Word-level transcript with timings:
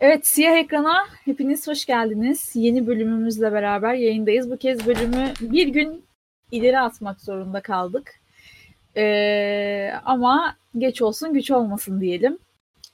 Evet, 0.00 0.26
Siyah 0.26 0.56
Ekran'a 0.56 1.06
hepiniz 1.24 1.68
hoş 1.68 1.86
geldiniz. 1.86 2.50
Yeni 2.54 2.86
bölümümüzle 2.86 3.52
beraber 3.52 3.94
yayındayız. 3.94 4.50
Bu 4.50 4.56
kez 4.56 4.86
bölümü 4.86 5.32
bir 5.40 5.68
gün 5.68 6.04
ileri 6.50 6.78
atmak 6.78 7.20
zorunda 7.20 7.60
kaldık. 7.60 8.14
Ee, 8.96 9.92
ama 10.04 10.56
geç 10.78 11.02
olsun 11.02 11.32
güç 11.32 11.50
olmasın 11.50 12.00
diyelim. 12.00 12.38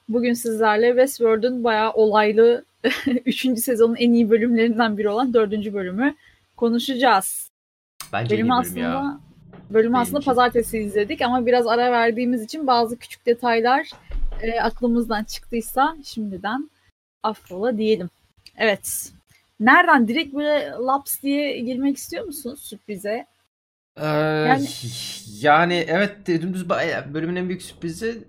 Bugün 0.09 0.33
sizlerle 0.33 0.89
Westworld'un 0.89 1.65
bayağı 1.65 1.93
olaylı 1.93 2.65
3. 3.27 3.59
sezonun 3.59 3.97
en 3.97 4.13
iyi 4.13 4.31
bölümlerinden 4.31 4.99
biri 4.99 5.09
olan 5.09 5.35
4. 5.35 5.53
bölümü 5.73 6.15
konuşacağız. 6.57 7.51
Bence 8.13 8.31
Bölümü 8.31 8.47
iyi 8.47 8.51
bölüm 8.51 8.51
aslında 8.61 8.81
ya. 8.81 9.21
bölümü 9.71 9.99
aslında 9.99 10.21
pazartesi 10.21 10.79
izledik 10.79 11.23
ama 11.23 11.47
biraz 11.47 11.67
ara 11.67 11.93
verdiğimiz 11.93 12.43
için 12.43 12.67
bazı 12.67 12.99
küçük 12.99 13.27
detaylar 13.27 13.91
e, 14.43 14.61
aklımızdan 14.61 15.25
çıktıysa 15.25 15.97
şimdiden 16.05 16.71
affola 17.25 17.79
diyelim. 17.79 18.11
Evet. 18.59 19.13
Nereden 19.61 20.09
direkt 20.09 20.35
böyle 20.35 20.71
laps 20.71 21.23
diye 21.23 21.59
girmek 21.61 21.97
istiyor 21.97 22.25
musunuz 22.25 22.61
sürprize? 22.63 23.27
Ee, 23.97 24.07
Yani- 24.07 24.69
yani... 25.41 25.85
evet 25.89 26.27
dümdüz 26.27 26.69
bölümün 27.15 27.37
en 27.37 27.49
büyük 27.49 27.63
sürprizi 27.63 28.25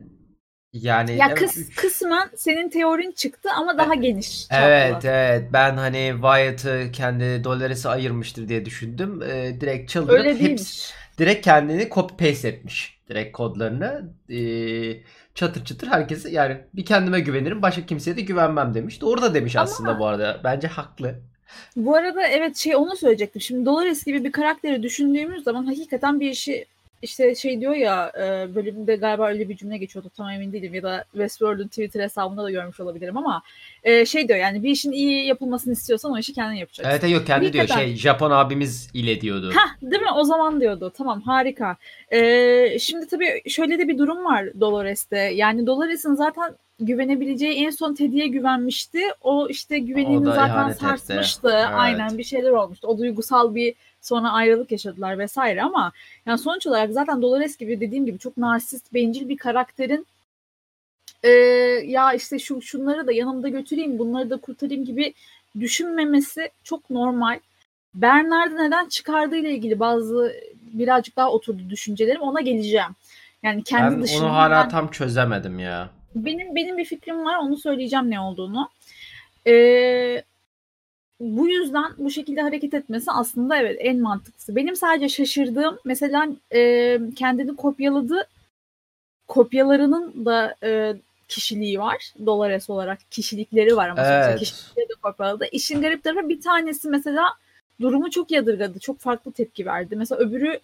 yani 0.74 1.16
Ya 1.18 1.28
evet, 1.28 1.38
kıs, 1.40 1.58
üç- 1.58 1.76
kısmen 1.76 2.30
senin 2.36 2.70
teorin 2.70 3.12
çıktı 3.12 3.50
ama 3.58 3.78
daha 3.78 3.96
geniş. 3.96 4.48
Evet 4.52 4.92
çaplı. 4.94 5.08
evet 5.10 5.50
ben 5.54 5.78
hani 5.78 6.12
Wyatt'ı 6.22 6.92
kendi 6.94 7.44
Dolores'e 7.44 7.90
ayırmıştır 7.90 8.48
diye 8.50 8.66
düşündüm. 8.66 9.22
Ee, 9.22 9.58
direkt 9.62 9.90
çıldırıp 9.92 10.20
Öyle 10.20 10.40
hepsi- 10.40 10.94
direkt 11.18 11.46
kendini 11.46 11.90
copy 11.90 12.26
paste 12.26 12.48
etmiş. 12.48 13.00
Direkt 13.10 13.38
kodlarını 13.38 14.14
ee, 14.30 14.98
çatır 15.36 15.66
çatır 15.66 15.88
herkese 15.88 16.30
yani 16.32 16.58
bir 16.74 16.86
kendime 16.86 17.20
güvenirim 17.20 17.62
başka 17.62 17.86
kimseye 17.86 18.18
de 18.18 18.22
güvenmem 18.22 18.74
demiş. 18.74 19.02
Doğru 19.02 19.22
da 19.22 19.34
demiş 19.34 19.56
Ama- 19.56 19.64
aslında 19.64 20.00
bu 20.00 20.06
arada. 20.06 20.42
Bence 20.44 20.68
haklı. 20.68 21.16
Bu 21.76 21.96
arada 21.96 22.28
evet 22.28 22.58
şey 22.58 22.76
onu 22.76 22.96
söyleyecektim. 22.96 23.42
Şimdi 23.42 23.66
Dolores 23.66 24.04
gibi 24.06 24.24
bir 24.24 24.32
karakteri 24.32 24.84
düşündüğümüz 24.84 25.44
zaman 25.44 25.66
hakikaten 25.66 26.20
bir 26.20 26.30
işi 26.30 26.66
işte 27.06 27.36
şey 27.36 27.62
diyor 27.62 27.76
ya 27.76 28.12
e, 28.18 28.56
bölümde 28.56 28.96
galiba 28.96 29.28
öyle 29.28 29.50
bir 29.50 29.58
cümle 29.58 29.78
geçiyordu 29.78 30.12
tam 30.18 30.30
emin 30.30 30.54
değilim 30.54 30.74
ya 30.74 30.84
da 30.84 31.06
Westworld'un 31.12 31.68
Twitter 31.68 32.04
hesabında 32.04 32.44
da 32.44 32.52
görmüş 32.52 32.80
olabilirim 32.80 33.18
ama 33.18 33.42
e, 33.84 34.06
şey 34.06 34.28
diyor 34.28 34.40
yani 34.40 34.64
bir 34.64 34.70
işin 34.70 34.92
iyi 34.92 35.26
yapılmasını 35.26 35.74
istiyorsan 35.74 36.12
o 36.12 36.18
işi 36.18 36.34
kendin 36.34 36.56
yapacaksın. 36.56 36.92
Evet 36.92 37.14
yok 37.14 37.28
kendi 37.28 37.54
diyor 37.54 37.68
şey 37.68 37.96
Japon 37.96 38.32
abimiz 38.32 38.90
ile 38.94 39.22
diyordu. 39.22 39.52
Hah 39.56 39.82
değil 39.92 40.02
mi? 40.02 40.12
O 40.16 40.24
zaman 40.24 40.62
diyordu. 40.62 40.92
Tamam 40.98 41.22
harika. 41.22 41.78
Ee, 42.12 42.80
şimdi 42.80 43.08
tabii 43.08 43.42
şöyle 43.50 43.80
de 43.80 43.88
bir 43.88 43.98
durum 43.98 44.26
var 44.26 44.60
Dolores'te. 44.60 45.18
Yani 45.18 45.68
Dolores'in 45.68 46.14
zaten 46.14 46.56
güvenebileceği 46.80 47.66
en 47.66 47.70
son 47.70 47.94
Teddy'ye 47.94 48.28
güvenmişti. 48.28 49.00
O 49.22 49.48
işte 49.50 49.80
güvenini 49.80 50.30
O 50.30 50.34
zaten 50.34 50.70
etti. 50.70 50.80
sarsmıştı. 50.80 51.50
Evet. 51.54 51.68
Aynen 51.74 52.18
bir 52.18 52.24
şeyler 52.24 52.52
olmuştu. 52.52 52.88
O 52.88 52.98
duygusal 52.98 53.56
bir 53.56 53.74
sonra 54.06 54.32
ayrılık 54.32 54.72
yaşadılar 54.72 55.20
vesaire 55.20 55.64
ama 55.64 55.92
yani 56.26 56.38
sonuç 56.38 56.68
olarak 56.68 56.94
zaten 56.94 57.22
Dolores 57.22 57.58
gibi 57.58 57.80
dediğim 57.80 58.06
gibi 58.06 58.20
çok 58.20 58.38
narsist, 58.38 58.94
bencil 58.94 59.30
bir 59.30 59.38
karakterin 59.38 60.06
e, 61.24 61.30
ya 61.86 62.14
işte 62.14 62.40
şu 62.40 62.62
şunları 62.62 63.08
da 63.08 63.12
yanımda 63.12 63.50
götüreyim, 63.50 64.00
bunları 64.00 64.30
da 64.30 64.38
kurtarayım 64.38 64.86
gibi 64.86 65.14
düşünmemesi 65.60 66.50
çok 66.64 66.90
normal. 66.90 67.40
Bernard'ı 67.94 68.58
neden 68.58 68.90
çıkardığı 68.90 69.36
ile 69.36 69.52
ilgili 69.52 69.80
bazı 69.80 70.34
birazcık 70.62 71.16
daha 71.18 71.32
oturdu 71.32 71.70
düşüncelerim. 71.70 72.22
Ona 72.22 72.42
geleceğim. 72.42 72.96
Yani 73.44 73.64
kendi 73.64 73.96
ben 73.96 74.04
dışında 74.04 74.26
onu 74.26 74.34
hala 74.34 74.64
ben- 74.64 74.70
tam 74.70 74.92
çözemedim 74.92 75.60
ya. 75.60 75.90
benim 76.16 76.56
benim 76.56 76.78
bir 76.78 76.86
fikrim 76.86 77.26
var. 77.26 77.38
Onu 77.38 77.58
söyleyeceğim 77.58 78.12
ne 78.12 78.20
olduğunu. 78.20 78.70
Ee, 79.48 80.24
bu 81.20 81.48
yüzden 81.48 81.92
bu 81.98 82.12
şekilde 82.12 82.42
hareket 82.42 82.74
etmesi 82.74 83.12
aslında 83.12 83.58
evet 83.58 83.78
en 83.80 84.00
mantıklısı. 84.02 84.56
Benim 84.56 84.76
sadece 84.76 85.10
şaşırdığım 85.10 85.80
mesela 85.86 86.28
e, 86.54 87.00
kendini 87.16 87.56
kopyaladı. 87.56 88.28
Kopyalarının 89.28 90.26
da 90.26 90.56
e, 90.64 90.96
kişiliği 91.28 91.80
var. 91.80 92.14
Dolores 92.26 92.70
olarak 92.70 93.00
kişilikleri 93.12 93.76
var 93.76 93.90
ama 93.90 94.02
Evet. 94.02 94.40
kişilikleri 94.40 94.90
de 94.90 94.94
kopyaladı. 95.02 95.46
İşin 95.52 95.82
garip 95.82 96.04
tarafı 96.04 96.30
bir 96.30 96.42
tanesi 96.42 96.90
mesela 96.90 97.34
durumu 97.82 98.10
çok 98.10 98.32
yadırgadı. 98.32 98.80
Çok 98.80 99.00
farklı 99.00 99.32
tepki 99.32 99.66
verdi. 99.66 99.96
Mesela 99.96 100.22
öbürü 100.22 100.60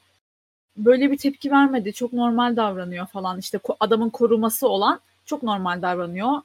böyle 0.77 1.11
bir 1.11 1.17
tepki 1.17 1.51
vermedi. 1.51 1.93
Çok 1.93 2.13
normal 2.13 2.55
davranıyor 2.55 3.07
falan. 3.07 3.39
İşte 3.39 3.59
adamın 3.79 4.09
koruması 4.09 4.67
olan 4.67 4.99
çok 5.25 5.43
normal 5.43 5.81
davranıyor. 5.81 6.41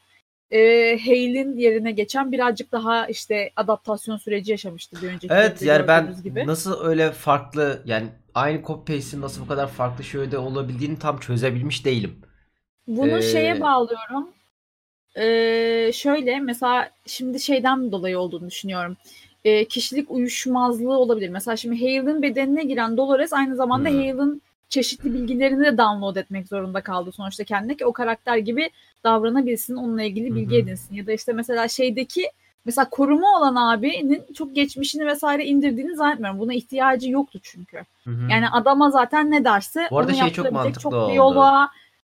Ee, 0.50 0.98
Hale'in 1.04 1.56
yerine 1.56 1.92
geçen 1.92 2.32
birazcık 2.32 2.72
daha 2.72 3.06
işte 3.06 3.50
adaptasyon 3.56 4.16
süreci 4.16 4.50
yaşamıştı 4.50 5.02
bir 5.02 5.08
önceki 5.08 5.34
Evet 5.34 5.62
yani 5.62 5.88
ben 5.88 6.16
gibi. 6.24 6.46
nasıl 6.46 6.84
öyle 6.84 7.12
farklı 7.12 7.82
yani 7.86 8.08
aynı 8.34 8.62
copy 8.62 8.92
paste'in 8.94 9.20
nasıl 9.22 9.42
bu 9.42 9.46
kadar 9.48 9.68
farklı 9.68 10.04
şöyle 10.04 10.38
olabildiğini 10.38 10.98
tam 10.98 11.18
çözebilmiş 11.20 11.84
değilim. 11.84 12.20
Bunu 12.86 13.22
Ee, 13.22 13.22
şeye 13.22 13.60
bağlıyorum. 13.60 14.28
Ee, 15.18 15.90
şöyle 15.94 16.40
mesela 16.40 16.90
şimdi 17.06 17.40
şeyden 17.40 17.92
dolayı 17.92 18.18
olduğunu 18.18 18.50
düşünüyorum. 18.50 18.96
Ee, 19.44 19.64
kişilik 19.64 20.10
uyuşmazlığı 20.10 20.98
olabilir. 20.98 21.28
Mesela 21.28 21.56
şimdi 21.56 21.76
Hale'in 21.80 22.22
bedenine 22.22 22.64
giren 22.64 22.96
Dolores 22.96 23.32
aynı 23.32 23.56
zamanda 23.56 23.88
Hmm. 23.88 23.90
Hale'in 23.90 24.42
çeşitli 24.68 25.14
bilgilerini 25.14 25.64
de 25.64 25.78
download 25.78 26.16
etmek 26.16 26.48
zorunda 26.48 26.80
kaldı 26.80 27.12
sonuçta 27.12 27.44
kendine 27.44 27.76
ki 27.76 27.86
o 27.86 27.92
karakter 27.92 28.36
gibi 28.36 28.70
davranabilsin, 29.04 29.76
onunla 29.76 30.02
ilgili 30.02 30.34
bilgi 30.34 30.50
Hı 30.50 30.58
hı. 30.58 30.62
edinsin. 30.62 30.94
Ya 30.94 31.06
da 31.06 31.12
işte 31.12 31.32
mesela 31.32 31.68
şeydeki 31.68 32.30
mesela 32.64 32.90
koruma 32.90 33.38
olan 33.38 33.54
abinin 33.54 34.22
çok 34.34 34.54
geçmişini 34.54 35.06
vesaire 35.06 35.44
indirdiğini 35.44 35.96
zannetmiyorum. 35.96 36.40
Buna 36.40 36.54
ihtiyacı 36.54 37.10
yoktu 37.10 37.38
çünkü. 37.42 37.76
Hı 38.04 38.10
hı. 38.10 38.30
Yani 38.30 38.48
adama 38.48 38.90
zaten 38.90 39.30
ne 39.30 39.44
derse 39.44 39.88
Bu 39.90 39.98
arada 39.98 40.12
onu 40.12 40.18
şey 40.18 40.30
çok 40.30 40.52
mantıklı 40.52 40.80
çok 40.80 40.92
bir 40.92 40.96
oldu. 40.96 41.14
yola 41.14 41.68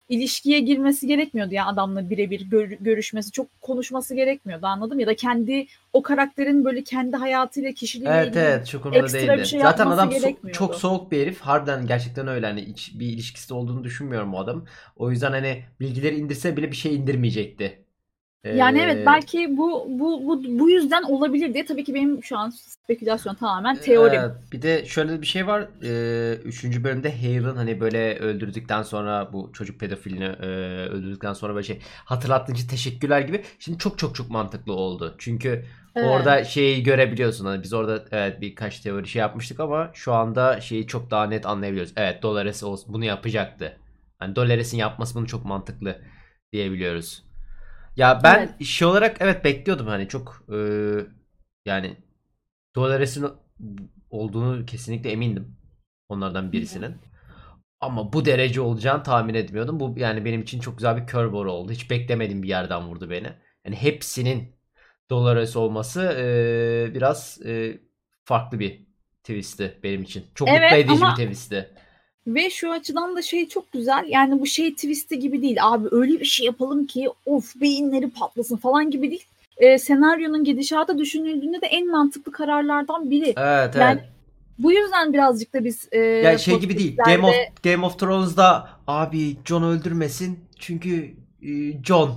ilişkiye 0.08 0.60
girmesi 0.60 1.06
gerekmiyordu 1.06 1.54
ya 1.54 1.66
adamla 1.66 2.10
birebir 2.10 2.40
gör- 2.50 2.76
görüşmesi 2.80 3.30
çok 3.30 3.60
konuşması 3.60 4.14
gerekmiyordu 4.14 4.66
anladım 4.66 4.98
ya 5.00 5.06
da 5.06 5.16
kendi 5.16 5.66
o 5.92 6.02
karakterin 6.02 6.64
böyle 6.64 6.84
kendi 6.84 7.16
hayatıyla 7.16 7.72
kişiliğiyle 7.72 8.14
Evet 8.16 8.26
ilgili 8.28 8.38
evet 8.40 8.66
çok 8.66 8.86
ekstra 8.96 9.18
bir 9.32 9.36
değildi. 9.36 9.48
şey 9.48 9.60
Zaten 9.60 9.86
adam 9.86 10.08
so- 10.10 10.52
çok 10.52 10.74
soğuk 10.74 11.12
bir 11.12 11.20
herif. 11.22 11.40
Harbiden 11.40 11.86
gerçekten 11.86 12.26
öyle 12.28 12.46
hani 12.46 12.66
hiç 12.66 12.92
bir 13.00 13.06
ilişkisi 13.06 13.54
olduğunu 13.54 13.84
düşünmüyorum 13.84 14.34
o 14.34 14.38
adam. 14.38 14.64
O 14.96 15.10
yüzden 15.10 15.30
hani 15.32 15.64
bilgileri 15.80 16.16
indirse 16.16 16.56
bile 16.56 16.70
bir 16.70 16.76
şey 16.76 16.94
indirmeyecekti. 16.94 17.83
Yani 18.50 18.78
Ee, 18.78 18.82
evet 18.82 19.06
belki 19.06 19.56
bu 19.56 19.86
bu 19.88 20.26
bu 20.26 20.58
bu 20.58 20.70
yüzden 20.70 21.02
olabilir 21.02 21.54
diye 21.54 21.64
tabii 21.64 21.84
ki 21.84 21.94
benim 21.94 22.24
şu 22.24 22.38
an 22.38 22.50
spekülasyon 22.50 23.34
tamamen 23.34 23.80
teorim. 23.80 24.20
Evet, 24.20 24.52
bir 24.52 24.62
de 24.62 24.84
şöyle 24.86 25.20
bir 25.20 25.26
şey 25.26 25.46
var. 25.46 25.68
Ee, 25.82 26.34
üçüncü 26.44 26.84
bölümde 26.84 27.16
Hale'ın 27.22 27.56
hani 27.56 27.80
böyle 27.80 28.18
öldürdükten 28.18 28.82
sonra 28.82 29.32
bu 29.32 29.52
çocuk 29.52 29.80
pedofilini 29.80 30.24
e, 30.24 30.46
öldürdükten 30.88 31.32
sonra 31.32 31.54
böyle 31.54 31.66
şey 31.66 31.80
hatırlattığın 32.04 32.54
için 32.54 32.68
teşekkürler 32.68 33.20
gibi. 33.20 33.44
Şimdi 33.58 33.78
çok 33.78 33.98
çok 33.98 34.14
çok 34.14 34.30
mantıklı 34.30 34.72
oldu. 34.72 35.14
Çünkü 35.18 35.64
Evet. 35.96 36.08
orada 36.10 36.44
şeyi 36.44 36.82
görebiliyorsun. 36.82 37.46
Hani 37.46 37.62
biz 37.62 37.72
orada 37.72 38.04
evet 38.10 38.40
birkaç 38.40 38.80
teori 38.80 39.08
şey 39.08 39.20
yapmıştık 39.20 39.60
ama 39.60 39.90
şu 39.94 40.12
anda 40.12 40.60
şeyi 40.60 40.86
çok 40.86 41.10
daha 41.10 41.26
net 41.26 41.46
anlayabiliyoruz. 41.46 41.92
Evet 41.96 42.22
Dolores 42.22 42.62
bunu 42.88 43.04
yapacaktı. 43.04 43.76
Hani 44.18 44.36
Dolores'in 44.36 44.78
yapması 44.78 45.14
bunu 45.14 45.26
çok 45.26 45.44
mantıklı 45.44 46.02
diyebiliyoruz. 46.52 47.24
Ya 47.96 48.20
ben 48.24 48.38
Evet. 48.38 48.64
şey 48.64 48.88
olarak 48.88 49.16
evet 49.20 49.44
bekliyordum 49.44 49.86
hani 49.86 50.08
çok 50.08 50.44
e, 50.54 50.56
yani 51.66 51.96
Dolores'in 52.76 53.26
olduğunu 54.10 54.66
kesinlikle 54.66 55.10
emindim. 55.12 55.56
Onlardan 56.08 56.52
birisinin. 56.52 56.96
Ama 57.80 58.12
bu 58.12 58.24
derece 58.24 58.60
olacağını 58.60 59.02
tahmin 59.02 59.34
etmiyordum. 59.34 59.80
Bu 59.80 59.94
yani 59.98 60.24
benim 60.24 60.42
için 60.42 60.60
çok 60.60 60.78
güzel 60.78 60.96
bir 60.96 61.06
curveball 61.06 61.46
oldu. 61.46 61.72
Hiç 61.72 61.90
beklemediğim 61.90 62.42
bir 62.42 62.48
yerden 62.48 62.82
vurdu 62.88 63.10
beni. 63.10 63.32
Yani 63.66 63.76
hepsinin 63.76 64.56
Dolores 65.10 65.56
olması 65.56 66.02
e, 66.18 66.94
biraz 66.94 67.40
e, 67.46 67.78
farklı 68.24 68.60
bir 68.60 68.86
twistti 69.22 69.80
benim 69.82 70.02
için. 70.02 70.26
Çok 70.34 70.48
Evet, 70.48 70.62
mutlu 70.62 70.76
edici 70.76 70.92
ama- 71.04 71.16
bir 71.18 71.24
twistti. 71.24 71.74
Ve 72.26 72.50
şu 72.50 72.72
açıdan 72.72 73.16
da 73.16 73.22
şey 73.22 73.48
çok 73.48 73.72
güzel. 73.72 74.04
Yani 74.08 74.40
bu 74.40 74.46
şey 74.46 74.74
twisti 74.74 75.18
gibi 75.18 75.42
değil. 75.42 75.56
Abi 75.60 75.88
öyle 75.90 76.20
bir 76.20 76.24
şey 76.24 76.46
yapalım 76.46 76.86
ki 76.86 77.08
of 77.26 77.56
beyinleri 77.60 78.10
patlasın 78.10 78.56
falan 78.56 78.90
gibi 78.90 79.10
değil. 79.10 79.24
Ee, 79.56 79.78
senaryonun 79.78 80.44
gidişatı 80.44 80.98
düşünüldüğünde 80.98 81.60
de 81.60 81.66
en 81.66 81.90
mantıklı 81.90 82.32
kararlardan 82.32 83.10
biri. 83.10 83.34
Evet 83.36 83.74
Yani 83.76 84.00
evet. 84.00 84.10
Bu 84.58 84.72
yüzden 84.72 85.12
birazcık 85.12 85.54
da 85.54 85.64
biz 85.64 85.88
e, 85.92 85.98
Yani 85.98 86.38
şey 86.38 86.58
gibi 86.58 86.78
değil. 86.78 86.96
Game 86.96 87.26
of 87.26 87.34
Game 87.64 87.86
of 87.86 87.98
Thrones'da 87.98 88.68
abi 88.86 89.36
Jon 89.44 89.62
öldürmesin 89.62 90.38
çünkü 90.58 91.14
e, 91.42 91.82
Jon 91.84 92.10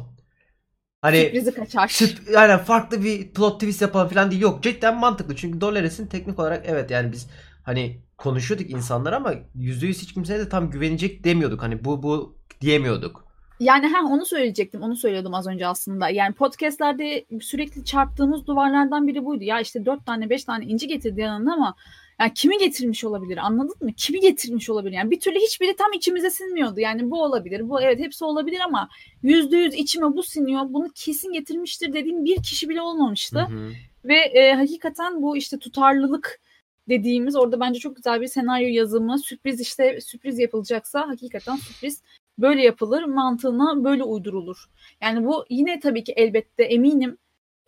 hani 1.01 1.21
sürprizi 1.21 1.53
kaçar. 1.53 1.87
Süp- 1.87 2.33
yani 2.33 2.63
farklı 2.63 3.03
bir 3.03 3.27
plot 3.29 3.59
twist 3.59 3.81
yapalım 3.81 4.09
falan 4.09 4.31
değil. 4.31 4.41
Yok 4.41 4.63
cidden 4.63 4.97
mantıklı. 4.97 5.35
Çünkü 5.35 5.61
Dolores'in 5.61 6.07
teknik 6.07 6.39
olarak 6.39 6.65
evet 6.67 6.91
yani 6.91 7.11
biz 7.11 7.27
hani 7.63 7.97
konuşuyorduk 8.17 8.69
insanlar 8.69 9.13
ama 9.13 9.33
%100 9.55 10.01
hiç 10.01 10.13
kimseye 10.13 10.39
de 10.39 10.49
tam 10.49 10.69
güvenecek 10.69 11.23
demiyorduk. 11.23 11.61
Hani 11.61 11.85
bu 11.85 12.03
bu 12.03 12.35
diyemiyorduk. 12.61 13.27
Yani 13.59 13.87
ha 13.87 14.05
onu 14.05 14.25
söyleyecektim. 14.25 14.81
Onu 14.81 14.95
söylüyordum 14.95 15.33
az 15.33 15.47
önce 15.47 15.67
aslında. 15.67 16.09
Yani 16.09 16.33
podcastlerde 16.33 17.25
sürekli 17.41 17.85
çarptığımız 17.85 18.47
duvarlardan 18.47 19.07
biri 19.07 19.25
buydu. 19.25 19.43
Ya 19.43 19.61
işte 19.61 19.85
dört 19.85 20.05
tane 20.05 20.29
beş 20.29 20.43
tane 20.43 20.65
inci 20.65 20.87
getirdi 20.87 21.21
yanında 21.21 21.53
ama 21.53 21.75
yani 22.19 22.33
kimi 22.33 22.57
getirmiş 22.57 23.03
olabilir 23.03 23.37
anladın 23.37 23.75
mı? 23.81 23.93
Kimi 23.93 24.19
getirmiş 24.19 24.69
olabilir? 24.69 24.95
Yani 24.95 25.11
bir 25.11 25.19
türlü 25.19 25.39
hiçbiri 25.39 25.75
tam 25.75 25.93
içimize 25.93 26.29
sinmiyordu. 26.29 26.79
Yani 26.79 27.11
bu 27.11 27.23
olabilir. 27.23 27.69
Bu 27.69 27.81
evet 27.81 27.99
hepsi 27.99 28.25
olabilir 28.25 28.59
ama 28.65 28.89
yüzde 29.23 29.57
yüz 29.57 29.73
içime 29.73 30.15
bu 30.15 30.23
siniyor. 30.23 30.61
Bunu 30.69 30.87
kesin 30.95 31.33
getirmiştir 31.33 31.93
dediğim 31.93 32.25
bir 32.25 32.43
kişi 32.43 32.69
bile 32.69 32.81
olmamıştı. 32.81 33.39
Hı 33.39 33.53
hı. 33.53 33.71
Ve 34.05 34.15
e, 34.15 34.53
hakikaten 34.53 35.21
bu 35.21 35.37
işte 35.37 35.59
tutarlılık 35.59 36.39
dediğimiz 36.89 37.35
orada 37.35 37.59
bence 37.59 37.79
çok 37.79 37.95
güzel 37.95 38.21
bir 38.21 38.27
senaryo 38.27 38.67
yazımı. 38.67 39.19
Sürpriz 39.19 39.61
işte 39.61 40.01
sürpriz 40.01 40.39
yapılacaksa 40.39 41.07
hakikaten 41.07 41.55
sürpriz 41.55 42.01
böyle 42.39 42.61
yapılır. 42.63 43.03
Mantığına 43.03 43.83
böyle 43.83 44.03
uydurulur. 44.03 44.69
Yani 45.01 45.25
bu 45.25 45.45
yine 45.49 45.79
tabii 45.79 46.03
ki 46.03 46.11
elbette 46.11 46.63
eminim 46.63 47.17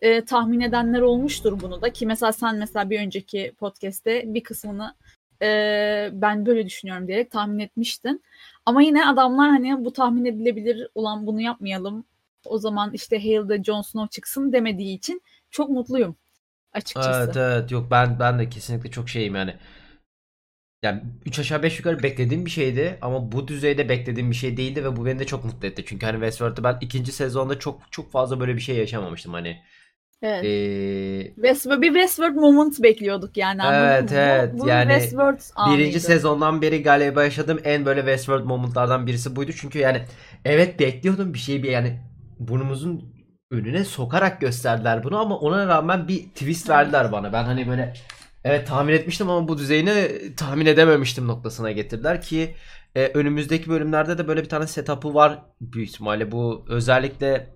e, 0.00 0.24
tahmin 0.24 0.60
edenler 0.60 1.00
olmuştur 1.00 1.60
bunu 1.60 1.82
da 1.82 1.92
ki 1.92 2.06
mesela 2.06 2.32
sen 2.32 2.56
mesela 2.56 2.90
bir 2.90 3.00
önceki 3.00 3.52
podcast'te 3.58 4.34
bir 4.34 4.42
kısmını 4.42 4.94
e, 5.42 6.10
ben 6.12 6.46
böyle 6.46 6.66
düşünüyorum 6.66 7.08
diyerek 7.08 7.30
tahmin 7.30 7.58
etmiştin. 7.58 8.22
Ama 8.66 8.82
yine 8.82 9.06
adamlar 9.06 9.50
hani 9.50 9.84
bu 9.84 9.92
tahmin 9.92 10.24
edilebilir 10.24 10.88
olan 10.94 11.26
bunu 11.26 11.40
yapmayalım. 11.40 12.04
O 12.44 12.58
zaman 12.58 12.92
işte 12.92 13.18
Hale'de 13.18 13.64
Jon 13.64 13.82
Snow 13.82 14.10
çıksın 14.10 14.52
demediği 14.52 14.96
için 14.96 15.22
çok 15.50 15.70
mutluyum 15.70 16.16
açıkçası. 16.72 17.20
Evet 17.24 17.36
evet 17.36 17.70
yok 17.70 17.90
ben 17.90 18.18
ben 18.20 18.38
de 18.38 18.48
kesinlikle 18.48 18.90
çok 18.90 19.08
şeyim 19.08 19.34
yani. 19.34 19.54
Yani 20.82 21.02
3 21.26 21.38
aşağı 21.38 21.62
5 21.62 21.78
yukarı 21.78 22.02
beklediğim 22.02 22.46
bir 22.46 22.50
şeydi 22.50 22.98
ama 23.02 23.32
bu 23.32 23.48
düzeyde 23.48 23.88
beklediğim 23.88 24.30
bir 24.30 24.36
şey 24.36 24.56
değildi 24.56 24.84
ve 24.84 24.96
bu 24.96 25.06
beni 25.06 25.18
de 25.18 25.26
çok 25.26 25.44
mutlu 25.44 25.68
etti. 25.68 25.84
Çünkü 25.86 26.06
hani 26.06 26.14
Westworld'da 26.14 26.64
ben 26.64 26.78
ikinci 26.80 27.12
sezonda 27.12 27.58
çok 27.58 27.80
çok 27.90 28.12
fazla 28.12 28.40
böyle 28.40 28.56
bir 28.56 28.60
şey 28.60 28.76
yaşamamıştım 28.76 29.32
hani. 29.32 29.62
Evet. 30.22 30.44
Ee, 30.44 31.32
Westworld, 31.34 31.82
bir 31.82 31.92
Westworld 31.92 32.34
moment 32.34 32.82
bekliyorduk 32.82 33.36
yani. 33.36 33.62
Evet 33.64 34.12
evet. 34.12 34.54
Bu, 34.54 34.58
bu 34.58 34.68
yani 34.68 34.92
Westworld 34.92 35.40
birinci 35.74 36.00
sezondan 36.00 36.62
beri 36.62 36.82
galiba 36.82 37.24
yaşadığım 37.24 37.60
en 37.64 37.86
böyle 37.86 38.00
Westworld 38.00 38.44
momentlardan 38.44 39.06
birisi 39.06 39.36
buydu. 39.36 39.52
Çünkü 39.52 39.78
yani 39.78 40.02
evet 40.44 40.80
bekliyordum 40.80 41.34
bir 41.34 41.38
şey 41.38 41.62
bir 41.62 41.70
yani 41.70 42.00
burnumuzun 42.38 43.19
önüne 43.50 43.84
sokarak 43.84 44.40
gösterdiler 44.40 45.04
bunu 45.04 45.18
ama 45.18 45.38
ona 45.38 45.66
rağmen 45.66 46.08
bir 46.08 46.22
twist 46.22 46.68
verdiler 46.70 47.12
bana. 47.12 47.32
Ben 47.32 47.44
hani 47.44 47.68
böyle 47.68 47.94
evet 48.44 48.68
tahmin 48.68 48.92
etmiştim 48.92 49.30
ama 49.30 49.48
bu 49.48 49.58
düzeyini 49.58 50.08
tahmin 50.36 50.66
edememiştim 50.66 51.26
noktasına 51.28 51.70
getirdiler 51.70 52.22
ki 52.22 52.54
e, 52.94 53.06
önümüzdeki 53.06 53.70
bölümlerde 53.70 54.18
de 54.18 54.28
böyle 54.28 54.42
bir 54.42 54.48
tane 54.48 54.66
setup'ı 54.66 55.14
var 55.14 55.38
büyük 55.60 55.88
ihtimalle. 55.88 56.32
Bu 56.32 56.64
özellikle 56.68 57.46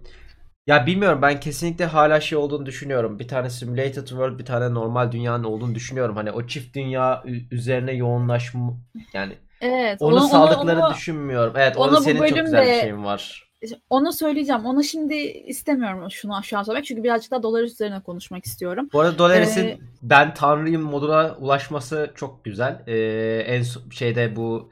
ya 0.66 0.86
bilmiyorum 0.86 1.22
ben 1.22 1.40
kesinlikle 1.40 1.84
hala 1.84 2.20
şey 2.20 2.38
olduğunu 2.38 2.66
düşünüyorum. 2.66 3.18
Bir 3.18 3.28
tane 3.28 3.50
simulated 3.50 4.06
world 4.06 4.38
bir 4.38 4.44
tane 4.44 4.74
normal 4.74 5.12
dünyanın 5.12 5.44
olduğunu 5.44 5.74
düşünüyorum. 5.74 6.16
Hani 6.16 6.30
o 6.32 6.46
çift 6.46 6.74
dünya 6.74 7.24
üzerine 7.50 7.92
yoğunlaşma 7.92 8.74
yani 9.12 9.32
Evet. 9.60 10.02
Onu, 10.02 10.14
onu 10.14 10.28
sağlıkları 10.28 10.80
onu, 10.80 10.94
düşünmüyorum. 10.94 11.54
Evet 11.56 11.76
onu, 11.76 12.00
senin 12.00 12.26
çok 12.26 12.38
güzel 12.38 12.66
bir 12.66 12.80
şeyin 12.80 13.04
var. 13.04 13.44
Onu 13.90 14.12
söyleyeceğim. 14.12 14.64
Onu 14.64 14.84
şimdi 14.84 15.14
istemiyorum 15.14 16.10
şunu 16.10 16.42
şu 16.42 16.58
an 16.58 16.62
söylemek. 16.62 16.84
Çünkü 16.84 17.04
birazcık 17.04 17.30
daha 17.30 17.42
dolar 17.42 17.62
üzerine 17.62 18.00
konuşmak 18.00 18.44
istiyorum. 18.44 18.88
Bu 18.92 19.00
arada 19.00 19.18
Dolares'in 19.18 19.66
ee, 19.66 19.78
ben 20.02 20.34
tanrıyım 20.34 20.82
moduna 20.82 21.36
ulaşması 21.40 22.12
çok 22.14 22.44
güzel. 22.44 22.82
Ee, 22.86 23.44
en 23.46 23.62
şeyde 23.90 24.36
bu 24.36 24.70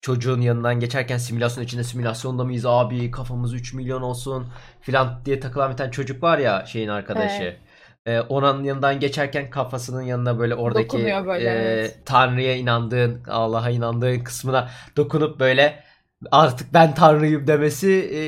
çocuğun 0.00 0.40
yanından 0.40 0.80
geçerken 0.80 1.18
simülasyon 1.18 1.64
içinde 1.64 1.84
simülasyonda 1.84 2.44
mıyız 2.44 2.66
abi 2.66 3.10
kafamız 3.10 3.54
3 3.54 3.74
milyon 3.74 4.02
olsun 4.02 4.46
filan 4.80 5.24
diye 5.24 5.40
takılan 5.40 5.72
bir 5.72 5.76
tane 5.76 5.90
çocuk 5.90 6.22
var 6.22 6.38
ya 6.38 6.66
şeyin 6.66 6.88
arkadaşı. 6.88 7.42
Evet. 7.42 7.60
Ee, 8.06 8.20
onun 8.20 8.64
yanından 8.64 9.00
geçerken 9.00 9.50
kafasının 9.50 10.02
yanına 10.02 10.38
böyle 10.38 10.54
oradaki 10.54 10.98
böyle, 11.26 11.48
e, 11.48 11.52
evet. 11.52 11.98
Tanrı'ya 12.04 12.56
inandığın, 12.56 13.22
Allah'a 13.28 13.70
inandığın 13.70 14.20
kısmına 14.20 14.68
dokunup 14.96 15.40
böyle 15.40 15.84
artık 16.30 16.74
ben 16.74 16.94
Tanrıyım 16.94 17.46
demesi 17.46 17.90
e, 17.90 18.20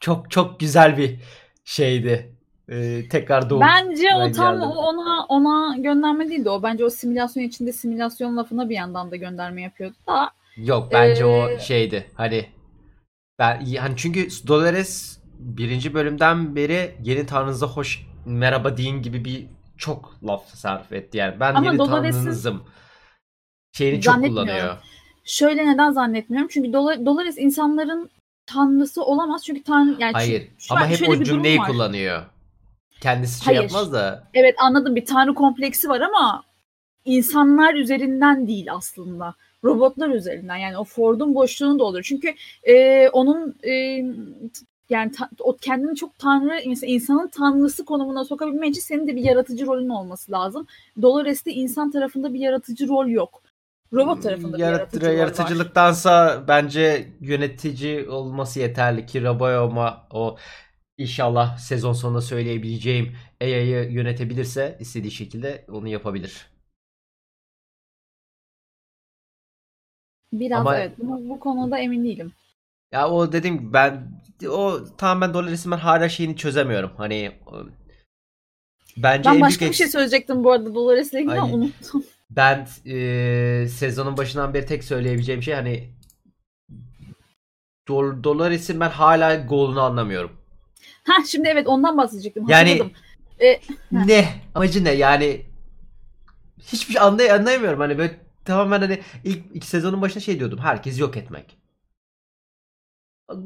çok 0.00 0.30
çok 0.30 0.60
güzel 0.60 0.96
bir 0.96 1.20
şeydi. 1.64 2.36
E, 2.68 3.08
tekrar 3.08 3.50
doğup 3.50 3.62
Bence 3.62 4.08
o 4.14 4.32
tam 4.32 4.54
geldim. 4.54 4.70
ona 4.70 5.26
ona 5.28 5.76
gönderme 5.76 6.28
değildi 6.30 6.50
o. 6.50 6.62
Bence 6.62 6.84
o 6.84 6.90
simülasyon 6.90 7.44
içinde 7.44 7.72
simülasyon 7.72 8.36
lafına 8.36 8.68
bir 8.68 8.74
yandan 8.74 9.10
da 9.10 9.16
gönderme 9.16 9.62
yapıyordu 9.62 9.96
da. 10.06 10.30
Yok 10.56 10.88
bence 10.92 11.22
ee... 11.22 11.26
o 11.26 11.58
şeydi. 11.58 12.06
Hani 12.14 12.46
ben 13.38 13.66
hani 13.76 13.94
çünkü 13.96 14.28
Dolores 14.46 15.20
birinci 15.38 15.94
bölümden 15.94 16.56
beri 16.56 16.96
yeni 17.02 17.26
tanrınıza 17.26 17.66
hoş 17.66 18.06
merhaba 18.26 18.76
deyin 18.76 19.02
gibi 19.02 19.24
bir 19.24 19.46
çok 19.76 20.14
laf 20.26 20.48
sarf 20.48 20.92
etti 20.92 21.18
yani. 21.18 21.40
Ben 21.40 21.54
Ama 21.54 21.66
yeni 21.66 21.76
tanrınızım 21.78 22.62
şeyini 23.72 24.00
çok 24.00 24.24
kullanıyor. 24.24 24.76
Şöyle 25.24 25.66
neden 25.66 25.90
zannetmiyorum? 25.90 26.48
Çünkü 26.52 26.72
Dolores 26.72 27.38
insanların 27.38 28.10
tanrısı 28.46 29.04
olamaz. 29.04 29.44
Çünkü 29.44 29.62
tanrı 29.62 29.96
yani 29.98 30.12
Hayır. 30.12 30.48
Şu, 30.58 30.74
ama 30.74 30.86
hep 30.88 31.08
o 31.08 31.24
cümleyi 31.24 31.58
kullanıyor. 31.58 32.22
Kendisi 33.00 33.44
şey 33.44 33.54
Hayır. 33.54 33.62
yapmaz 33.62 33.92
da. 33.92 34.28
Evet 34.34 34.54
anladım. 34.58 34.96
Bir 34.96 35.04
tanrı 35.04 35.34
kompleksi 35.34 35.88
var 35.88 36.00
ama 36.00 36.44
insanlar 37.04 37.74
üzerinden 37.74 38.46
değil 38.46 38.72
aslında. 38.72 39.34
Robotlar 39.64 40.08
üzerinden. 40.08 40.56
Yani 40.56 40.78
o 40.78 40.84
Ford'un 40.84 41.34
boşluğunu 41.34 41.78
dolduruyor. 41.78 42.04
Çünkü 42.04 42.34
e, 42.62 43.08
onun 43.08 43.54
e, 43.64 44.04
yani 44.90 45.12
ta, 45.12 45.28
o 45.40 45.56
kendini 45.56 45.96
çok 45.96 46.18
tanrı 46.18 46.60
insanın 46.86 47.28
tanrısı 47.28 47.84
konumuna 47.84 48.24
sokabilmen 48.24 48.70
için 48.70 48.80
senin 48.80 49.08
de 49.08 49.16
bir 49.16 49.22
yaratıcı 49.22 49.66
rolün 49.66 49.88
olması 49.88 50.32
lazım. 50.32 50.66
Dolores'te 51.02 51.52
insan 51.52 51.90
tarafında 51.90 52.34
bir 52.34 52.40
yaratıcı 52.40 52.88
rol 52.88 53.08
yok. 53.08 53.42
Robot 53.92 54.22
tarafında 54.22 54.58
Yarat, 54.58 54.94
bir 54.94 55.00
yaratıcı 55.00 55.18
Yaratıcılıktansa 55.18 56.12
var. 56.12 56.48
bence 56.48 57.08
yönetici 57.20 58.08
olması 58.08 58.60
yeterli 58.60 59.06
ki 59.06 59.22
Rabayoma 59.22 60.06
o 60.10 60.36
inşallah 60.98 61.58
sezon 61.58 61.92
sonunda 61.92 62.20
söyleyebileceğim 62.20 63.16
AI'yı 63.40 63.90
yönetebilirse 63.90 64.76
istediği 64.80 65.10
şekilde 65.10 65.64
onu 65.68 65.88
yapabilir. 65.88 66.46
Biraz 70.32 70.60
Ama, 70.60 70.76
evet. 70.76 70.92
Bu, 70.98 71.28
bu 71.28 71.40
konuda 71.40 71.78
emin 71.78 72.04
değilim. 72.04 72.32
Ya 72.92 73.10
o 73.10 73.32
dedim 73.32 73.72
ben 73.72 74.22
o 74.48 74.78
tamamen 74.98 75.34
dolar 75.34 75.50
isim 75.50 75.72
ben 75.72 75.78
hala 75.78 76.08
şeyini 76.08 76.36
çözemiyorum. 76.36 76.90
Hani 76.96 77.32
bence 78.96 79.30
ben 79.30 79.40
başka 79.40 79.66
bir 79.66 79.72
şey 79.72 79.88
söyleyecektim 79.88 80.44
bu 80.44 80.52
arada 80.52 80.74
dolar 80.74 80.96
ilgili 80.96 81.40
ama 81.40 81.54
unuttum. 81.54 82.04
Ben 82.30 82.68
e, 82.86 83.68
sezonun 83.68 84.16
başından 84.16 84.54
beri 84.54 84.66
tek 84.66 84.84
söyleyebileceğim 84.84 85.42
şey 85.42 85.54
hani 85.54 85.90
Do 87.88 88.24
dolar 88.24 88.50
isim 88.50 88.80
ben 88.80 88.90
hala 88.90 89.36
golünü 89.36 89.80
anlamıyorum. 89.80 90.32
Ha 91.04 91.12
şimdi 91.26 91.48
evet 91.48 91.66
ondan 91.66 91.98
bahsedecektim. 91.98 92.44
Yani 92.48 92.92
ee, 93.40 93.60
ne 93.92 94.28
amacı 94.54 94.84
ne 94.84 94.90
yani 94.90 95.42
hiçbir 96.58 96.92
şey 96.92 97.02
anlay 97.02 97.30
anlayamıyorum 97.30 97.80
hani 97.80 97.98
böyle 97.98 98.20
tamamen 98.44 98.80
hani 98.80 99.00
ilk 99.24 99.44
iki 99.54 99.66
sezonun 99.66 100.02
başında 100.02 100.20
şey 100.20 100.38
diyordum 100.38 100.58
herkes 100.58 101.00
yok 101.00 101.16
etmek. 101.16 101.56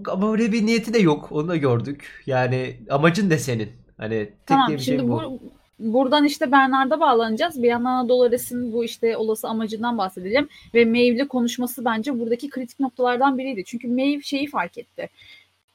Ama 0.09 0.33
öyle 0.33 0.53
bir 0.53 0.67
niyeti 0.67 0.95
de 0.95 0.99
yok. 0.99 1.33
Onu 1.33 1.49
da 1.49 1.57
gördük. 1.57 2.23
Yani 2.27 2.81
amacın 2.91 3.31
ne 3.31 3.39
senin? 3.39 3.73
Hani 3.97 4.19
tek 4.19 4.47
tamam, 4.47 4.73
bu. 4.99 5.09
bu. 5.09 5.54
Buradan 5.79 6.25
işte 6.25 6.53
Bernard'a 6.53 7.01
bağlanacağız. 7.01 7.63
Bir 7.63 7.69
yandan 7.69 8.09
Dolores'in 8.09 8.73
bu 8.73 8.85
işte 8.85 9.17
olası 9.17 9.49
amacından 9.49 9.99
bahsedeceğim. 9.99 10.49
Ve 10.75 10.85
Maeve'le 10.85 11.29
konuşması 11.29 11.85
bence 11.85 12.19
buradaki 12.21 12.51
kritik 12.51 12.81
noktalardan 12.81 13.39
biriydi. 13.39 13.65
Çünkü 13.67 13.89
Maeve 13.89 14.23
şeyi 14.23 14.47
fark 14.47 14.79
etti. 14.79 15.09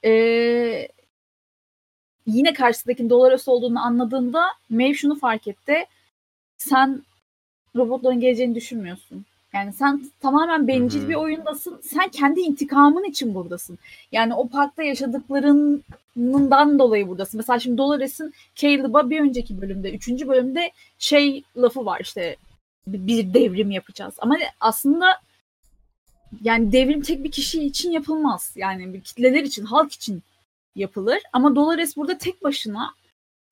Ee, 0.05 0.87
yine 2.25 2.53
karşısındaki 2.53 3.09
Dolores 3.09 3.47
olduğunu 3.47 3.85
anladığında 3.85 4.43
Maeve 4.69 4.93
şunu 4.93 5.15
fark 5.15 5.47
etti. 5.47 5.85
Sen 6.57 7.03
robotların 7.75 8.19
geleceğini 8.19 8.55
düşünmüyorsun. 8.55 9.25
Yani 9.53 9.73
sen 9.73 10.11
tamamen 10.19 10.67
bencil 10.67 11.09
bir 11.09 11.15
oyundasın. 11.15 11.81
Sen 11.83 12.09
kendi 12.09 12.39
intikamın 12.39 13.03
için 13.03 13.35
buradasın. 13.35 13.77
Yani 14.11 14.33
o 14.33 14.47
parkta 14.47 14.83
yaşadıklarından 14.83 16.79
dolayı 16.79 17.07
buradasın. 17.07 17.37
Mesela 17.37 17.59
şimdi 17.59 17.77
Dolores'in 17.77 18.33
Caleb'a 18.55 19.09
bir 19.09 19.19
önceki 19.19 19.61
bölümde, 19.61 19.91
üçüncü 19.91 20.27
bölümde 20.27 20.71
şey 20.99 21.43
lafı 21.57 21.85
var 21.85 21.99
işte 22.01 22.35
bir 22.87 23.33
devrim 23.33 23.71
yapacağız. 23.71 24.13
Ama 24.19 24.37
aslında 24.59 25.21
yani 26.41 26.71
devrim 26.71 27.01
tek 27.01 27.23
bir 27.23 27.31
kişi 27.31 27.63
için 27.63 27.91
yapılmaz. 27.91 28.53
Yani 28.55 28.93
bir 28.93 29.01
kitleler 29.01 29.43
için, 29.43 29.65
halk 29.65 29.91
için 29.91 30.23
yapılır. 30.75 31.19
Ama 31.33 31.55
Dolores 31.55 31.97
burada 31.97 32.17
tek 32.17 32.43
başına 32.43 32.93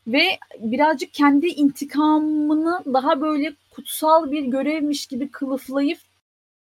ve 0.08 0.40
birazcık 0.60 1.14
kendi 1.14 1.48
intikamını 1.48 2.84
daha 2.94 3.22
böyle 3.22 3.54
kutsal 3.72 4.32
bir 4.32 4.46
görevmiş 4.46 5.08
gibi 5.08 5.32
kılıflayıp 5.32 6.00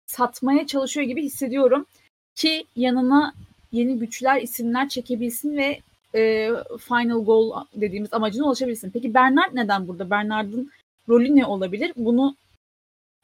satmaya 0.06 0.66
çalışıyor 0.66 1.06
gibi 1.06 1.22
hissediyorum 1.22 1.86
ki 2.34 2.64
yanına 2.76 3.34
yeni 3.72 3.98
güçler, 3.98 4.42
isimler 4.42 4.88
çekebilsin 4.88 5.56
ve 5.56 5.80
e, 6.14 6.50
final 6.78 7.24
goal 7.24 7.64
dediğimiz 7.74 8.12
amacına 8.12 8.46
ulaşabilsin. 8.46 8.90
Peki 8.90 9.14
Bernard 9.14 9.54
neden 9.54 9.88
burada? 9.88 10.10
Bernard'ın 10.10 10.70
rolü 11.08 11.36
ne 11.36 11.46
olabilir? 11.46 11.92
Bunu 11.96 12.36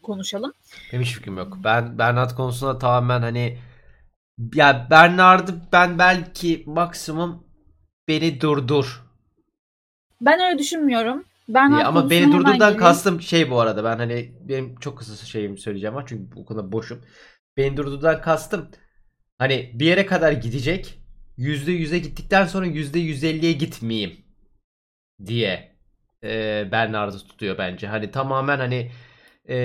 konuşalım. 0.02 0.52
Benim 0.92 1.04
hiç 1.04 1.14
fikrim 1.14 1.37
yok. 1.37 1.58
Ben 1.64 1.98
Bernard 1.98 2.30
konusunda 2.37 2.78
tamamen 2.78 3.20
hani 3.22 3.58
ya 4.54 4.87
Bernard'ı 4.90 5.54
ben 5.72 5.98
belki 5.98 6.62
maksimum 6.66 7.44
beni 8.08 8.40
durdur. 8.40 9.08
Ben 10.20 10.40
öyle 10.40 10.58
düşünmüyorum. 10.58 11.25
Bernard 11.48 11.80
Ya 11.80 11.87
ama 11.87 12.10
beni 12.10 12.32
durdurdan 12.32 12.76
kastım 12.76 13.20
şey 13.20 13.50
bu 13.50 13.60
arada 13.60 13.84
ben 13.84 13.96
hani 13.96 14.32
benim 14.40 14.76
çok 14.76 14.98
kısa 14.98 15.26
şeyimi 15.26 15.58
söyleyeceğim 15.58 15.94
var 15.94 16.04
çünkü 16.06 16.37
bu 16.37 16.44
konuda 16.44 16.72
boşum. 16.72 17.04
Beni 17.56 17.76
durdurdan 17.76 18.20
kastım 18.20 18.68
hani 19.38 19.70
bir 19.75 19.87
yere 19.87 20.06
kadar 20.06 20.32
gidecek 20.32 20.98
yüzde 21.37 21.72
yüze 21.72 21.98
gittikten 21.98 22.46
sonra 22.46 22.66
yüzde 22.66 22.98
yüz 22.98 23.25
elliye 23.25 23.52
gitmeyeyim 23.52 24.16
diye 25.26 25.76
e, 26.25 26.68
Bernard'ı 26.72 27.18
tutuyor 27.18 27.58
bence. 27.58 27.87
Hani 27.87 28.10
tamamen 28.10 28.58
hani 28.58 28.90
e, 29.48 29.56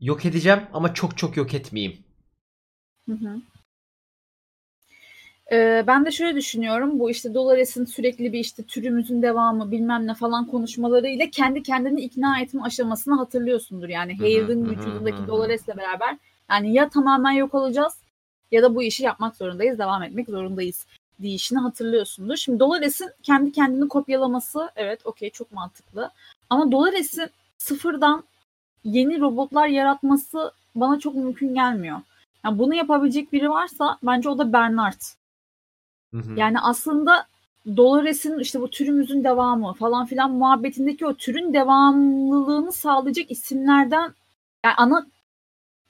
yok 0.00 0.24
edeceğim 0.26 0.60
ama 0.72 0.94
çok 0.94 1.18
çok 1.18 1.36
yok 1.36 1.54
etmeyeyim. 1.54 1.98
Hı 3.08 3.12
hı. 3.12 3.42
Ee, 5.52 5.84
ben 5.86 6.04
de 6.04 6.10
şöyle 6.10 6.36
düşünüyorum. 6.36 6.98
Bu 6.98 7.10
işte 7.10 7.34
Dolores'in 7.34 7.84
sürekli 7.84 8.32
bir 8.32 8.38
işte 8.38 8.62
türümüzün 8.62 9.22
devamı 9.22 9.70
bilmem 9.70 10.06
ne 10.06 10.14
falan 10.14 10.46
konuşmalarıyla 10.46 11.30
kendi 11.30 11.62
kendini 11.62 12.00
ikna 12.00 12.40
etme 12.40 12.62
aşamasını 12.62 13.16
hatırlıyorsundur. 13.16 13.88
Yani 13.88 14.18
hı, 14.18 14.24
vücudundaki. 14.24 14.70
Dolores'le 15.26 15.68
beraber 15.68 16.16
yani 16.50 16.74
ya 16.74 16.88
tamamen 16.88 17.32
yok 17.32 17.54
olacağız 17.54 17.94
ya 18.50 18.62
da 18.62 18.74
bu 18.74 18.82
işi 18.82 19.04
yapmak 19.04 19.36
zorundayız, 19.36 19.78
devam 19.78 20.02
etmek 20.02 20.28
zorundayız 20.28 20.86
deyişini 21.18 21.58
hatırlıyorsundur. 21.58 22.36
Şimdi 22.36 22.60
Dolores'in 22.60 23.10
kendi 23.22 23.52
kendini 23.52 23.88
kopyalaması 23.88 24.70
evet 24.76 25.00
okey 25.04 25.30
çok 25.30 25.52
mantıklı. 25.52 26.10
Ama 26.50 26.72
Dolores'in 26.72 27.30
sıfırdan 27.58 28.24
yeni 28.84 29.20
robotlar 29.20 29.66
yaratması 29.66 30.52
bana 30.74 30.98
çok 30.98 31.14
mümkün 31.14 31.54
gelmiyor. 31.54 32.00
Yani 32.44 32.58
bunu 32.58 32.74
yapabilecek 32.74 33.32
biri 33.32 33.50
varsa 33.50 33.98
bence 34.02 34.28
o 34.28 34.38
da 34.38 34.52
Bernard. 34.52 35.00
Hı 36.14 36.18
hı. 36.18 36.32
Yani 36.36 36.60
aslında 36.60 37.26
Dolores'in 37.76 38.38
işte 38.38 38.60
bu 38.60 38.70
türümüzün 38.70 39.24
devamı 39.24 39.72
falan 39.74 40.06
filan 40.06 40.30
muhabbetindeki 40.30 41.06
o 41.06 41.14
türün 41.14 41.54
devamlılığını 41.54 42.72
sağlayacak 42.72 43.30
isimlerden 43.30 44.14
yani 44.64 44.74
ana 44.76 45.06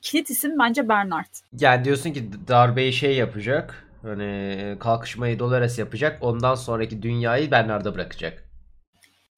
kilit 0.00 0.30
isim 0.30 0.58
bence 0.58 0.88
Bernard. 0.88 1.34
Yani 1.60 1.84
diyorsun 1.84 2.12
ki 2.12 2.30
darbeyi 2.48 2.92
şey 2.92 3.16
yapacak. 3.16 3.86
Hani 4.02 4.76
kalkışmayı 4.80 5.38
Dolores 5.38 5.78
yapacak. 5.78 6.18
Ondan 6.20 6.54
sonraki 6.54 7.02
dünyayı 7.02 7.50
Bernard'a 7.50 7.94
bırakacak. 7.94 8.44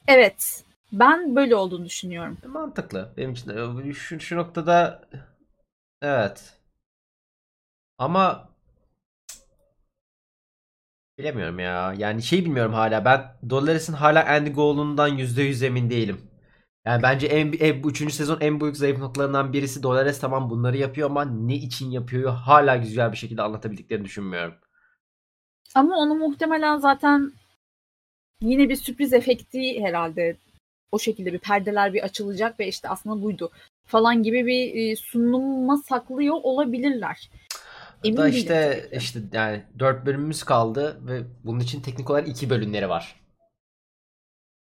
Evet. 0.08 0.64
Ben 0.92 1.36
böyle 1.36 1.56
olduğunu 1.56 1.84
düşünüyorum. 1.84 2.38
Mantıklı. 2.46 3.12
Benim 3.16 3.32
için 3.32 3.50
de 3.50 3.92
şu, 3.92 4.20
şu 4.20 4.36
noktada 4.36 5.02
evet. 6.02 6.54
Ama 7.98 8.51
bilemiyorum 11.22 11.58
ya. 11.58 11.94
Yani 11.98 12.22
şey 12.22 12.44
bilmiyorum 12.44 12.72
hala. 12.72 13.04
Ben 13.04 13.50
Dolores'in 13.50 13.92
hala 13.92 14.26
Andy 14.26 14.50
Golan'dan 14.50 15.18
%100 15.18 15.66
emin 15.66 15.90
değilim. 15.90 16.20
Yani 16.86 17.02
bence 17.02 17.26
en, 17.26 17.52
en, 17.60 17.82
bu 17.82 17.90
üçüncü 17.90 18.14
sezon 18.14 18.40
en 18.40 18.60
büyük 18.60 18.76
zayıf 18.76 18.98
noktalarından 18.98 19.52
birisi 19.52 19.82
Dolores 19.82 20.20
tamam 20.20 20.50
bunları 20.50 20.76
yapıyor 20.76 21.10
ama 21.10 21.24
ne 21.24 21.54
için 21.54 21.90
yapıyor 21.90 22.32
hala 22.32 22.76
güzel 22.76 23.12
bir 23.12 23.16
şekilde 23.16 23.42
anlatabildiklerini 23.42 24.04
düşünmüyorum. 24.04 24.54
Ama 25.74 25.96
onu 25.96 26.14
muhtemelen 26.14 26.78
zaten 26.78 27.32
yine 28.40 28.68
bir 28.68 28.76
sürpriz 28.76 29.12
efekti 29.12 29.80
herhalde 29.82 30.36
o 30.92 30.98
şekilde 30.98 31.32
bir 31.32 31.38
perdeler 31.38 31.94
bir 31.94 32.02
açılacak 32.02 32.60
ve 32.60 32.68
işte 32.68 32.88
aslında 32.88 33.22
buydu 33.22 33.50
falan 33.86 34.22
gibi 34.22 34.46
bir 34.46 34.74
e, 34.74 34.96
sunuma 34.96 35.76
saklıyor 35.76 36.34
olabilirler. 36.42 37.30
Emin 38.04 38.16
da 38.16 38.28
işte 38.28 38.88
işte 38.92 39.20
yani 39.32 39.62
4 39.78 40.06
bölümümüz 40.06 40.42
kaldı 40.42 41.00
ve 41.06 41.22
bunun 41.44 41.60
için 41.60 41.80
teknik 41.80 42.10
olarak 42.10 42.28
2 42.28 42.50
bölümleri 42.50 42.88
var. 42.88 43.22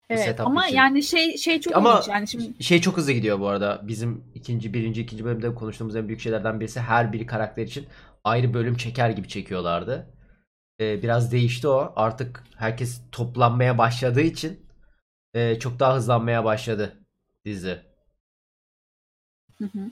Evet 0.09 0.39
ama 0.39 0.67
için. 0.67 0.77
yani 0.77 1.03
şey 1.03 1.37
şey 1.37 1.59
çok 1.61 1.75
Ama 1.75 1.93
ilginç. 1.93 2.07
Yani 2.07 2.27
şimdi 2.27 2.63
şey 2.63 2.81
çok 2.81 2.97
hızlı 2.97 3.11
gidiyor 3.11 3.39
bu 3.39 3.47
arada. 3.47 3.81
Bizim 3.83 4.23
ikinci, 4.35 4.73
birinci, 4.73 5.01
ikinci 5.01 5.25
bölümde 5.25 5.55
konuştuğumuz 5.55 5.95
en 5.95 6.07
büyük 6.07 6.21
şeylerden 6.21 6.59
birisi 6.59 6.79
her 6.79 7.13
bir 7.13 7.27
karakter 7.27 7.63
için 7.63 7.87
ayrı 8.23 8.53
bölüm 8.53 8.77
çeker 8.77 9.09
gibi 9.09 9.27
çekiyorlardı. 9.27 10.07
Ee, 10.79 11.03
biraz 11.03 11.31
değişti 11.31 11.67
o. 11.67 11.93
Artık 11.95 12.43
herkes 12.57 13.01
toplanmaya 13.11 13.77
başladığı 13.77 14.21
için 14.21 14.65
e, 15.33 15.59
çok 15.59 15.79
daha 15.79 15.95
hızlanmaya 15.95 16.45
başladı 16.45 16.99
dizi. 17.45 17.79
Hı 19.57 19.65
hı. 19.65 19.91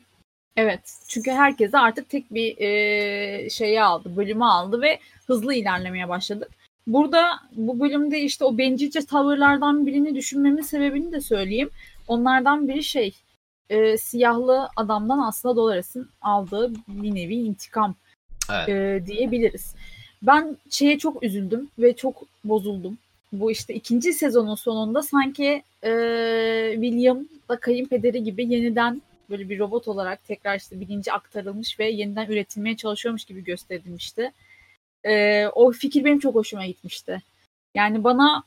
Evet. 0.55 0.97
Çünkü 1.07 1.31
herkese 1.31 1.77
artık 1.77 2.09
tek 2.09 2.33
bir 2.33 2.57
e, 2.57 3.49
şeyi 3.49 3.81
aldı, 3.83 4.15
bölümü 4.17 4.45
aldı 4.45 4.81
ve 4.81 4.99
hızlı 5.27 5.53
ilerlemeye 5.53 6.09
başladı. 6.09 6.49
Burada 6.87 7.39
bu 7.55 7.79
bölümde 7.79 8.19
işte 8.19 8.45
o 8.45 8.57
bencilce 8.57 9.05
tavırlardan 9.05 9.85
birini 9.85 10.15
düşünmemin 10.15 10.61
sebebini 10.61 11.11
de 11.11 11.21
söyleyeyim. 11.21 11.69
Onlardan 12.07 12.67
biri 12.67 12.83
şey 12.83 13.15
e, 13.69 13.97
siyahlı 13.97 14.67
adamdan 14.75 15.19
aslında 15.19 15.55
Dolores'in 15.55 16.07
aldığı 16.21 16.73
bir 16.87 17.15
nevi 17.15 17.35
intikam 17.35 17.95
Evet. 18.51 18.69
e, 18.69 19.05
diyebiliriz. 19.07 19.75
Ben 20.21 20.57
şeye 20.69 20.97
çok 20.97 21.23
üzüldüm 21.23 21.69
ve 21.79 21.95
çok 21.95 22.23
bozuldum. 22.43 22.97
Bu 23.33 23.51
işte 23.51 23.73
ikinci 23.73 24.13
sezonun 24.13 24.55
sonunda 24.55 25.01
sanki 25.01 25.63
e, 25.83 25.91
William 26.73 27.27
da 27.49 27.59
kayınpederi 27.59 28.23
gibi 28.23 28.53
yeniden 28.53 29.01
böyle 29.31 29.49
bir 29.49 29.59
robot 29.59 29.87
olarak 29.87 30.25
tekrar 30.25 30.57
işte 30.57 30.79
bilinci 30.79 31.13
aktarılmış 31.13 31.79
ve 31.79 31.89
yeniden 31.89 32.27
üretilmeye 32.27 32.77
çalışıyormuş 32.77 33.25
gibi 33.25 33.43
gösterilmişti. 33.43 34.31
E, 35.03 35.47
o 35.47 35.71
fikir 35.71 36.05
benim 36.05 36.19
çok 36.19 36.35
hoşuma 36.35 36.65
gitmişti. 36.65 37.21
Yani 37.75 38.03
bana 38.03 38.43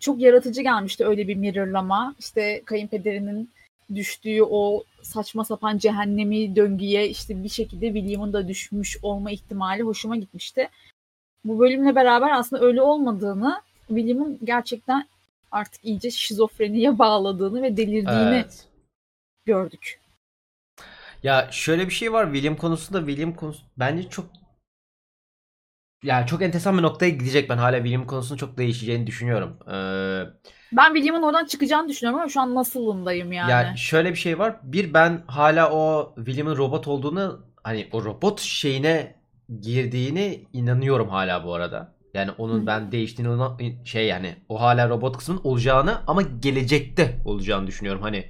çok 0.00 0.20
yaratıcı 0.20 0.62
gelmişti 0.62 1.06
öyle 1.06 1.28
bir 1.28 1.36
mirrorlama. 1.36 2.14
İşte 2.18 2.62
kayınpederinin 2.64 3.50
düştüğü 3.94 4.42
o 4.42 4.84
saçma 5.02 5.44
sapan 5.44 5.78
cehennemi 5.78 6.56
döngüye 6.56 7.08
işte 7.08 7.44
bir 7.44 7.48
şekilde 7.48 7.86
William'ın 7.86 8.32
da 8.32 8.48
düşmüş 8.48 8.98
olma 9.02 9.30
ihtimali 9.30 9.82
hoşuma 9.82 10.16
gitmişti. 10.16 10.68
Bu 11.44 11.58
bölümle 11.58 11.94
beraber 11.94 12.30
aslında 12.30 12.64
öyle 12.64 12.82
olmadığını, 12.82 13.62
William'ın 13.88 14.38
gerçekten 14.44 15.08
artık 15.52 15.84
iyice 15.84 16.10
şizofreniye 16.10 16.98
bağladığını 16.98 17.62
ve 17.62 17.76
delirdiğini 17.76 18.34
Evet. 18.34 18.67
Gördük. 19.48 20.00
Ya 21.22 21.48
şöyle 21.50 21.86
bir 21.86 21.92
şey 21.94 22.12
var 22.12 22.24
William 22.32 22.56
konusunda 22.56 22.98
William 22.98 23.34
konusu 23.34 23.62
bence 23.78 24.08
çok 24.08 24.26
yani 26.02 26.26
çok 26.26 26.42
enteresan 26.42 26.78
bir 26.78 26.82
noktaya 26.82 27.08
gidecek 27.10 27.50
ben 27.50 27.58
hala 27.58 27.76
William 27.76 28.06
konusunda 28.06 28.38
çok 28.38 28.58
değişeceğini 28.58 29.06
düşünüyorum. 29.06 29.58
Ee, 29.68 30.24
Ben 30.72 30.94
William'ın 30.94 31.22
oradan 31.22 31.44
çıkacağını 31.46 31.88
düşünüyorum 31.88 32.20
ama 32.20 32.28
şu 32.28 32.40
an 32.40 32.54
nasılındayım 32.54 33.32
yani. 33.32 33.50
Yani 33.50 33.78
şöyle 33.78 34.10
bir 34.10 34.16
şey 34.16 34.38
var. 34.38 34.56
Bir 34.62 34.94
ben 34.94 35.22
hala 35.26 35.70
o 35.72 36.12
William'ın 36.16 36.56
robot 36.56 36.88
olduğunu 36.88 37.46
hani 37.64 37.88
o 37.92 38.04
robot 38.04 38.40
şeyine 38.40 39.14
girdiğini 39.60 40.44
inanıyorum 40.52 41.08
hala 41.08 41.44
bu 41.44 41.54
arada. 41.54 41.94
Yani 42.14 42.30
onun 42.38 42.62
Hı. 42.62 42.66
ben 42.66 42.92
değiştiğini 42.92 43.30
ona- 43.32 43.56
şey 43.84 44.06
yani 44.06 44.36
o 44.48 44.60
hala 44.60 44.88
robot 44.88 45.16
kısmının 45.16 45.40
olacağını 45.44 45.98
ama 46.06 46.22
gelecekte 46.22 47.22
olacağını 47.24 47.66
düşünüyorum. 47.66 48.02
Hani 48.02 48.28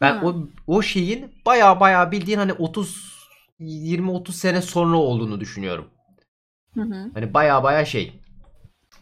ben 0.00 0.14
Hı. 0.14 0.26
o 0.26 0.48
o 0.66 0.82
şeyin 0.82 1.34
baya 1.46 1.80
baya 1.80 2.12
bildiğin 2.12 2.38
hani 2.38 2.52
30 2.52 3.20
20 3.58 4.10
30 4.10 4.36
sene 4.36 4.62
sonra 4.62 4.96
olduğunu 4.96 5.40
düşünüyorum. 5.40 5.88
Hı 6.74 6.80
hı. 6.80 7.10
Hani 7.14 7.34
baya 7.34 7.62
baya 7.62 7.84
şey. 7.84 8.20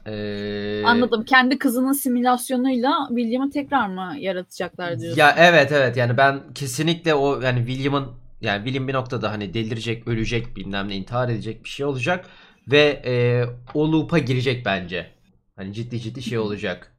Ee, 0.06 0.82
Anladım. 0.84 1.24
Kendi 1.24 1.58
kızının 1.58 1.92
simülasyonuyla 1.92 3.06
William'ı 3.08 3.50
tekrar 3.50 3.88
mı 3.88 4.14
yaratacaklar 4.18 5.00
diyorsun? 5.00 5.20
Ya 5.20 5.34
evet 5.38 5.72
evet 5.72 5.96
yani 5.96 6.16
ben 6.16 6.52
kesinlikle 6.54 7.14
o 7.14 7.40
yani 7.40 7.66
William'ın 7.66 8.08
yani 8.40 8.64
William 8.64 8.88
bir 8.88 8.94
noktada 8.94 9.32
hani 9.32 9.54
delirecek, 9.54 10.08
ölecek, 10.08 10.56
bilmem 10.56 10.88
ne 10.88 10.96
intihar 10.96 11.28
edecek 11.28 11.64
bir 11.64 11.68
şey 11.68 11.86
olacak 11.86 12.26
ve 12.68 13.02
e, 13.06 13.44
o 13.74 13.92
loop'a 13.92 14.18
girecek 14.18 14.66
bence. 14.66 15.10
Hani 15.56 15.72
ciddi 15.72 16.00
ciddi 16.00 16.22
şey 16.22 16.38
olacak. 16.38 16.96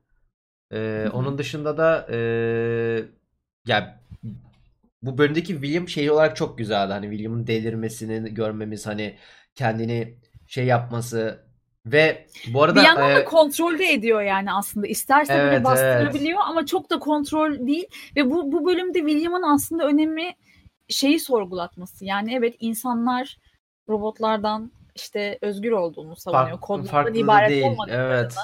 E, 0.71 0.77
hı. 0.77 1.09
onun 1.13 1.37
dışında 1.37 1.77
da 1.77 2.07
e, 2.11 2.19
ya 3.69 3.99
bu 5.03 5.17
bölümdeki 5.17 5.53
William 5.53 5.89
şey 5.89 6.11
olarak 6.11 6.35
çok 6.35 6.57
güzeldi. 6.57 6.93
Hani 6.93 7.09
William'ın 7.09 7.47
delirmesini 7.47 8.33
görmemiz 8.33 8.87
hani 8.87 9.15
kendini 9.55 10.17
şey 10.47 10.65
yapması 10.65 11.49
ve 11.85 12.27
bu 12.53 12.63
arada 12.63 12.79
bir 12.79 12.85
yandan 12.85 13.15
da 13.15 13.19
e, 13.19 13.25
kontrolde 13.25 13.93
ediyor 13.93 14.21
yani 14.21 14.53
aslında. 14.53 14.87
İsterse 14.87 15.33
bile 15.33 15.41
Evet, 15.41 15.63
bastırabiliyor 15.63 16.39
ama 16.45 16.65
çok 16.65 16.89
da 16.89 16.99
kontrol 16.99 17.67
değil. 17.67 17.87
Ve 18.15 18.31
bu, 18.31 18.51
bu 18.51 18.65
bölümde 18.65 18.99
William'ın 18.99 19.43
aslında 19.43 19.87
önemi 19.87 20.31
şeyi 20.87 21.19
sorgulatması. 21.19 22.05
Yani 22.05 22.33
evet 22.35 22.55
insanlar 22.59 23.37
robotlardan 23.89 24.71
işte 24.95 25.39
özgür 25.41 25.71
olduğunu 25.71 26.15
savunuyor. 26.15 26.59
Kodlardan 26.59 27.13
ibaret 27.13 27.49
değil, 27.49 27.63
olmadıklarını, 27.63 28.13
evet. 28.13 28.35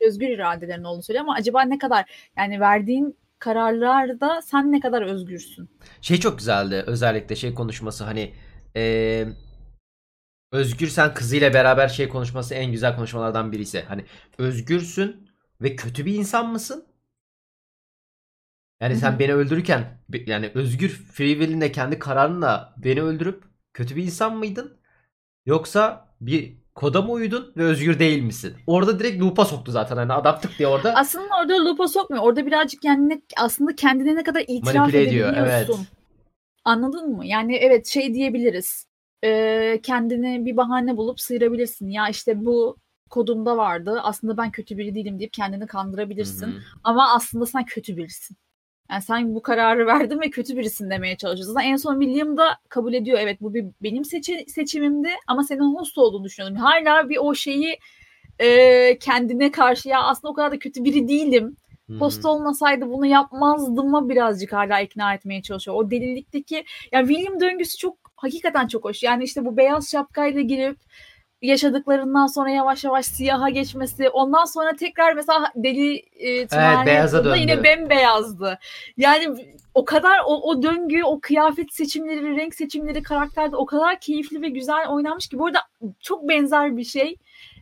özgür 0.00 0.28
iradelerin 0.28 0.84
olduğunu 0.84 1.02
söylüyor 1.02 1.24
ama 1.24 1.34
acaba 1.34 1.62
ne 1.62 1.78
kadar 1.78 2.30
yani 2.36 2.60
verdiğin 2.60 3.16
kararlarda 3.40 4.42
sen 4.42 4.72
ne 4.72 4.80
kadar 4.80 5.02
özgürsün? 5.02 5.70
Şey 6.00 6.20
çok 6.20 6.38
güzeldi 6.38 6.84
özellikle 6.86 7.36
şey 7.36 7.54
konuşması 7.54 8.04
hani 8.04 8.34
eee 8.74 9.28
Özgür 10.52 10.88
sen 10.88 11.14
kızıyla 11.14 11.54
beraber 11.54 11.88
şey 11.88 12.08
konuşması 12.08 12.54
en 12.54 12.72
güzel 12.72 12.96
konuşmalardan 12.96 13.52
birisi. 13.52 13.82
Hani 13.82 14.04
özgürsün 14.38 15.30
ve 15.62 15.76
kötü 15.76 16.06
bir 16.06 16.14
insan 16.14 16.52
mısın? 16.52 16.86
Yani 18.80 18.96
sen 18.96 19.18
beni 19.18 19.34
öldürürken 19.34 19.98
yani 20.26 20.52
özgür 20.54 20.88
free 20.88 21.32
will'inle 21.32 21.72
kendi 21.72 21.98
kararınla 21.98 22.74
beni 22.78 23.02
öldürüp 23.02 23.44
kötü 23.74 23.96
bir 23.96 24.02
insan 24.02 24.36
mıydın? 24.36 24.80
Yoksa 25.46 26.08
bir 26.20 26.59
koda 26.80 27.02
mı 27.02 27.12
uydun 27.12 27.52
ve 27.56 27.62
özgür 27.64 27.98
değil 27.98 28.22
misin? 28.22 28.54
Orada 28.66 28.98
direkt 28.98 29.22
loop'a 29.22 29.44
soktu 29.44 29.72
zaten 29.72 29.96
hani 29.96 30.12
adam 30.12 30.40
tık 30.40 30.58
diye 30.58 30.68
orada 30.68 30.94
Aslında 30.94 31.28
orada 31.42 31.64
loop'a 31.64 31.88
sokmuyor. 31.88 32.22
Orada 32.24 32.46
birazcık 32.46 32.82
kendine 32.82 33.22
aslında 33.36 33.76
kendine 33.76 34.14
ne 34.16 34.22
kadar 34.22 34.44
itiraf 34.48 34.74
Manipüle 34.74 35.02
ediyor, 35.02 35.32
edebiliyorsun. 35.32 35.74
evet. 35.74 35.86
Anladın 36.64 37.16
mı? 37.16 37.26
Yani 37.26 37.56
evet 37.56 37.86
şey 37.86 38.14
diyebiliriz. 38.14 38.86
Ee, 39.24 39.80
kendine 39.82 40.44
bir 40.44 40.56
bahane 40.56 40.96
bulup 40.96 41.20
sıyırabilirsin. 41.20 41.88
Ya 41.88 42.08
işte 42.08 42.44
bu 42.44 42.76
kodumda 43.10 43.56
vardı. 43.56 44.00
Aslında 44.02 44.36
ben 44.36 44.50
kötü 44.50 44.78
biri 44.78 44.94
değilim 44.94 45.18
deyip 45.18 45.32
kendini 45.32 45.66
kandırabilirsin. 45.66 46.46
Hı 46.46 46.50
hı. 46.50 46.60
Ama 46.84 47.14
aslında 47.14 47.46
sen 47.46 47.64
kötü 47.64 47.96
birisin. 47.96 48.36
Yani 48.90 49.02
sen 49.02 49.34
bu 49.34 49.42
kararı 49.42 49.86
verdin 49.86 50.20
ve 50.20 50.30
kötü 50.30 50.56
birisin 50.56 50.90
demeye 50.90 51.16
çalışıyorsun. 51.16 51.60
En 51.60 51.76
son 51.76 52.00
William 52.00 52.36
da 52.36 52.56
kabul 52.68 52.94
ediyor. 52.94 53.18
Evet 53.20 53.40
bu 53.40 53.54
bir 53.54 53.64
benim 53.82 54.04
seçi- 54.04 54.44
seçimimdi 54.48 55.08
ama 55.26 55.42
senin 55.42 55.74
host 55.74 55.98
olduğunu 55.98 56.24
düşünüyordum. 56.24 56.58
Hala 56.58 57.08
bir 57.08 57.16
o 57.16 57.34
şeyi 57.34 57.78
e, 58.38 58.98
kendine 58.98 59.50
karşı 59.50 59.88
ya 59.88 60.02
aslında 60.02 60.32
o 60.32 60.34
kadar 60.34 60.52
da 60.52 60.58
kötü 60.58 60.84
biri 60.84 61.08
değilim. 61.08 61.56
Host 61.98 62.24
olmasaydı 62.24 62.90
bunu 62.90 63.06
yapmazdım 63.06 64.08
birazcık 64.08 64.52
hala 64.52 64.80
ikna 64.80 65.14
etmeye 65.14 65.42
çalışıyor. 65.42 65.76
O 65.76 65.90
delilikteki 65.90 66.64
yani 66.92 67.08
William 67.08 67.40
döngüsü 67.40 67.78
çok 67.78 67.96
hakikaten 68.16 68.66
çok 68.66 68.84
hoş. 68.84 69.02
Yani 69.02 69.24
işte 69.24 69.44
bu 69.44 69.56
beyaz 69.56 69.90
şapkayla 69.90 70.40
girip 70.40 70.76
yaşadıklarından 71.42 72.26
sonra 72.26 72.50
yavaş 72.50 72.84
yavaş 72.84 73.06
siyaha 73.06 73.48
geçmesi. 73.48 74.08
Ondan 74.08 74.44
sonra 74.44 74.76
tekrar 74.76 75.14
mesela 75.14 75.52
deli 75.56 75.96
e, 75.96 76.46
tımarhane 76.46 76.86
beyaza 76.86 77.24
döndü. 77.24 77.38
yine 77.38 77.64
bembeyazdı. 77.64 78.58
Yani 78.96 79.46
o 79.74 79.84
kadar 79.84 80.18
o, 80.26 80.50
o 80.50 80.62
döngü, 80.62 81.04
o 81.04 81.20
kıyafet 81.20 81.74
seçimleri, 81.74 82.36
renk 82.36 82.54
seçimleri 82.54 83.02
karakterde 83.02 83.56
o 83.56 83.66
kadar 83.66 84.00
keyifli 84.00 84.42
ve 84.42 84.48
güzel 84.48 84.88
oynanmış 84.88 85.28
ki. 85.28 85.38
Bu 85.38 85.46
arada 85.46 85.60
çok 86.00 86.28
benzer 86.28 86.76
bir 86.76 86.84
şey 86.84 87.16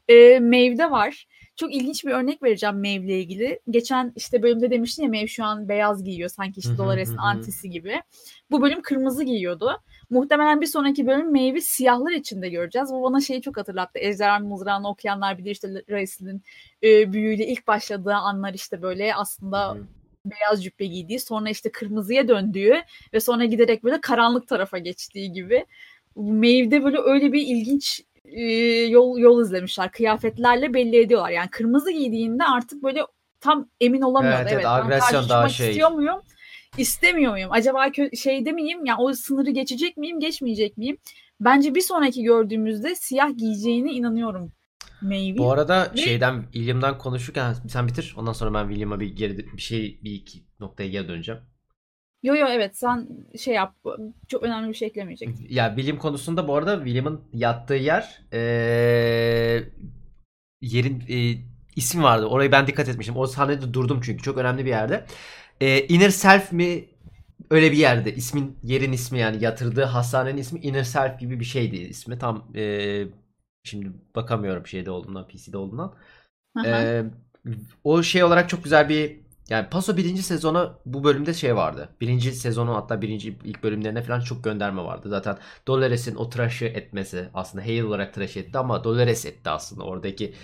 e, 0.08 0.40
Maeve'de 0.40 0.90
var. 0.90 1.26
Çok 1.56 1.74
ilginç 1.74 2.04
bir 2.04 2.10
örnek 2.10 2.42
vereceğim 2.42 2.76
Maeve'le 2.76 3.20
ilgili. 3.20 3.60
Geçen 3.70 4.12
işte 4.16 4.42
bölümde 4.42 4.70
demiştin 4.70 5.02
ya 5.02 5.08
Maeve 5.08 5.26
şu 5.26 5.44
an 5.44 5.68
beyaz 5.68 6.04
giyiyor. 6.04 6.28
Sanki 6.28 6.60
işte 6.60 6.78
Dolores'in 6.78 7.16
antisi 7.16 7.70
gibi. 7.70 8.02
Bu 8.50 8.62
bölüm 8.62 8.82
kırmızı 8.82 9.24
giyiyordu. 9.24 9.80
Muhtemelen 10.10 10.60
bir 10.60 10.66
sonraki 10.66 11.06
bölüm 11.06 11.30
Maeve'i 11.30 11.62
siyahlar 11.62 12.12
içinde 12.12 12.48
göreceğiz. 12.48 12.90
Bu 12.92 13.02
bana 13.02 13.20
şeyi 13.20 13.42
çok 13.42 13.56
hatırlattı. 13.56 13.98
Ejderha 13.98 14.38
Mızrağı'nı 14.38 14.88
okuyanlar 14.88 15.38
bilir 15.38 15.50
işte 15.50 15.68
Raislin 15.90 16.42
e, 16.82 17.12
büyüyle 17.12 17.46
ilk 17.46 17.66
başladığı 17.66 18.14
anlar 18.14 18.54
işte 18.54 18.82
böyle 18.82 19.14
aslında 19.14 19.70
hı. 19.70 19.86
beyaz 20.24 20.64
cübbe 20.64 20.86
giydiği 20.86 21.20
sonra 21.20 21.50
işte 21.50 21.72
kırmızıya 21.72 22.28
döndüğü 22.28 22.74
ve 23.14 23.20
sonra 23.20 23.44
giderek 23.44 23.84
böyle 23.84 24.00
karanlık 24.00 24.48
tarafa 24.48 24.78
geçtiği 24.78 25.32
gibi. 25.32 25.66
Maeve'de 26.16 26.84
böyle 26.84 26.98
öyle 26.98 27.32
bir 27.32 27.42
ilginç 27.42 28.00
e, 28.24 28.42
yol 28.86 29.18
yol 29.18 29.42
izlemişler. 29.42 29.90
Kıyafetlerle 29.90 30.74
belli 30.74 31.00
ediyorlar. 31.00 31.30
Yani 31.30 31.50
kırmızı 31.50 31.90
giydiğinde 31.90 32.44
artık 32.44 32.82
böyle 32.82 33.00
tam 33.40 33.68
emin 33.80 34.02
olamıyordu. 34.02 34.38
Evet, 34.40 34.52
Evet, 34.52 34.64
evet, 34.64 34.66
agresyon 34.66 35.28
daha 35.28 35.48
şey. 35.48 35.68
istiyor 35.68 35.90
muyum? 35.90 36.20
İstemiyor 36.76 37.32
muyum? 37.32 37.48
Acaba 37.52 37.86
şeyde 38.14 38.52
miyim? 38.52 38.84
Yani 38.84 39.00
o 39.00 39.12
sınırı 39.12 39.50
geçecek 39.50 39.96
miyim, 39.96 40.20
geçmeyecek 40.20 40.76
miyim? 40.78 40.98
Bence 41.40 41.74
bir 41.74 41.80
sonraki 41.80 42.22
gördüğümüzde 42.22 42.94
siyah 42.94 43.36
giyeceğine 43.36 43.92
inanıyorum 43.92 44.52
Maeve'in. 45.02 45.38
Bu 45.38 45.52
arada 45.52 45.92
Ve- 45.96 46.00
şeyden 46.00 46.42
William'dan 46.42 46.98
konuşurken 46.98 47.54
sen 47.68 47.88
bitir. 47.88 48.14
Ondan 48.16 48.32
sonra 48.32 48.54
ben 48.54 48.68
William'a 48.68 49.00
bir 49.00 49.16
geri 49.16 49.38
bir 49.38 49.62
şey 49.62 50.00
bir 50.04 50.10
iki 50.12 50.38
noktaya 50.60 50.88
geri 50.88 51.08
döneceğim. 51.08 51.40
Yo 52.22 52.34
yo 52.34 52.46
evet 52.50 52.78
sen 52.78 53.08
şey 53.38 53.54
yap. 53.54 53.74
Çok 54.28 54.42
önemli 54.42 54.68
bir 54.68 54.74
şey 54.74 54.88
eklemeyecek. 54.88 55.28
Ya 55.48 55.76
bilim 55.76 55.98
konusunda 55.98 56.48
bu 56.48 56.56
arada 56.56 56.76
William'ın 56.76 57.20
yattığı 57.32 57.74
yer 57.74 58.20
eee, 58.32 59.68
yerin 60.60 61.02
eee, 61.08 61.38
ismi 61.76 62.02
vardı. 62.02 62.26
Orayı 62.26 62.52
ben 62.52 62.66
dikkat 62.66 62.88
etmiştim. 62.88 63.16
O 63.16 63.26
sahnede 63.26 63.74
durdum 63.74 64.00
çünkü 64.04 64.22
çok 64.22 64.38
önemli 64.38 64.64
bir 64.64 64.70
yerde. 64.70 65.04
Eee, 65.60 65.86
Inner 65.88 66.10
Self 66.10 66.52
mi 66.52 66.84
öyle 67.50 67.72
bir 67.72 67.76
yerde. 67.76 68.14
İsmin 68.14 68.58
yerin 68.62 68.92
ismi 68.92 69.18
yani 69.18 69.44
yatırdığı 69.44 69.84
hastanenin 69.84 70.36
ismi 70.38 70.60
Inner 70.60 70.84
Self 70.84 71.20
gibi 71.20 71.40
bir 71.40 71.44
şeydi 71.44 71.76
ismi. 71.76 72.18
Tam 72.18 72.48
eee, 72.54 73.08
şimdi 73.64 73.92
bakamıyorum 74.16 74.66
şeyde 74.66 74.90
olduğundan 74.90 75.28
PC'de 75.28 75.56
olduğundan. 75.58 75.94
Ee, 76.64 77.04
o 77.84 78.02
şey 78.02 78.24
olarak 78.24 78.48
çok 78.48 78.64
güzel 78.64 78.88
bir 78.88 79.20
yani 79.50 79.68
Paso 79.70 79.96
birinci 79.96 80.22
sezonu 80.22 80.78
bu 80.86 81.04
bölümde 81.04 81.34
şey 81.34 81.56
vardı. 81.56 81.88
Birinci 82.00 82.32
sezonu 82.32 82.74
hatta 82.76 83.02
birinci 83.02 83.38
ilk 83.44 83.62
bölümlerine 83.62 84.02
falan 84.02 84.20
çok 84.20 84.44
gönderme 84.44 84.82
vardı. 84.84 85.08
Zaten 85.08 85.38
Dolores'in 85.68 86.14
o 86.16 86.30
tıraşı 86.30 86.64
etmesi 86.64 87.28
aslında 87.34 87.64
Hale 87.64 87.84
olarak 87.84 88.14
tıraş 88.14 88.36
etti 88.36 88.58
ama 88.58 88.84
Dolores 88.84 89.26
etti 89.26 89.50
aslında 89.50 89.84
oradaki 89.84 90.34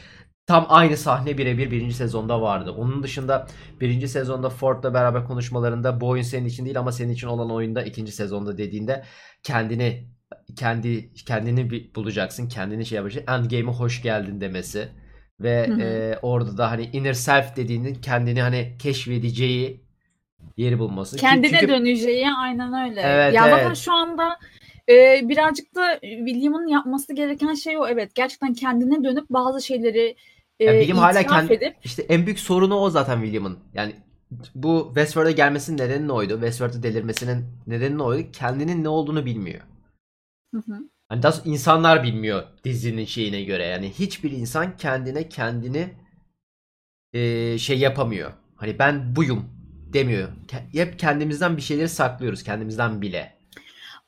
tam 0.46 0.66
aynı 0.68 0.96
sahne 0.96 1.38
birebir 1.38 1.70
birinci 1.70 1.94
sezonda 1.94 2.40
vardı. 2.42 2.70
Onun 2.70 3.02
dışında 3.02 3.46
birinci 3.80 4.08
sezonda 4.08 4.50
Ford'la 4.50 4.94
beraber 4.94 5.24
konuşmalarında 5.24 6.00
bu 6.00 6.08
oyun 6.08 6.22
senin 6.22 6.46
için 6.46 6.64
değil 6.64 6.78
ama 6.78 6.92
senin 6.92 7.12
için 7.12 7.26
olan 7.26 7.50
oyunda 7.50 7.82
ikinci 7.82 8.12
sezonda 8.12 8.58
dediğinde 8.58 9.04
kendini 9.42 10.08
kendi 10.56 11.14
kendini 11.14 11.94
bulacaksın. 11.94 12.48
Kendini 12.48 12.86
şey 12.86 12.96
yapacaksın. 12.96 13.32
Endgame'e 13.32 13.74
hoş 13.74 14.02
geldin 14.02 14.40
demesi. 14.40 14.88
Ve 15.40 15.66
Hı 15.66 15.72
hı. 15.72 15.80
e, 15.82 16.18
orada 16.22 16.58
da 16.58 16.70
hani 16.70 16.84
inner 16.92 17.12
self 17.12 17.56
dediğinin 17.56 17.94
kendini 17.94 18.42
hani 18.42 18.76
keşfedeceği 18.78 19.84
yeri 20.56 20.78
bulması. 20.78 21.16
Kendine 21.16 21.50
çünkü- 21.50 21.68
döneceği 21.68 22.26
aynen 22.38 22.90
öyle. 22.90 23.00
Evet, 23.00 23.34
ya 23.34 23.48
evet. 23.48 23.76
şu 23.76 23.92
anda 23.92 24.38
e, 24.88 25.28
birazcık 25.28 25.74
da 25.74 25.98
William'ın 26.00 26.66
yapması 26.66 27.14
gereken 27.14 27.54
şey 27.54 27.78
o. 27.78 27.86
Evet 27.86 28.14
gerçekten 28.14 28.54
kendine 28.54 29.04
dönüp 29.04 29.30
bazı 29.30 29.62
şeyleri 29.62 30.16
e, 30.60 30.64
Ya 30.64 30.72
William 30.72 30.98
hala 30.98 31.22
kendi- 31.26 31.52
edip 31.52 31.76
İşte 31.84 32.02
en 32.02 32.26
büyük 32.26 32.38
sorunu 32.40 32.74
o 32.76 32.90
zaten 32.90 33.20
William'ın. 33.20 33.58
Yani 33.74 33.96
bu 34.54 34.84
Westworld'a 34.86 35.30
gelmesinin 35.30 35.78
nedeni 35.78 36.08
ne 36.08 36.12
oydu? 36.12 36.32
Westworld'a 36.34 36.82
delirmesinin 36.82 37.44
nedeni 37.66 37.98
ne 37.98 38.02
oydu? 38.02 38.28
Kendinin 38.32 38.84
ne 38.84 38.88
olduğunu 38.88 39.24
bilmiyor. 39.26 39.60
Hı 40.54 40.58
hı. 40.58 40.78
Hani 41.08 41.22
daha 41.22 41.32
insanlar 41.44 42.02
bilmiyor 42.02 42.42
dizinin 42.64 43.04
şeyine 43.04 43.42
göre. 43.42 43.66
Yani 43.66 43.90
hiçbir 43.90 44.30
insan 44.30 44.76
kendine 44.76 45.28
kendini 45.28 45.94
eee, 47.12 47.56
şey 47.58 47.78
yapamıyor. 47.78 48.32
Hani 48.56 48.78
ben 48.78 49.16
buyum 49.16 49.44
demiyor. 49.92 50.28
Hep 50.72 50.98
kendimizden 50.98 51.56
bir 51.56 51.62
şeyleri 51.62 51.88
saklıyoruz. 51.88 52.42
Kendimizden 52.42 53.02
bile. 53.02 53.38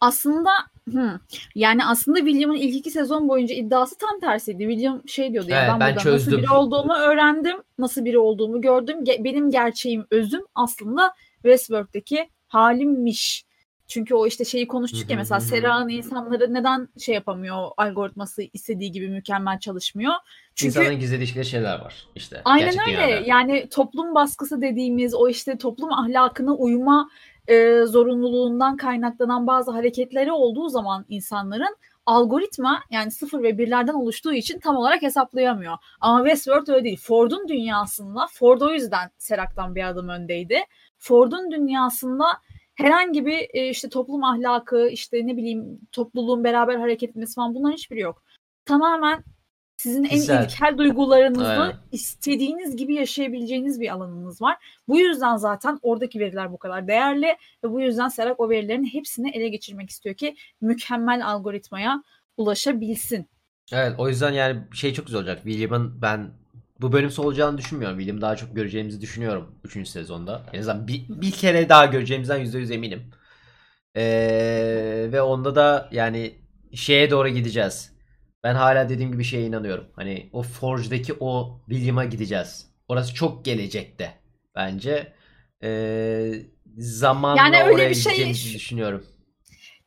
Aslında 0.00 0.50
hı, 0.92 1.20
yani 1.54 1.84
aslında 1.84 2.18
William'ın 2.18 2.56
ilk 2.56 2.76
iki 2.76 2.90
sezon 2.90 3.28
boyunca 3.28 3.54
iddiası 3.54 3.98
tam 3.98 4.20
tersiydi. 4.20 4.62
William 4.62 5.08
şey 5.08 5.32
diyordu 5.32 5.50
ya 5.50 5.58
Evet, 5.60 5.70
ben, 5.72 5.80
ben 5.80 5.88
burada 5.90 6.02
çözdüm." 6.02 6.32
nasıl 6.32 6.42
biri 6.42 6.52
olduğumu 6.52 6.92
öğrendim. 6.92 7.56
Nasıl 7.78 8.04
biri 8.04 8.18
olduğumu 8.18 8.60
gördüm. 8.60 9.04
Ge- 9.04 9.24
benim 9.24 9.50
gerçeğim 9.50 10.06
özüm 10.10 10.42
aslında 10.54 11.14
Westworld'daki 11.42 12.28
halimmiş. 12.48 13.46
Çünkü 13.88 14.14
o 14.14 14.26
işte 14.26 14.44
şeyi 14.44 14.68
konuştuk 14.68 15.10
ya 15.10 15.16
mesela. 15.16 15.40
Sera'nın 15.40 15.88
insanları 15.88 16.54
neden 16.54 16.88
şey 16.98 17.14
yapamıyor 17.14 17.68
algoritması 17.76 18.42
istediği 18.52 18.92
gibi 18.92 19.08
mükemmel 19.08 19.58
çalışmıyor. 19.58 20.12
Çünkü 20.54 20.68
İnsanların 20.68 20.98
gizlediği 20.98 21.44
şeyler 21.44 21.78
var. 21.78 22.06
İşte. 22.14 22.40
Aynen 22.44 22.78
öyle. 22.86 22.96
dünyada. 22.96 23.26
Yani 23.26 23.68
toplum 23.68 24.14
baskısı 24.14 24.62
dediğimiz 24.62 25.14
o 25.14 25.28
işte 25.28 25.58
toplum 25.58 25.92
ahlakına 25.92 26.54
uyma 26.54 27.10
e, 27.48 27.82
zorunluluğundan 27.82 28.76
kaynaklanan 28.76 29.46
bazı 29.46 29.70
hareketleri 29.70 30.32
olduğu 30.32 30.68
zaman 30.68 31.04
insanların 31.08 31.76
algoritma 32.06 32.82
yani 32.90 33.10
sıfır 33.10 33.42
ve 33.42 33.58
birlerden 33.58 33.94
oluştuğu 33.94 34.32
için 34.32 34.60
tam 34.60 34.76
olarak 34.76 35.02
hesaplayamıyor. 35.02 35.76
Ama 36.00 36.18
Westworld 36.18 36.68
öyle 36.68 36.84
değil. 36.84 37.00
Ford'un 37.02 37.48
dünyasında 37.48 38.26
Ford 38.32 38.60
o 38.60 38.70
yüzden 38.70 39.10
Serak'tan 39.18 39.74
bir 39.74 39.88
adım 39.88 40.08
öndeydi. 40.08 40.60
Ford'un 40.98 41.50
dünyasında 41.50 42.24
herhangi 42.74 43.26
bir 43.26 43.48
e, 43.54 43.68
işte 43.68 43.88
toplum 43.88 44.24
ahlakı 44.24 44.88
işte 44.88 45.26
ne 45.26 45.36
bileyim 45.36 45.80
topluluğun 45.92 46.44
beraber 46.44 46.76
hareket 46.76 47.10
etmesi 47.10 47.34
falan 47.34 47.54
bunların 47.54 47.74
hiçbiri 47.74 48.00
yok. 48.00 48.22
Tamamen 48.64 49.24
sizin 49.86 50.04
en 50.04 50.10
Güzel. 50.10 50.44
ilkel 50.44 50.78
duygularınızı 50.78 51.46
Aynen. 51.46 51.76
istediğiniz 51.92 52.76
gibi 52.76 52.94
yaşayabileceğiniz 52.94 53.80
bir 53.80 53.88
alanınız 53.88 54.42
var. 54.42 54.56
Bu 54.88 54.98
yüzden 54.98 55.36
zaten 55.36 55.78
oradaki 55.82 56.20
veriler 56.20 56.52
bu 56.52 56.58
kadar 56.58 56.88
değerli 56.88 57.36
ve 57.64 57.70
bu 57.70 57.80
yüzden 57.80 58.08
Serak 58.08 58.40
o 58.40 58.50
verilerin 58.50 58.84
hepsini 58.84 59.30
ele 59.30 59.48
geçirmek 59.48 59.90
istiyor 59.90 60.14
ki 60.14 60.36
mükemmel 60.60 61.26
algoritmaya 61.26 62.02
ulaşabilsin. 62.36 63.28
Evet 63.72 63.92
o 63.98 64.08
yüzden 64.08 64.32
yani 64.32 64.60
şey 64.74 64.94
çok 64.94 65.06
güzel 65.06 65.20
olacak. 65.20 65.40
William'ın 65.42 66.02
ben 66.02 66.30
bu 66.80 66.92
bölüm 66.92 67.10
olacağını 67.18 67.58
düşünmüyorum. 67.58 67.98
William 67.98 68.20
daha 68.20 68.36
çok 68.36 68.56
göreceğimizi 68.56 69.00
düşünüyorum 69.00 69.54
3. 69.64 69.88
sezonda. 69.88 70.42
En 70.52 70.60
azından 70.60 70.88
bir, 70.88 71.04
bir 71.08 71.30
kere 71.30 71.68
daha 71.68 71.86
göreceğimizden 71.86 72.40
%100 72.44 72.74
eminim. 72.74 73.02
Ee, 73.96 75.08
ve 75.12 75.22
onda 75.22 75.54
da 75.54 75.88
yani 75.92 76.34
şeye 76.74 77.10
doğru 77.10 77.28
gideceğiz. 77.28 77.95
Ben 78.46 78.54
hala 78.54 78.88
dediğim 78.88 79.12
gibi 79.12 79.24
şeye 79.24 79.46
inanıyorum. 79.46 79.84
Hani 79.96 80.30
o 80.32 80.42
Forge'daki 80.42 81.14
o 81.20 81.60
William'a 81.68 82.04
gideceğiz. 82.04 82.66
Orası 82.88 83.14
çok 83.14 83.44
gelecekte 83.44 84.14
bence. 84.54 85.12
Ee, 85.62 86.32
zamanla 86.78 87.40
Yani 87.42 87.62
öyle 87.62 87.74
oraya 87.74 87.90
bir 87.90 87.94
şey- 87.94 88.34
düşünüyorum. 88.34 89.04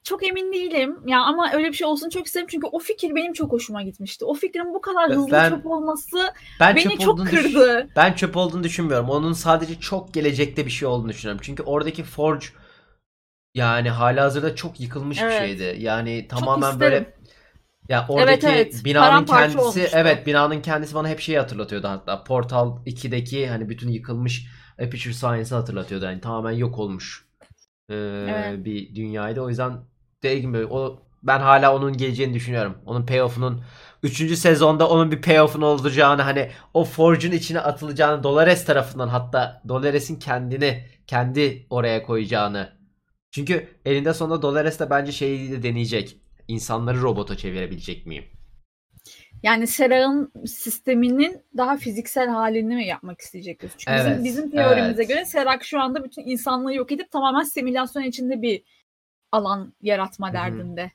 Çok 0.03 0.27
emin 0.27 0.53
değilim. 0.53 0.97
Ya 1.05 1.21
ama 1.21 1.51
öyle 1.53 1.67
bir 1.67 1.73
şey 1.73 1.87
olsun 1.87 2.09
çok 2.09 2.25
isterim 2.25 2.47
çünkü 2.49 2.67
o 2.71 2.79
fikir 2.79 3.15
benim 3.15 3.33
çok 3.33 3.51
hoşuma 3.51 3.81
gitmişti. 3.83 4.25
O 4.25 4.33
fikrin 4.33 4.73
bu 4.73 4.81
kadar 4.81 5.09
Ben- 5.09 5.15
hızlı 5.15 5.31
ben- 5.31 5.49
çöp 5.49 5.65
olması 5.65 6.17
Ben 6.59 6.75
beni 6.75 6.83
çöp 6.89 6.99
çok 7.01 7.27
kırdı. 7.27 7.89
Ben 7.95 8.13
çöp 8.13 8.37
olduğunu 8.37 8.63
düşünmüyorum. 8.63 9.09
Onun 9.09 9.33
sadece 9.33 9.79
çok 9.79 10.13
gelecekte 10.13 10.65
bir 10.65 10.71
şey 10.71 10.87
olduğunu 10.87 11.09
düşünüyorum. 11.09 11.41
Çünkü 11.43 11.63
oradaki 11.63 12.03
Forge 12.03 12.45
yani 13.55 13.89
halihazırda 13.89 14.55
çok 14.55 14.79
yıkılmış 14.79 15.21
Evet. 15.21 15.41
bir 15.41 15.47
şeydi. 15.47 15.81
Yani 15.81 16.27
tamamen 16.27 16.79
böyle 16.79 17.13
ya 17.89 18.05
oradaki 18.09 18.47
evet. 18.47 18.81
binanın 18.85 19.09
Paramparça 19.25 19.41
kendisi 19.41 19.59
olmuştu. 19.59 19.97
evet 19.97 20.27
binanın 20.27 20.61
kendisi 20.61 20.95
bana 20.95 21.07
hep 21.07 21.19
şeyi 21.19 21.39
hatırlatıyordu 21.39 21.87
hatta 21.87 22.23
Portal 22.23 22.77
2'deki 22.85 23.47
hani 23.47 23.69
bütün 23.69 23.89
yıkılmış 23.89 24.47
Aperture 24.73 25.13
Science'ı 25.13 25.57
hatırlatıyordu. 25.57 26.05
Yani 26.05 26.21
tamamen 26.21 26.51
yok 26.51 26.79
olmuş 26.79 27.29
ee, 27.89 27.95
Evet. 28.29 28.65
bir 28.65 28.95
dünyaydı. 28.95 29.41
O 29.41 29.49
yüzden 29.49 29.73
dediğim 30.23 30.53
gibi 30.53 30.65
o 30.65 31.03
ben 31.23 31.39
hala 31.39 31.75
onun 31.75 31.97
geleceğini 31.97 32.33
düşünüyorum. 32.33 32.77
Onun 32.85 33.05
payoff'unun 33.05 33.63
3. 34.03 34.37
sezonda 34.37 34.89
onun 34.89 35.11
bir 35.11 35.21
payoff'un 35.21 35.61
olacağını 35.61 36.21
hani 36.21 36.51
o 36.73 36.83
Forge'un 36.83 37.31
içine 37.31 37.59
atılacağını 37.59 38.23
Dolores 38.23 38.65
tarafından 38.65 39.07
hatta 39.07 39.61
Dolores'in 39.67 40.19
kendini 40.19 40.85
kendi 41.07 41.67
oraya 41.69 42.03
koyacağını. 42.03 42.69
Çünkü 43.31 43.67
elinde 43.85 44.13
sonunda 44.13 44.41
Dolores 44.41 44.79
de 44.79 44.89
bence 44.89 45.11
şeyi 45.11 45.51
de 45.51 45.63
deneyecek. 45.63 46.17
İnsanları 46.49 47.01
robota 47.01 47.37
çevirebilecek 47.37 48.05
miyim? 48.05 48.25
Yani 49.43 49.67
Sera'nın 49.67 50.31
sisteminin 50.45 51.41
daha 51.57 51.77
fiziksel 51.77 52.29
halini 52.29 52.75
mi 52.75 52.87
yapmak 52.87 53.21
isteyecekler? 53.21 53.71
Çünkü 53.77 53.91
Evet, 53.91 54.05
bizim, 54.05 54.23
bizim 54.23 54.51
teorimize 54.51 55.03
evet. 55.03 55.09
göre 55.09 55.25
Serak 55.25 55.63
şu 55.63 55.81
anda 55.81 56.03
bütün 56.03 56.21
insanlığı 56.25 56.73
yok 56.73 56.91
edip 56.91 57.11
tamamen 57.11 57.43
simülasyon 57.43 58.03
içinde 58.03 58.41
bir 58.41 58.63
alan 59.31 59.73
yaratma 59.81 60.29
hı. 60.29 60.33
derdinde. 60.33 60.91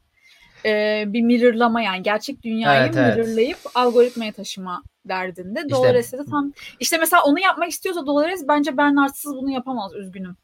Ee, 0.65 1.05
bir 1.07 1.23
mirrorlama 1.23 1.83
yani 1.83 2.03
gerçek 2.03 2.43
dünyayı 2.43 2.87
Evet, 2.87 2.97
evet. 2.97 3.17
mirrorlayıp 3.17 3.59
algoritmaya 3.75 4.33
taşıma 4.33 4.83
derdinde. 5.05 5.71
Dolores'e 5.71 6.19
de 6.19 6.25
tam 6.25 6.53
işte 6.81 6.99
mesela 6.99 7.23
onu 7.23 7.41
yapmak 7.41 7.71
istiyorsa 7.71 8.07
Dolores 8.07 8.45
bence 8.49 8.77
Bernard'sız 8.77 9.37
bunu 9.37 9.51
yapamaz 9.51 9.95
üzgünüm. 9.95 10.37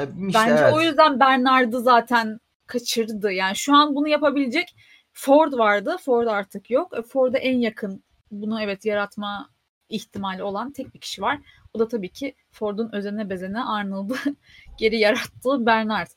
E, 0.00 0.02
işte 0.02 0.38
Bence 0.38 0.62
evet. 0.62 0.74
o 0.74 0.80
yüzden 0.80 1.20
Bernard'ı 1.20 1.80
zaten 1.80 2.40
kaçırdı. 2.66 3.32
Yani 3.32 3.56
şu 3.56 3.74
an 3.74 3.94
bunu 3.94 4.08
yapabilecek 4.08 4.76
Ford 5.12 5.52
vardı. 5.52 5.96
Ford 6.04 6.26
artık 6.26 6.70
yok. 6.70 6.98
E, 6.98 7.02
Ford'a 7.02 7.38
en 7.38 7.58
yakın 7.58 8.04
bunu 8.30 8.62
evet 8.62 8.84
yaratma 8.84 9.50
ihtimali 9.88 10.42
olan 10.42 10.72
tek 10.72 10.94
bir 10.94 11.00
kişi 11.00 11.22
var. 11.22 11.40
O 11.72 11.78
da 11.78 11.88
tabii 11.88 12.08
ki 12.08 12.34
Ford'un 12.50 12.90
özene 12.92 13.30
bezene 13.30 13.62
Arnold'u 13.62 14.16
geri 14.78 14.98
yarattığı 14.98 15.66
Bernard. 15.66 16.08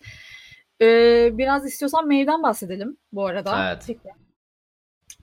Ee, 0.82 1.30
biraz 1.34 1.66
istiyorsan 1.66 2.08
Maeve'den 2.08 2.44
bahsedelim 2.44 2.98
bu 3.12 3.26
arada. 3.26 3.72
Evet. 3.72 3.84
Tekrar. 3.88 4.14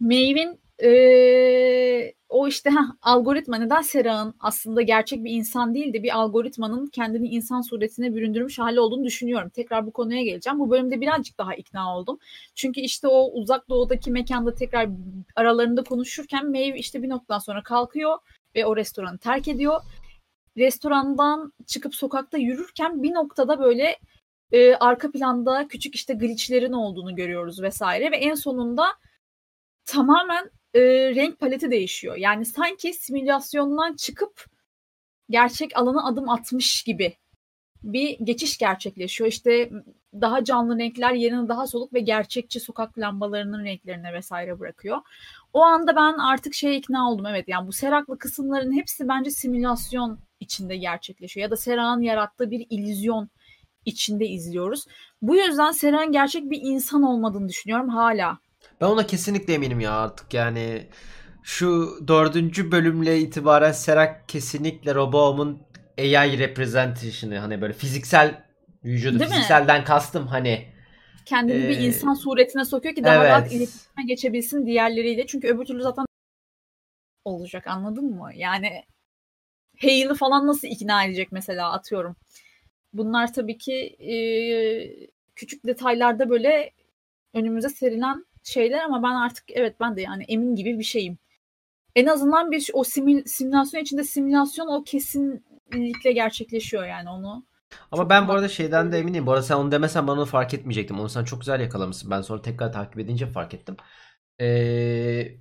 Maeve'in 0.00 0.60
ee, 0.82 2.14
o 2.28 2.48
işte 2.48 2.70
heh, 2.70 2.92
algoritma 3.02 3.56
neden 3.56 3.82
Sera'nın 3.82 4.34
aslında 4.40 4.82
gerçek 4.82 5.24
bir 5.24 5.30
insan 5.30 5.74
değil 5.74 5.92
de 5.92 6.02
bir 6.02 6.18
algoritmanın 6.18 6.86
kendini 6.86 7.28
insan 7.28 7.60
suretine 7.60 8.14
büründürmüş 8.14 8.58
hali 8.58 8.80
olduğunu 8.80 9.04
düşünüyorum. 9.04 9.48
Tekrar 9.48 9.86
bu 9.86 9.92
konuya 9.92 10.22
geleceğim. 10.22 10.58
Bu 10.58 10.70
bölümde 10.70 11.00
birazcık 11.00 11.38
daha 11.38 11.54
ikna 11.54 11.96
oldum. 11.96 12.18
Çünkü 12.54 12.80
işte 12.80 13.08
o 13.08 13.30
uzak 13.32 13.68
doğudaki 13.68 14.10
mekanda 14.10 14.54
tekrar 14.54 14.88
aralarında 15.36 15.84
konuşurken 15.84 16.50
Maeve 16.50 16.78
işte 16.78 17.02
bir 17.02 17.08
noktadan 17.08 17.38
sonra 17.38 17.62
kalkıyor 17.62 18.18
ve 18.54 18.66
o 18.66 18.76
restoranı 18.76 19.18
terk 19.18 19.48
ediyor. 19.48 19.80
Restorandan 20.56 21.52
çıkıp 21.66 21.94
sokakta 21.94 22.38
yürürken 22.38 23.02
bir 23.02 23.14
noktada 23.14 23.60
böyle 23.60 23.98
e, 24.52 24.74
arka 24.74 25.10
planda 25.10 25.68
küçük 25.68 25.94
işte 25.94 26.14
glitchlerin 26.14 26.72
olduğunu 26.72 27.16
görüyoruz 27.16 27.62
vesaire 27.62 28.10
ve 28.12 28.16
en 28.16 28.34
sonunda 28.34 28.84
tamamen 29.86 30.50
e, 30.74 30.80
renk 31.14 31.40
paleti 31.40 31.70
değişiyor. 31.70 32.16
Yani 32.16 32.44
sanki 32.44 32.94
simülasyondan 32.94 33.96
çıkıp 33.96 34.46
gerçek 35.30 35.76
alana 35.78 36.06
adım 36.08 36.28
atmış 36.28 36.82
gibi 36.82 37.16
bir 37.82 38.18
geçiş 38.18 38.58
gerçekleşiyor. 38.58 39.30
İşte 39.30 39.70
daha 40.20 40.44
canlı 40.44 40.78
renkler 40.78 41.12
yerini 41.12 41.48
daha 41.48 41.66
soluk 41.66 41.94
ve 41.94 42.00
gerçekçi 42.00 42.60
sokak 42.60 42.98
lambalarının 42.98 43.64
renklerine 43.64 44.12
vesaire 44.12 44.60
bırakıyor. 44.60 44.98
O 45.52 45.62
anda 45.62 45.96
ben 45.96 46.12
artık 46.12 46.54
şeye 46.54 46.76
ikna 46.76 47.10
oldum. 47.10 47.26
Evet 47.26 47.48
yani 47.48 47.66
bu 47.68 47.72
seraklı 47.72 48.18
kısımların 48.18 48.72
hepsi 48.72 49.08
bence 49.08 49.30
simülasyon 49.30 50.18
içinde 50.40 50.76
gerçekleşiyor. 50.76 51.42
Ya 51.42 51.50
da 51.50 51.56
Sera'nın 51.56 52.02
yarattığı 52.02 52.50
bir 52.50 52.66
illüzyon 52.70 53.30
içinde 53.84 54.26
izliyoruz. 54.26 54.86
Bu 55.22 55.36
yüzden 55.36 55.72
Sera'nın 55.72 56.12
gerçek 56.12 56.50
bir 56.50 56.60
insan 56.62 57.02
olmadığını 57.02 57.48
düşünüyorum 57.48 57.88
hala. 57.88 58.38
Ben 58.80 58.86
ona 58.86 59.06
kesinlikle 59.06 59.54
eminim 59.54 59.80
ya 59.80 59.92
artık 59.92 60.34
yani 60.34 60.86
şu 61.42 61.98
dördüncü 62.08 62.72
bölümle 62.72 63.18
itibaren 63.20 63.72
Serak 63.72 64.28
kesinlikle 64.28 64.94
Robo'mun 64.94 65.62
AI 65.98 66.38
representation'ı 66.38 67.38
hani 67.38 67.60
böyle 67.60 67.72
fiziksel 67.72 68.44
vücudu 68.84 69.18
Değil 69.18 69.30
mi? 69.30 69.34
fizikselden 69.34 69.84
kastım 69.84 70.26
hani 70.26 70.74
kendini 71.24 71.68
bir 71.68 71.78
Ee, 71.78 71.84
insan 71.86 72.14
suretine 72.14 72.64
sokuyor 72.64 72.94
ki 72.94 73.04
daha 73.04 73.24
evet. 73.24 73.26
rahat 73.26 73.52
iletişime 73.52 74.04
geçebilsin 74.06 74.66
diğerleriyle. 74.66 75.26
Çünkü 75.26 75.48
öbür 75.48 75.64
türlü 75.64 75.82
zaten 75.82 76.06
olacak 77.24 77.66
anladın 77.66 78.04
mı? 78.04 78.30
Yani 78.34 78.84
Hale'ı 79.82 80.14
falan 80.14 80.46
nasıl 80.46 80.68
ikna 80.68 81.04
edecek 81.04 81.32
mesela 81.32 81.72
atıyorum. 81.72 82.16
Bunlar 82.92 83.32
tabii 83.32 83.58
ki 83.58 83.74
e, 84.00 84.14
küçük 85.36 85.66
detaylarda 85.66 86.30
böyle 86.30 86.70
önümüze 87.34 87.68
serilen 87.68 88.24
şeyler 88.44 88.84
ama 88.84 89.02
ben 89.02 89.14
artık 89.14 89.44
evet 89.48 89.76
ben 89.80 89.96
de 89.96 90.02
yani 90.02 90.24
emin 90.28 90.54
gibi 90.54 90.78
bir 90.78 90.84
şeyim. 90.84 91.18
En 91.96 92.06
azından 92.06 92.50
bir 92.50 92.70
o 92.72 92.84
simül, 92.84 93.24
simülasyon 93.26 93.80
içinde 93.80 94.04
simülasyon 94.04 94.68
o 94.68 94.84
kesinlikle 94.84 96.12
gerçekleşiyor 96.12 96.86
yani 96.86 97.08
onu. 97.10 97.46
Ama 97.90 98.02
Çok 98.02 98.10
ben 98.10 98.28
bu 98.28 98.32
arada 98.32 98.48
şeyden 98.48 98.92
de 98.92 98.98
eminim. 98.98 99.26
Bu 99.26 99.32
arada 99.32 99.42
sen 99.42 99.56
onu 99.56 99.72
demesen 99.72 100.06
ben 100.06 100.12
onu 100.12 100.24
fark 100.24 100.54
etmeyecektim. 100.54 101.00
Onu 101.00 101.08
sen 101.08 101.24
çok 101.24 101.40
güzel 101.40 101.60
yakalamışsın. 101.60 102.10
Ben 102.10 102.20
sonra 102.20 102.42
tekrar 102.42 102.72
takip 102.72 102.98
edince 102.98 103.26
fark 103.26 103.54
ettim. 103.54 103.76
Ee, 104.40 105.36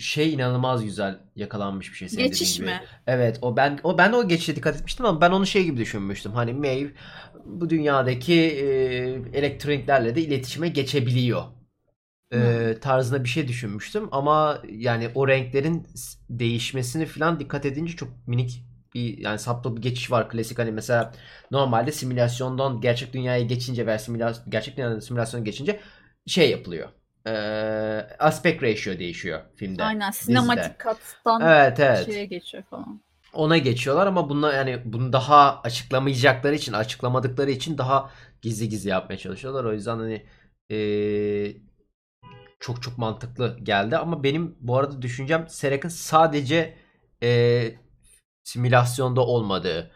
şey 0.00 0.34
inanılmaz 0.34 0.84
güzel 0.84 1.18
yakalanmış 1.36 1.92
bir 1.92 1.96
şey 1.96 2.08
senin 2.08 2.24
Geçiş 2.24 2.58
mi? 2.60 2.80
Evet 3.06 3.38
o 3.42 3.56
ben 3.56 3.80
o 3.82 3.98
ben 3.98 4.12
de 4.12 4.16
o 4.16 4.28
geçişe 4.28 4.56
dikkat 4.56 4.76
etmiştim 4.76 5.06
ama 5.06 5.20
ben 5.20 5.30
onu 5.30 5.46
şey 5.46 5.64
gibi 5.64 5.76
düşünmüştüm. 5.76 6.32
Hani 6.32 6.52
Maeve 6.52 6.90
bu 7.44 7.70
dünyadaki 7.70 8.34
e, 8.34 8.66
elektroniklerle 9.38 10.14
de 10.14 10.22
iletişime 10.22 10.68
geçebiliyor. 10.68 11.42
E, 12.34 12.76
tarzında 12.80 13.24
bir 13.24 13.28
şey 13.28 13.48
düşünmüştüm 13.48 14.08
ama 14.12 14.62
yani 14.70 15.10
o 15.14 15.28
renklerin 15.28 15.86
değişmesini 16.30 17.06
falan 17.06 17.40
dikkat 17.40 17.66
edince 17.66 17.96
çok 17.96 18.28
minik 18.28 18.64
bir 18.94 19.18
yani 19.18 19.38
saplı 19.38 19.76
bir 19.76 19.82
geçiş 19.82 20.10
var. 20.10 20.28
Klasik 20.30 20.58
hani 20.58 20.72
mesela 20.72 21.12
normalde 21.50 21.92
simülasyondan 21.92 22.80
gerçek 22.80 23.12
dünyaya 23.12 23.42
geçince 23.44 23.86
veya 23.86 23.98
simülasyon, 23.98 24.50
gerçek 24.50 24.76
dünyadan 24.76 24.98
simülasyona 25.00 25.44
geçince 25.44 25.80
şey 26.26 26.50
yapılıyor. 26.50 26.88
E, 27.26 27.30
aspect 28.18 28.62
ratio 28.62 28.98
değişiyor 28.98 29.40
filmde. 29.56 29.82
Aynen 29.82 30.10
sinematik 30.10 30.78
kattan 30.78 31.40
Evet 31.42 31.80
evet. 31.80 32.06
şeye 32.06 32.24
geçiyor 32.26 32.62
falan. 32.62 33.00
Ona 33.32 33.58
geçiyorlar 33.58 34.06
ama 34.06 34.28
bunlar 34.30 34.54
yani 34.54 34.82
bunu 34.84 35.12
daha 35.12 35.60
açıklamayacakları 35.62 36.54
için, 36.54 36.72
açıklamadıkları 36.72 37.50
için 37.50 37.78
daha 37.78 38.10
gizli 38.42 38.68
gizli 38.68 38.90
yapmaya 38.90 39.18
çalışıyorlar. 39.18 39.64
O 39.64 39.72
yüzden 39.72 39.96
hani 39.98 40.26
eee, 40.70 41.56
çok 42.60 42.82
çok 42.82 42.98
mantıklı 42.98 43.58
geldi 43.62 43.96
ama 43.96 44.22
benim 44.22 44.56
bu 44.60 44.78
arada 44.78 45.02
düşüncem 45.02 45.46
Serek'in 45.48 45.88
sadece 45.88 46.76
eee, 47.22 47.78
simülasyonda 48.44 49.20
olmadığı. 49.26 49.90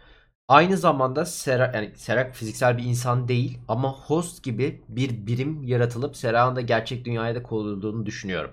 Aynı 0.49 0.77
zamanda 0.77 1.25
Serak, 1.27 1.75
yani 1.75 1.93
Serak 1.97 2.35
fiziksel 2.37 2.79
bir 2.79 2.85
insan 2.85 3.29
değil 3.29 3.59
ama 3.69 3.93
host 3.93 4.45
gibi 4.45 4.83
bir 4.89 5.27
birim 5.27 5.63
yaratılıp 5.63 6.17
Serak'ın 6.17 6.57
da 6.57 6.61
gerçek 6.61 7.05
dünyaya 7.05 7.35
da 7.35 7.43
konulduğunu 7.43 8.07
düşünüyorum. 8.07 8.51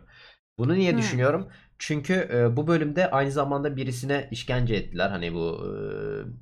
Bunu 0.57 0.75
niye 0.75 0.97
Hmm. 0.97 0.97
düşünüyorum? 0.97 1.47
Çünkü 1.79 2.13
e, 2.33 2.57
bu 2.57 2.67
bölümde 2.67 3.11
aynı 3.11 3.31
zamanda 3.31 3.75
birisine 3.77 4.27
işkence 4.31 4.75
ettiler. 4.75 5.09
Hani 5.09 5.33
bu 5.33 5.65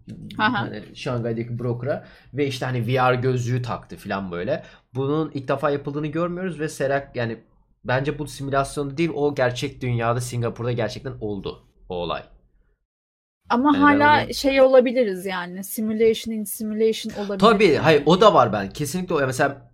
e, 0.08 0.10
Aha. 0.38 0.64
hani 0.64 0.96
Şangay'daki 0.96 1.60
broker'a 1.60 2.06
ve 2.34 2.48
işte 2.48 2.66
hani 2.66 2.88
VR 2.88 3.16
gözlüğü 3.16 3.62
taktı 3.62 3.98
falan 3.98 4.32
böyle. 4.32 4.64
Bunun 4.96 5.32
ilk 5.34 5.48
defa 5.48 5.70
yapıldığını 5.70 6.08
görmüyoruz 6.08 6.60
ve 6.60 6.70
Serak 6.70 7.16
yani 7.16 7.38
bence 7.86 8.20
bu 8.20 8.28
simülasyon 8.28 8.98
değil 8.98 9.10
o 9.16 9.36
gerçek 9.36 9.82
dünyada 9.82 10.22
Singapur'da 10.22 10.72
gerçekten 10.72 11.14
oldu 11.22 11.64
o 11.90 11.96
olay. 11.96 12.24
Ama 13.50 13.72
Yani 13.78 13.84
hala 14.04 14.24
onu- 14.26 14.34
şey 14.34 14.62
olabiliriz 14.62 15.26
yani. 15.26 15.64
Simulation 15.64 16.34
in 16.34 16.44
simulation 16.44 17.14
olabilir. 17.26 17.40
Tabii 17.40 17.76
hayır 17.76 18.04
o 18.06 18.22
da 18.22 18.34
var 18.34 18.54
ben. 18.54 18.70
Kesinlikle 18.70 19.16
o 19.16 19.20
mesela 19.28 19.72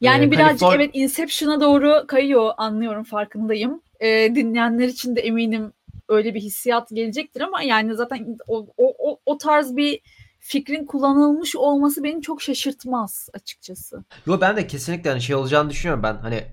Yani 0.00 0.24
Ee, 0.24 0.30
birazcık 0.30 0.60
Kaliforn- 0.68 0.76
evet 0.76 0.90
Inception'a 0.92 1.60
doğru 1.60 2.04
kayıyor 2.06 2.50
anlıyorum 2.56 3.04
farkındayım. 3.04 3.82
Ee, 4.00 4.32
dinleyenler 4.34 4.88
için 4.88 5.16
de 5.16 5.20
eminim 5.20 5.72
öyle 6.08 6.34
bir 6.34 6.40
hissiyat 6.40 6.88
gelecektir 6.90 7.40
ama 7.40 7.62
yani 7.62 7.94
zaten 7.94 8.36
o, 8.48 8.66
o, 8.78 8.94
o, 9.10 9.18
o 9.26 9.38
tarz 9.38 9.76
bir 9.76 10.00
fikrin 10.38 10.84
kullanılmış 10.86 11.56
olması 11.56 12.04
beni 12.04 12.22
çok 12.22 12.42
şaşırtmaz 12.42 13.28
açıkçası. 13.34 14.04
Yo 14.26 14.38
ben 14.40 14.56
de 14.56 14.66
kesinlikle 14.66 15.10
hani 15.10 15.20
şey 15.22 15.36
olacağını 15.36 15.70
düşünüyorum 15.70 16.02
ben 16.02 16.14
hani 16.16 16.44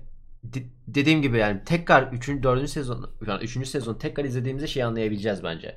dediğim 0.86 1.22
gibi 1.22 1.38
yani 1.38 1.64
tekrar 1.64 2.12
3. 2.12 2.28
4. 2.28 2.70
sezon 2.70 3.10
yani 3.26 3.44
3. 3.44 3.68
sezon 3.68 3.94
tekrar 3.94 4.24
izlediğimizde 4.24 4.66
şey 4.66 4.82
anlayabileceğiz 4.82 5.44
bence. 5.44 5.76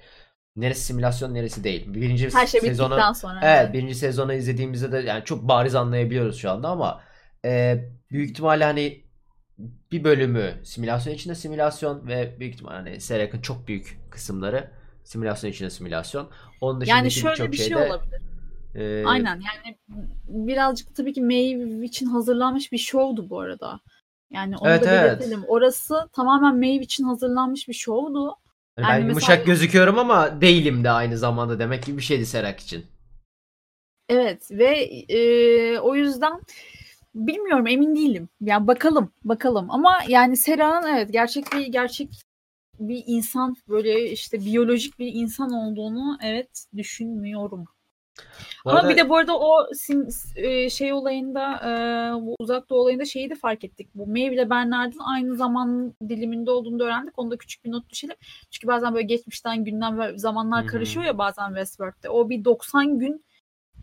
Neresi 0.56 0.82
simülasyon 0.82 1.34
neresi 1.34 1.64
değil. 1.64 1.94
Birinci 1.94 2.30
Her 2.34 2.48
şey 2.48 2.62
sezonu 2.62 2.90
bittikten 2.90 3.14
sonra. 3.14 3.40
Evet 3.44 3.74
birinci 3.74 3.96
sezonu 3.96 4.34
izlediğimizde 4.34 4.92
de 4.92 4.98
yani 4.98 5.24
çok 5.26 5.48
bariz 5.48 5.76
anlayabiliyoruz 5.76 6.38
şu 6.38 6.52
anda 6.52 6.70
ama 6.70 7.02
e, 7.46 7.78
büyük 8.12 8.30
ihtimalle 8.30 8.64
hani 8.64 9.04
bir 9.92 10.04
bölümü 10.04 10.54
simülasyon 10.64 11.14
içinde 11.14 11.36
simülasyon 11.36 12.08
ve 12.08 12.36
büyük 12.40 12.54
ihtimalle 12.54 12.76
hani 12.76 13.02
Serek'in 13.02 13.42
çok 13.42 13.68
büyük 13.68 14.00
kısımları 14.10 14.72
simülasyon 15.04 15.52
içinde 15.52 15.70
simülasyon. 15.70 16.30
Onun 16.62 16.82
dışındaki 16.82 16.98
Yani 16.98 17.12
şöyle 17.12 17.52
bir 17.52 17.58
şey 17.58 17.66
şeyde, 17.66 17.88
olabilir. 17.88 18.22
e, 18.76 19.06
Aynen 19.06 19.42
yani 19.42 19.78
birazcık 20.28 20.96
tabii 20.96 21.14
ki 21.14 21.22
Maeve 21.22 21.86
için 21.86 22.06
hazırlanmış 22.06 22.72
bir 22.72 22.78
şovdu 22.78 23.30
bu 23.30 23.40
arada. 23.40 23.80
Yani 24.32 24.58
onu 24.58 24.70
Evet, 24.70 24.86
da 24.86 24.90
evet. 24.92 25.20
belirtelim. 25.20 25.44
Orası 25.48 26.10
tamamen 26.14 26.56
Maeve 26.56 26.84
için 26.84 27.04
hazırlanmış 27.04 27.68
bir 27.68 27.74
şovdu. 27.74 28.26
yani 28.28 28.36
ben 28.78 28.88
mesela- 28.88 29.08
yumuşak 29.08 29.46
gözüküyorum 29.46 30.00
ama 30.00 30.42
değilim 30.42 30.84
de 30.84 30.90
aynı 30.92 31.18
zamanda 31.18 31.60
demek 31.60 31.84
gibi 31.86 31.98
bir 31.98 32.02
şeydi 32.04 32.26
Serak 32.26 32.60
için. 32.60 32.86
Evet 34.10 34.52
ve 34.52 34.78
e, 35.10 35.80
o 35.80 35.96
yüzden 35.96 36.42
bilmiyorum 37.16 37.68
emin 37.68 37.96
değilim. 37.96 38.30
Yani 38.42 38.68
bakalım 38.68 39.12
bakalım 39.24 39.72
ama 39.72 40.00
yani 40.08 40.38
Sera'nın 40.38 40.88
evet 40.88 41.14
gerçek 41.14 41.46
bir 41.54 41.68
gerçek 41.68 42.10
bir 42.80 43.04
insan 43.08 43.56
böyle 43.70 44.12
işte 44.12 44.46
biyolojik 44.46 45.00
bir 45.00 45.12
insan 45.14 45.52
olduğunu 45.54 46.18
evet 46.24 46.66
düşünmüyorum. 46.78 47.66
Bu 48.66 48.70
Ama 48.70 48.80
arada- 48.80 48.90
bir 48.90 48.98
de 48.98 49.10
bu 49.10 49.18
arada 49.18 49.40
o 49.40 49.68
e, 50.36 50.70
şey 50.70 50.94
olayında 50.94 51.56
e, 51.56 51.72
bu 52.22 52.36
uzak 52.40 52.70
doğu 52.70 52.80
olayında 52.80 53.06
şeyi 53.06 53.30
de 53.30 53.36
fark 53.36 53.64
ettik. 53.64 53.90
Bu 53.96 54.08
Maeve 54.08 54.34
ile 54.36 54.50
Bernard'ın 54.50 55.00
aynı 55.00 55.36
zaman 55.36 55.94
diliminde 56.10 56.52
olduğunu 56.52 56.80
da 56.80 56.84
öğrendik. 56.84 57.20
Onu 57.20 57.32
da 57.32 57.38
küçük 57.38 57.66
bir 57.66 57.72
not 57.72 57.90
düşelim. 57.90 58.16
Çünkü 58.52 58.68
bazen 58.68 58.94
böyle 58.94 59.06
geçmişten 59.06 59.64
günden 59.66 60.00
ve 60.00 60.18
zamanlar 60.18 60.68
karışıyor 60.68 61.06
ya 61.06 61.18
bazen 61.18 61.48
Westworld'de. 61.48 62.10
O 62.10 62.30
bir 62.30 62.46
90 62.46 63.00
gün 63.00 63.26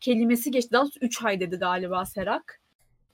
kelimesi 0.00 0.50
geçti. 0.50 0.72
Daha 0.72 0.82
doğrusu 0.82 1.00
3 1.00 1.24
ay 1.24 1.40
dedi 1.40 1.56
galiba 1.56 2.04
Serak. 2.04 2.60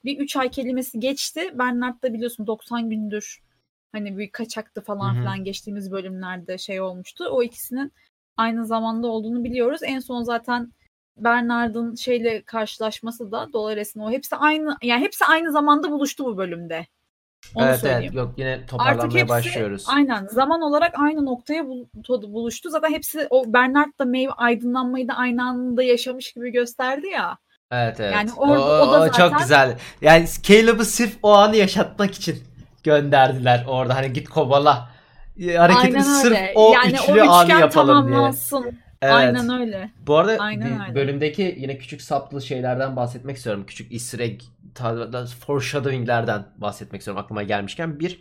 Bir 0.04 0.18
3 0.18 0.36
ay 0.36 0.50
kelimesi 0.50 1.00
geçti. 1.00 1.50
Bernard 1.54 2.02
da 2.02 2.12
biliyorsun 2.12 2.46
90 2.46 2.90
gündür 2.90 3.42
hani 3.92 4.18
bir 4.18 4.30
kaçaktı 4.30 4.80
falan 4.80 5.14
Hı 5.14 5.16
hı. 5.16 5.20
filan 5.20 5.44
geçtiğimiz 5.44 5.92
bölümlerde 5.92 6.58
şey 6.58 6.80
olmuştu. 6.80 7.24
O 7.30 7.42
ikisinin 7.42 7.92
aynı 8.36 8.66
zamanda 8.66 9.06
olduğunu 9.06 9.44
biliyoruz. 9.44 9.80
En 9.84 9.98
son 10.00 10.22
zaten 10.22 10.72
Bernard'ın 11.16 11.94
şeyle 11.94 12.42
karşılaşması 12.42 13.32
da 13.32 13.52
Dolores'in 13.52 14.00
o 14.00 14.10
hepsi 14.10 14.36
aynı 14.36 14.76
yani 14.82 15.00
hepsi 15.04 15.24
aynı 15.24 15.52
zamanda 15.52 15.90
buluştu 15.90 16.24
bu 16.24 16.36
bölümde. 16.36 16.86
Onu 17.54 17.64
evet 17.66 17.80
söyleyeyim. 17.80 18.02
evet 18.04 18.14
yok 18.14 18.32
yine 18.36 18.52
Artık 18.52 18.68
toparlanmaya 18.68 19.18
hepsi 19.20 19.28
başlıyoruz. 19.28 19.84
aynen 19.88 20.26
zaman 20.26 20.60
olarak 20.62 20.94
aynı 20.98 21.24
noktaya 21.24 21.66
buluştu. 22.08 22.70
Zaten 22.70 22.90
hepsi 22.92 23.26
o 23.30 23.52
Bernard 23.52 23.98
da 24.00 24.04
Maeve 24.04 24.30
aydınlanmayı 24.32 25.08
da 25.08 25.12
aynı 25.14 25.44
anda 25.44 25.82
yaşamış 25.82 26.32
gibi 26.32 26.52
gösterdi 26.52 27.06
ya. 27.06 27.38
Evet 27.72 28.00
evet. 28.00 28.14
Yani 28.14 28.30
o, 28.36 28.48
orada- 28.48 28.64
o 28.64 28.92
da 28.92 28.96
o 29.00 29.06
zaten- 29.06 29.28
çok 29.30 29.38
güzel. 29.38 29.78
Yani 30.00 30.26
Caleb'ı 30.42 30.84
sırf 30.84 31.16
o 31.22 31.32
anı 31.34 31.56
yaşatmak 31.56 32.14
için 32.14 32.42
gönderdiler 32.82 33.64
orada 33.68 33.94
hani 33.96 34.12
git 34.12 34.28
kovala. 34.28 34.88
Hareketini 35.56 35.86
Aynen 35.98 36.00
sırf 36.02 36.32
öyle. 36.32 36.52
o 36.54 36.72
yani 36.72 36.92
üçlü 36.92 37.22
o 37.22 37.30
anı 37.32 37.50
yapalım 37.60 38.08
diye. 38.08 38.32
Evet. 39.04 39.14
Aynen 39.14 39.60
öyle. 39.60 39.90
Bu 40.06 40.16
arada 40.16 40.38
Aynen 40.38 40.80
öyle. 40.88 40.94
bölümdeki 40.94 41.54
yine 41.58 41.78
küçük 41.78 42.02
saplı 42.02 42.42
şeylerden 42.42 42.96
bahsetmek 42.96 43.36
istiyorum. 43.36 43.64
Küçük 43.66 43.92
easter 43.92 44.18
egg, 44.18 44.40
foreshadowing'lerden 45.40 46.44
bahsetmek 46.58 47.00
istiyorum 47.00 47.22
aklıma 47.24 47.42
gelmişken. 47.42 48.00
Bir 48.00 48.20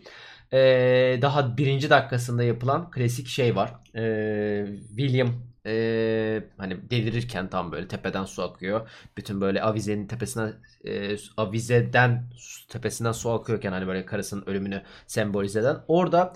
eee, 0.54 1.20
daha 1.22 1.58
birinci 1.58 1.90
dakikasında 1.90 2.44
yapılan 2.44 2.92
klasik 2.92 3.28
şey 3.28 3.56
var. 3.56 3.74
Eee, 3.96 4.66
William 4.90 5.34
eee, 5.66 6.44
hani 6.58 6.90
delirirken 6.90 7.50
tam 7.50 7.72
böyle 7.72 7.88
tepeden 7.88 8.26
su 8.26 8.44
akıyor. 8.44 8.90
Bütün 9.18 9.42
böyle 9.42 9.62
avizenin 9.62 10.08
tepesine 10.08 10.50
eee, 10.84 11.18
avizeden 11.38 12.24
tepesinden 12.70 13.12
su 13.12 13.30
akıyorken 13.32 13.72
hani 13.72 13.88
böyle 13.88 14.06
karısının 14.06 14.44
ölümünü 14.46 14.82
sembolize 15.08 15.60
eden. 15.60 15.78
Orada 15.88 16.34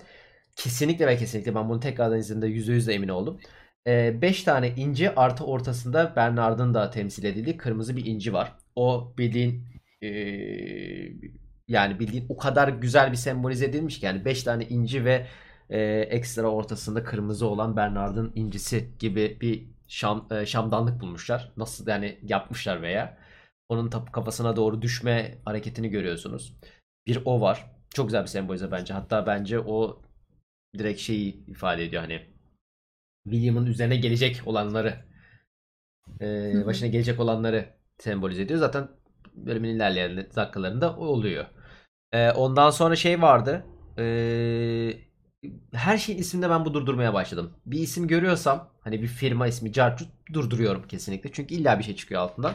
kesinlikle 0.56 1.06
ve 1.06 1.16
kesinlikle 1.16 1.54
ben 1.54 1.68
bunu 1.68 1.80
tekrardan 1.80 2.18
izlediğimde 2.18 2.46
%100 2.46 2.86
de 2.86 2.94
emin 2.94 3.08
oldum. 3.08 3.40
5 4.22 4.42
tane 4.44 4.68
inci 4.76 5.10
artı 5.14 5.44
ortasında 5.44 6.12
Bernard'ın 6.16 6.74
da 6.74 6.90
temsil 6.90 7.24
edildiği 7.24 7.56
kırmızı 7.56 7.96
bir 7.96 8.06
inci 8.06 8.32
var. 8.32 8.52
O 8.76 9.14
bildiğin 9.18 9.64
eee, 10.02 11.12
yani 11.68 11.98
bildiğin 11.98 12.26
o 12.28 12.36
kadar 12.36 12.68
güzel 12.68 13.12
bir 13.12 13.16
sembolize 13.16 13.64
edilmiş 13.66 14.00
ki 14.00 14.06
yani 14.06 14.24
5 14.24 14.42
tane 14.42 14.64
inci 14.68 15.04
ve 15.04 15.26
eee, 15.70 16.00
ekstra 16.10 16.46
ortasında 16.48 17.04
kırmızı 17.04 17.46
olan 17.46 17.76
Bernard'ın 17.76 18.32
incisi 18.34 18.90
gibi 18.98 19.38
bir 19.40 19.66
şam, 19.88 20.28
eee, 20.30 20.46
şamdanlık 20.46 21.00
bulmuşlar. 21.00 21.52
Nasıl 21.56 21.86
yani 21.88 22.18
yapmışlar 22.22 22.82
veya 22.82 23.18
onun 23.68 23.90
kafasına 23.90 24.56
doğru 24.56 24.82
düşme 24.82 25.38
hareketini 25.44 25.88
görüyorsunuz. 25.88 26.56
Bir 27.06 27.22
o 27.24 27.40
var. 27.40 27.70
Çok 27.94 28.06
güzel 28.08 28.22
bir 28.22 28.28
sembolize 28.28 28.70
bence. 28.70 28.94
Hatta 28.94 29.26
bence 29.26 29.60
o 29.60 30.02
direkt 30.78 31.00
şeyi 31.00 31.46
ifade 31.46 31.84
ediyor 31.84 32.02
hani 32.02 32.22
William'ın 33.30 33.66
üzerine 33.66 33.96
gelecek 33.96 34.42
olanları 34.46 34.94
e, 36.20 36.66
başına 36.66 36.88
gelecek 36.88 37.20
olanları 37.20 37.66
sembolize 37.98 38.42
ediyor. 38.42 38.60
Zaten 38.60 38.88
bölümün 39.34 39.68
ilerleyen 39.68 40.16
dakikalarında 40.36 40.96
o 40.96 41.06
oluyor. 41.06 41.44
E, 42.12 42.30
ondan 42.30 42.70
sonra 42.70 42.96
şey 42.96 43.22
vardı. 43.22 43.64
E, 43.98 44.04
her 45.72 45.98
şeyin 45.98 46.18
isminde 46.18 46.50
ben 46.50 46.64
bu 46.64 46.74
durdurmaya 46.74 47.14
başladım. 47.14 47.52
Bir 47.66 47.80
isim 47.80 48.08
görüyorsam 48.08 48.70
hani 48.80 49.02
bir 49.02 49.06
firma 49.06 49.46
ismi 49.46 49.72
Carcut 49.72 50.08
durduruyorum 50.32 50.88
kesinlikle. 50.88 51.32
Çünkü 51.32 51.54
illa 51.54 51.78
bir 51.78 51.84
şey 51.84 51.96
çıkıyor 51.96 52.20
altından. 52.20 52.54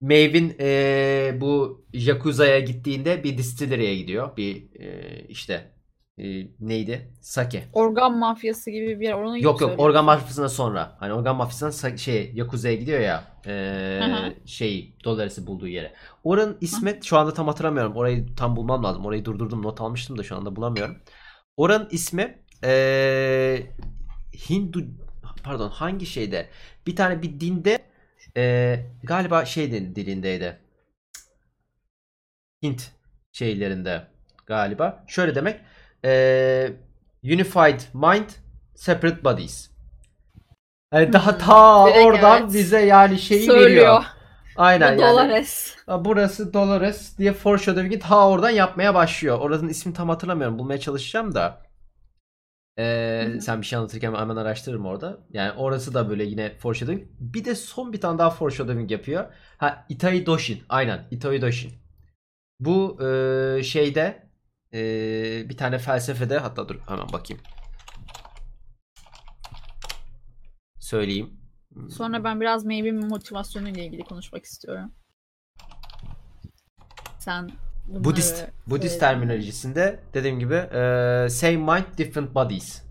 Maeve'in 0.00 0.56
e, 0.60 1.36
bu 1.40 1.84
Yakuza'ya 1.92 2.60
gittiğinde 2.60 3.24
bir 3.24 3.38
distillery'e 3.38 3.96
gidiyor. 3.96 4.36
Bir 4.36 4.80
e, 4.80 5.20
işte 5.28 5.72
e, 6.18 6.24
neydi? 6.60 7.12
Sake. 7.20 7.64
Organ 7.72 8.18
mafyası 8.18 8.70
gibi 8.70 9.00
bir 9.00 9.04
yer. 9.04 9.12
Onu 9.14 9.38
Yok 9.38 9.60
yok 9.60 9.74
organ 9.78 10.04
mafyasından 10.04 10.48
sonra. 10.48 10.96
Hani 11.00 11.12
organ 11.12 11.36
mafyasından 11.36 11.96
şey 11.96 12.32
Yakuza'ya 12.34 12.74
gidiyor 12.74 13.00
ya. 13.00 13.24
hı. 14.04 14.48
şey 14.48 14.96
Dolores'i 15.04 15.46
bulduğu 15.46 15.68
yere. 15.68 15.92
Oranın 16.24 16.58
ismi 16.60 16.98
şu 17.02 17.18
anda 17.18 17.34
tam 17.34 17.46
hatırlamıyorum. 17.46 17.96
Orayı 17.96 18.26
tam 18.36 18.56
bulmam 18.56 18.84
lazım. 18.84 19.06
Orayı 19.06 19.24
durdurdum 19.24 19.62
not 19.62 19.80
almıştım 19.80 20.18
da 20.18 20.22
şu 20.22 20.36
anda 20.36 20.56
bulamıyorum. 20.56 20.96
Oranın 21.56 21.88
ismi 21.90 22.38
eee, 22.64 23.66
Hindu 24.50 24.84
pardon 25.42 25.68
hangi 25.68 26.06
şeyde? 26.06 26.48
Bir 26.86 26.96
tane 26.96 27.22
bir 27.22 27.40
dinde 27.40 27.78
eee, 28.36 28.86
galiba 29.04 29.44
şey 29.44 29.72
dilindeydi. 29.72 30.58
Hint 32.62 32.90
şeylerinde 33.32 34.06
galiba. 34.46 35.04
Şöyle 35.08 35.34
demek. 35.34 35.60
Eee, 36.04 36.76
Unified 37.24 37.80
Mind 37.94 38.28
Separate 38.74 39.24
Bodies. 39.24 39.70
Yani 40.92 41.12
daha 41.12 41.38
Hmm, 41.38 41.38
ta 41.38 41.84
direkt 41.84 41.94
oradan 41.94 42.52
evet. 42.52 42.54
bize 42.54 42.80
yani 42.80 43.18
şeyi 43.18 43.54
Söylüyor. 43.54 43.54
veriyor. 43.54 44.04
Aynen 44.56 44.92
Bu 44.92 44.98
yani. 44.98 45.32
Dolores. 45.38 45.76
Burası 45.88 46.54
Dolores 46.54 47.18
diye 47.18 47.32
foreshadowing'i 47.32 47.98
ta 47.98 48.28
oradan 48.30 48.50
yapmaya 48.50 48.94
başlıyor. 48.94 49.38
Oranın 49.40 49.68
ismini 49.68 49.96
tam 49.96 50.08
hatırlamıyorum. 50.08 50.58
Bulmaya 50.58 50.80
çalışacağım 50.80 51.34
da. 51.34 51.62
Ee, 52.78 53.38
sen 53.40 53.60
bir 53.60 53.66
şey 53.66 53.76
anlatırken 53.78 54.14
hemen 54.14 54.36
araştırırım 54.36 54.86
orada. 54.86 55.18
Yani 55.30 55.52
orası 55.52 55.94
da 55.94 56.10
böyle 56.10 56.24
yine 56.24 56.58
foreshadowing. 56.58 57.08
Bir 57.20 57.44
de 57.44 57.54
son 57.54 57.92
bir 57.92 58.00
tane 58.00 58.18
daha 58.18 58.30
foreshadowing 58.30 58.90
yapıyor. 58.90 59.34
Ha 59.58 59.86
Itai 59.88 60.26
Doshin. 60.26 60.62
Aynen 60.68 61.08
Itai 61.10 61.42
Doshin. 61.42 61.72
Bu 62.60 62.98
e, 63.58 63.62
şeyde 63.62 64.28
e, 64.74 64.78
bir 65.48 65.56
tane 65.56 65.78
felsefede 65.78 66.38
hatta 66.38 66.68
dur 66.68 66.80
hemen 66.88 67.12
bakayım. 67.12 67.42
Söyleyeyim. 70.78 71.30
Sonra 71.90 72.24
ben 72.24 72.40
biraz 72.40 72.64
Maeve'in 72.64 73.06
motivasyonu 73.08 73.68
ile 73.68 73.84
ilgili 73.86 74.02
konuşmak 74.04 74.44
istiyorum. 74.44 74.92
Sen 77.18 77.50
bunları 77.86 78.04
Budist 78.04 78.46
Budist 78.66 79.00
terminolojisinde 79.00 80.00
dediğim 80.14 80.38
gibi 80.38 80.54
e, 80.54 81.26
same 81.30 81.56
mind 81.56 81.98
different 81.98 82.34
bodies 82.34 82.82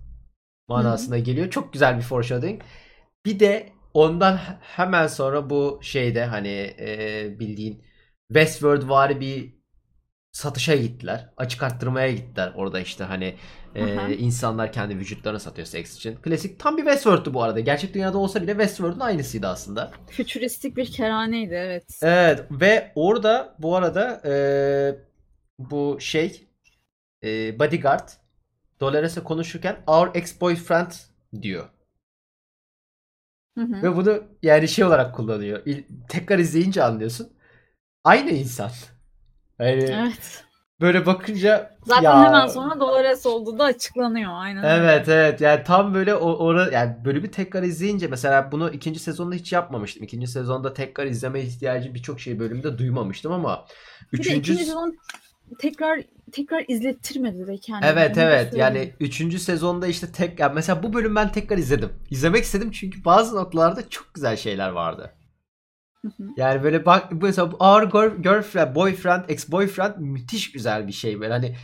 manasına 0.67 1.17
geliyor. 1.17 1.49
Çok 1.49 1.73
güzel 1.73 1.97
bir 1.97 2.01
foreshadowing. 2.03 2.61
Bir 3.25 3.39
de 3.39 3.69
ondan 3.93 4.37
he- 4.37 4.57
hemen 4.61 5.07
sonra 5.07 5.49
bu 5.49 5.79
şeyde 5.83 6.25
hani 6.25 6.75
e, 6.79 7.39
bildiğin 7.39 7.83
Westworld 8.27 8.89
vari 8.89 9.19
bir 9.19 9.61
satışa 10.31 10.75
gittiler. 10.75 11.29
Açık 11.37 11.63
arttırmaya 11.63 12.11
gittiler. 12.11 12.53
Orada 12.55 12.79
işte 12.79 13.03
hani 13.03 13.35
e, 13.75 13.97
Aha. 13.97 14.07
insanlar 14.07 14.71
kendi 14.71 14.97
vücutlarını 14.97 15.39
satıyor 15.39 15.67
seks 15.67 15.95
için. 15.95 16.15
Klasik 16.15 16.59
tam 16.59 16.77
bir 16.77 16.81
Westworld'tu 16.81 17.33
bu 17.33 17.43
arada. 17.43 17.59
Gerçek 17.59 17.93
dünyada 17.93 18.17
olsa 18.17 18.41
bile 18.41 18.51
Westworld'un 18.51 18.99
aynısıydı 18.99 19.47
aslında. 19.47 19.91
Fütüristik 20.09 20.77
bir 20.77 20.91
kerhaneydi 20.91 21.53
evet. 21.53 21.99
Evet 22.01 22.45
ve 22.51 22.91
orada 22.95 23.55
bu 23.59 23.75
arada 23.75 24.21
e, 24.25 24.33
bu 25.59 25.97
şey 25.99 26.47
e, 27.23 27.59
bodyguard 27.59 28.09
Dolores'e 28.79 29.23
konuşurken 29.23 29.77
our 29.87 30.07
ex-boyfriend 30.07 30.91
diyor. 31.41 31.69
Hı 33.57 33.63
hı. 33.63 33.83
Ve 33.83 33.95
bunu 33.95 34.23
yani 34.43 34.67
şey 34.67 34.85
olarak 34.85 35.15
kullanıyor. 35.15 35.65
Tekrar 36.09 36.39
izleyince 36.39 36.83
anlıyorsun. 36.83 37.29
Aynı 38.03 38.29
insan. 38.29 38.71
Yani 39.62 39.84
Evet. 39.84 40.43
böyle 40.82 41.06
bakınca 41.06 41.78
Zaten 41.86 42.04
ya- 42.04 42.24
hemen 42.26 42.47
sonra 42.47 42.80
Dolores 42.80 43.26
olduğu 43.26 43.60
da 43.60 43.63
açıklanıyor. 43.63 44.32
Aynen 44.34 44.63
öyle. 44.63 44.76
Evet 44.76 45.10
evet 45.10 45.41
yani 45.41 45.63
tam 45.63 45.93
böyle 45.93 46.15
o 46.15 46.45
ora 46.45 46.69
yani 46.71 46.95
bölümü 47.06 47.32
tekrar 47.32 47.63
izleyince 47.63 48.08
mesela 48.08 48.52
bunu 48.52 48.69
ikinci 48.71 49.00
sezonda 49.00 49.36
hiç 49.36 49.52
yapmamıştım. 49.54 50.04
İkinci 50.04 50.28
sezonda 50.28 50.74
tekrar 50.74 51.06
izleme 51.06 51.41
ihtiyacı 51.41 51.93
birçok 51.93 52.19
şey 52.19 52.39
bölümde 52.39 52.78
duymamıştım 52.78 53.32
ama 53.32 53.65
Bir 54.13 54.19
üçüncü 54.19 54.39
ikinci 54.39 54.65
sezon 54.65 54.95
tekrar 55.60 56.02
tekrar 56.32 56.65
izlettirmedi 56.67 57.47
de 57.47 57.58
kendini. 57.58 57.89
Evet 57.89 58.15
da 58.15 58.21
evet 58.21 58.50
söyleyeyim. 58.52 58.76
yani 58.76 58.93
3. 59.00 59.39
sezonda 59.39 59.88
işte 59.88 60.12
tek 60.12 60.39
yani 60.39 60.52
mesela 60.56 60.84
bu 60.84 60.93
bölüm 60.93 61.15
ben 61.15 61.32
tekrar 61.32 61.58
izledim. 61.58 61.89
İzlemek 62.10 62.43
istedim 62.43 62.71
çünkü 62.71 63.06
bazı 63.06 63.36
noktalarda 63.36 63.89
çok 63.89 64.13
güzel 64.13 64.38
şeyler 64.38 64.69
vardı. 64.69 65.13
Hı 66.05 66.07
hı. 66.17 66.27
Yani 66.37 66.63
böyle 66.63 66.85
bak 66.85 67.11
mesela 67.21 67.49
our 67.59 67.83
girl- 67.83 68.21
girlfriend, 68.23 68.75
boyfriend, 68.75 69.29
ex-boyfriend 69.29 69.97
müthiş 69.99 70.51
güzel 70.51 70.87
bir 70.87 70.91
şey 70.93 71.19
böyle 71.19 71.33
hani 71.33 71.55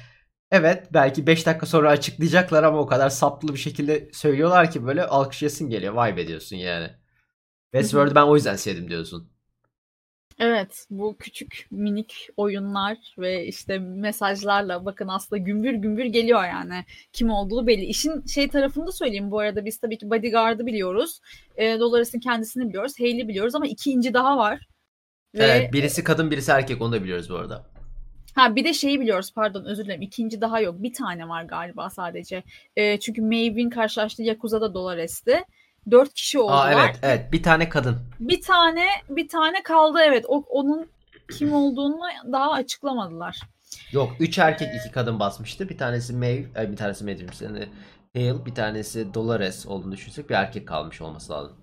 evet 0.51 0.87
belki 0.93 1.27
5 1.27 1.45
dakika 1.45 1.65
sonra 1.65 1.89
açıklayacaklar 1.89 2.63
ama 2.63 2.79
o 2.79 2.87
kadar 2.87 3.09
saplı 3.09 3.53
bir 3.53 3.59
şekilde 3.59 4.09
söylüyorlar 4.13 4.71
ki 4.71 4.85
böyle 4.87 5.03
alkışlayasın 5.05 5.69
geliyor. 5.69 5.93
Vay 5.93 6.17
be 6.17 6.27
diyorsun 6.27 6.55
yani. 6.57 6.89
Westworld'u 7.73 8.15
ben 8.15 8.23
o 8.23 8.35
yüzden 8.35 8.57
sevdim 8.57 8.89
diyorsun. 8.89 9.31
Evet 10.39 10.85
bu 10.89 11.17
küçük 11.17 11.67
minik 11.71 12.29
oyunlar 12.37 12.97
ve 13.17 13.45
işte 13.47 13.79
mesajlarla 13.79 14.85
bakın 14.85 15.07
aslında 15.07 15.37
gümbür 15.43 15.73
gümbür 15.73 16.05
geliyor 16.05 16.43
yani. 16.43 16.85
Kim 17.13 17.29
olduğu 17.29 17.67
belli. 17.67 17.85
İşin 17.85 18.25
şey 18.25 18.47
tarafını 18.49 18.87
da 18.87 18.91
söyleyeyim 18.91 19.31
bu 19.31 19.39
arada 19.39 19.65
biz 19.65 19.77
tabii 19.77 19.97
ki 19.97 20.09
Bodyguard'ı 20.09 20.65
biliyoruz. 20.65 21.19
E, 21.57 21.79
Dolores'in 21.79 22.19
kendisini 22.19 22.69
biliyoruz. 22.69 22.99
Hayley 22.99 23.27
biliyoruz 23.27 23.55
ama 23.55 23.67
ikinci 23.67 24.13
daha 24.13 24.37
var. 24.37 24.67
Ve 25.35 25.43
Evet 25.43 25.73
birisi 25.73 26.03
kadın 26.03 26.31
birisi 26.31 26.51
erkek 26.51 26.81
onu 26.81 26.91
da 26.91 27.03
biliyoruz 27.03 27.29
bu 27.29 27.35
arada. 27.35 27.65
ha 28.35 28.55
bir 28.55 28.63
de 28.63 28.73
şeyi 28.73 28.99
biliyoruz 28.99 29.31
pardon 29.35 29.65
özür 29.65 29.85
dilerim. 29.85 30.01
ikinci 30.01 30.41
daha 30.41 30.61
yok. 30.61 30.75
Bir 30.83 30.93
tane 30.93 31.29
var 31.29 31.43
galiba 31.43 31.89
sadece. 31.89 32.43
E, 32.75 32.99
çünkü 32.99 33.21
Maeve'in 33.21 33.69
karşılaştığı 33.69 34.23
Yakuza'da 34.23 34.73
Dolores'ti. 34.73 35.43
Dört 35.91 36.13
kişi 36.13 36.39
oldular. 36.39 36.71
Aa 36.71 36.71
evet 36.71 36.99
evet 37.01 37.31
bir 37.31 37.43
tane 37.43 37.69
kadın. 37.69 37.97
Bir 38.19 38.41
tane 38.41 38.85
bir 39.09 39.27
tane 39.27 39.63
kaldı 39.63 39.99
evet. 40.01 40.25
O, 40.27 40.43
onun 40.49 40.89
kim 41.31 41.53
olduğunu 41.53 41.99
daha 42.31 42.51
açıklamadılar. 42.51 43.39
Yok 43.91 44.11
3 44.19 44.37
erkek 44.37 44.69
2 44.85 44.91
kadın 44.91 45.19
basmıştı. 45.19 45.69
Bir 45.69 45.77
tanesi 45.77 46.13
Maeve, 46.13 46.71
bir 46.71 46.77
tanesi 46.77 47.03
Maeve. 47.03 47.25
Yani 47.41 47.67
Hale, 48.15 48.45
bir 48.45 48.55
tanesi 48.55 49.13
Dolores 49.13 49.65
olduğunu 49.65 49.91
düşünsek 49.91 50.29
bir 50.29 50.35
erkek 50.35 50.67
kalmış 50.67 51.01
olması 51.01 51.33
lazım. 51.33 51.57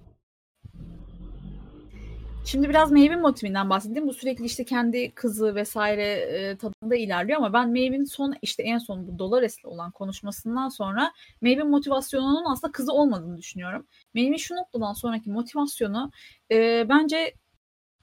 Şimdi 2.47 2.69
biraz 2.69 2.93
Maeve'in 2.93 3.21
motivinden 3.21 3.71
bahsedeyim. 3.71 4.09
Bu 4.09 4.15
sürekli 4.15 4.45
işte 4.45 4.65
kendi 4.65 5.15
kızı 5.15 5.55
vesaire 5.55 6.13
e, 6.13 6.57
tadında 6.57 6.97
ilerliyor 6.97 7.39
ama 7.39 7.53
ben 7.53 7.69
Maeve'in 7.69 8.05
son 8.05 8.35
işte 8.43 8.63
en 8.63 8.79
son 8.79 9.07
bu 9.09 9.19
Dolores'le 9.19 9.65
olan 9.65 9.91
konuşmasından 9.91 10.69
sonra 10.69 11.13
Maeve'in 11.41 11.71
motivasyonunun 11.71 12.53
aslında 12.53 12.73
kızı 12.73 12.93
olmadığını 12.93 13.39
düşünüyorum. 13.39 13.87
Maeve'in 14.15 14.37
şu 14.37 14.57
noktadan 14.57 14.93
sonraki 14.93 15.31
motivasyonu 15.31 16.11
e, 16.51 16.87
bence 16.89 17.35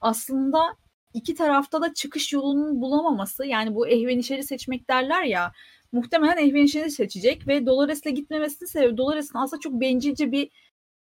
aslında 0.00 0.76
iki 1.14 1.34
tarafta 1.34 1.82
da 1.82 1.94
çıkış 1.94 2.32
yolunun 2.32 2.82
bulamaması. 2.82 3.46
Yani 3.46 3.74
bu 3.74 3.88
ehvenişeri 3.88 4.42
seçmek 4.42 4.90
derler 4.90 5.24
ya. 5.24 5.52
Muhtemelen 5.92 6.36
ehvenişeri 6.36 6.90
seçecek 6.90 7.48
ve 7.48 7.66
Dolores'le 7.66 8.14
gitmemesinin 8.14 8.68
sebebi 8.68 8.96
Dolores'in 8.96 9.38
aslında 9.38 9.60
çok 9.60 9.80
bencilce 9.80 10.32
bir 10.32 10.50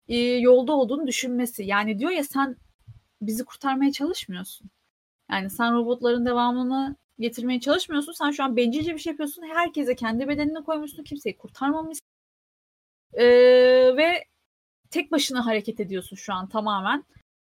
e, 0.09 0.16
yolda 0.18 0.73
olduğunu 0.73 1.07
düşünmesi. 1.07 1.64
Yani 1.64 1.99
diyor 1.99 2.11
ya 2.11 2.25
sen 2.25 2.57
bizi 3.27 3.45
kurtarmaya 3.45 3.93
çalışmıyorsun. 3.93 4.71
Yani 5.31 5.51
sen 5.51 5.75
robotların 5.75 6.27
devamını 6.27 6.97
getirmeye 7.19 7.61
çalışmıyorsun. 7.61 8.13
Sen 8.13 8.31
şu 8.31 8.45
an 8.45 8.57
bencilce 8.57 8.95
bir 8.95 8.99
şey 8.99 9.11
yapıyorsun. 9.11 9.43
Herkese 9.43 9.97
kendi 9.97 10.29
bedenini 10.29 10.65
koymuşsun. 10.65 11.05
Kimseyi 11.05 11.37
kurtarmamışsın. 11.37 12.07
Ee, 13.13 13.27
ve 13.97 14.25
tek 14.91 15.13
başına 15.13 15.47
hareket 15.47 15.81
ediyorsun 15.81 16.17
şu 16.17 16.33
an 16.33 16.49
tamamen. 16.49 17.05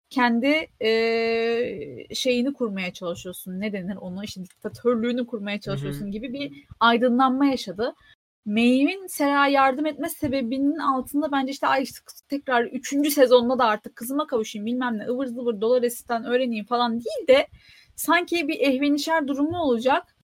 Kendi 0.10 0.68
e, 0.82 2.16
şeyini 2.16 2.54
kurmaya 2.54 2.94
çalışıyorsun. 2.94 3.60
Ne 3.60 3.74
denir 3.74 3.96
onu? 3.96 4.24
İşte 4.24 4.44
diktatörlüğünü 4.44 5.28
kurmaya 5.28 5.60
çalışıyorsun 5.60 6.12
gibi 6.12 6.34
bir 6.34 6.66
aydınlanma 6.80 7.46
yaşadı. 7.46 7.96
Maeve'in 8.48 9.08
Sera'ya 9.08 9.48
yardım 9.48 9.86
etme 9.86 10.10
sebebinin 10.10 10.78
altında 10.78 11.32
bence 11.32 11.52
işte 11.52 11.68
ay 11.68 11.86
tekrar 12.30 12.64
3. 12.64 13.14
sezonda 13.14 13.60
da 13.60 13.66
artık 13.66 13.96
kızıma 13.96 14.28
kavuşayım 14.28 14.66
bilmem 14.66 14.98
ne 14.98 15.08
ıvır 15.08 15.26
zıvır 15.28 15.62
Dolores'ten 15.62 16.24
öğreneyim 16.26 16.66
falan 16.66 16.94
değil 16.94 17.28
de 17.28 17.48
sanki 17.96 18.48
bir 18.48 18.60
ehvenişer 18.60 19.28
durumu 19.28 19.58
olacak 19.58 20.16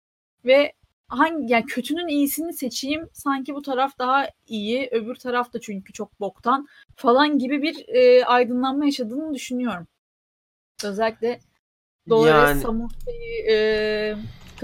ve 0.45 0.73
hangi 1.07 1.53
yani 1.53 1.65
kötünün 1.65 2.07
iyisini 2.07 2.53
seçeyim 2.53 3.09
sanki 3.13 3.55
bu 3.55 3.61
taraf 3.61 3.99
daha 3.99 4.27
iyi 4.47 4.89
öbür 4.91 5.15
taraf 5.15 5.53
da 5.53 5.61
çünkü 5.61 5.93
çok 5.93 6.19
boktan 6.19 6.67
falan 6.95 7.39
gibi 7.39 7.61
bir 7.61 7.85
e, 7.87 8.25
aydınlanma 8.25 8.85
yaşadığını 8.85 9.33
düşünüyorum. 9.33 9.87
Özellikle 10.83 11.39
Dolores 12.09 12.33
Yani- 12.49 12.61
Samurta'yı 12.61 13.45
e, 13.49 14.15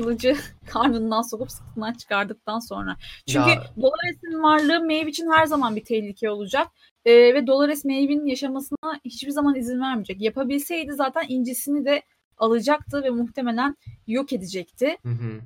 kılıcı 0.02 0.36
karnından 0.68 1.22
sokup 1.22 1.52
sırtından 1.52 1.94
çıkardıktan 1.94 2.60
sonra. 2.60 2.96
Çünkü 3.28 3.50
Ya- 3.50 3.64
Dolores'in 3.78 4.44
varlığı 4.44 4.80
Maeve 4.80 5.10
için 5.10 5.32
her 5.32 5.46
zaman 5.46 5.76
bir 5.76 5.84
tehlike 5.86 6.30
olacak. 6.30 6.68
E, 7.06 7.14
ve 7.14 7.48
Dolores 7.48 7.86
Maeve'in 7.86 8.26
yaşamasına 8.26 9.00
hiçbir 9.06 9.32
zaman 9.32 9.56
izin 9.56 9.82
vermeyecek. 9.82 10.22
Yapabilseydi 10.22 10.94
zaten 10.94 11.26
incisini 11.28 11.86
de 11.86 12.04
alacaktı 12.38 13.04
ve 13.04 13.10
muhtemelen 13.10 13.76
yok 14.08 14.34
edecekti. 14.34 14.98
Hı 15.04 15.10
hı. 15.10 15.42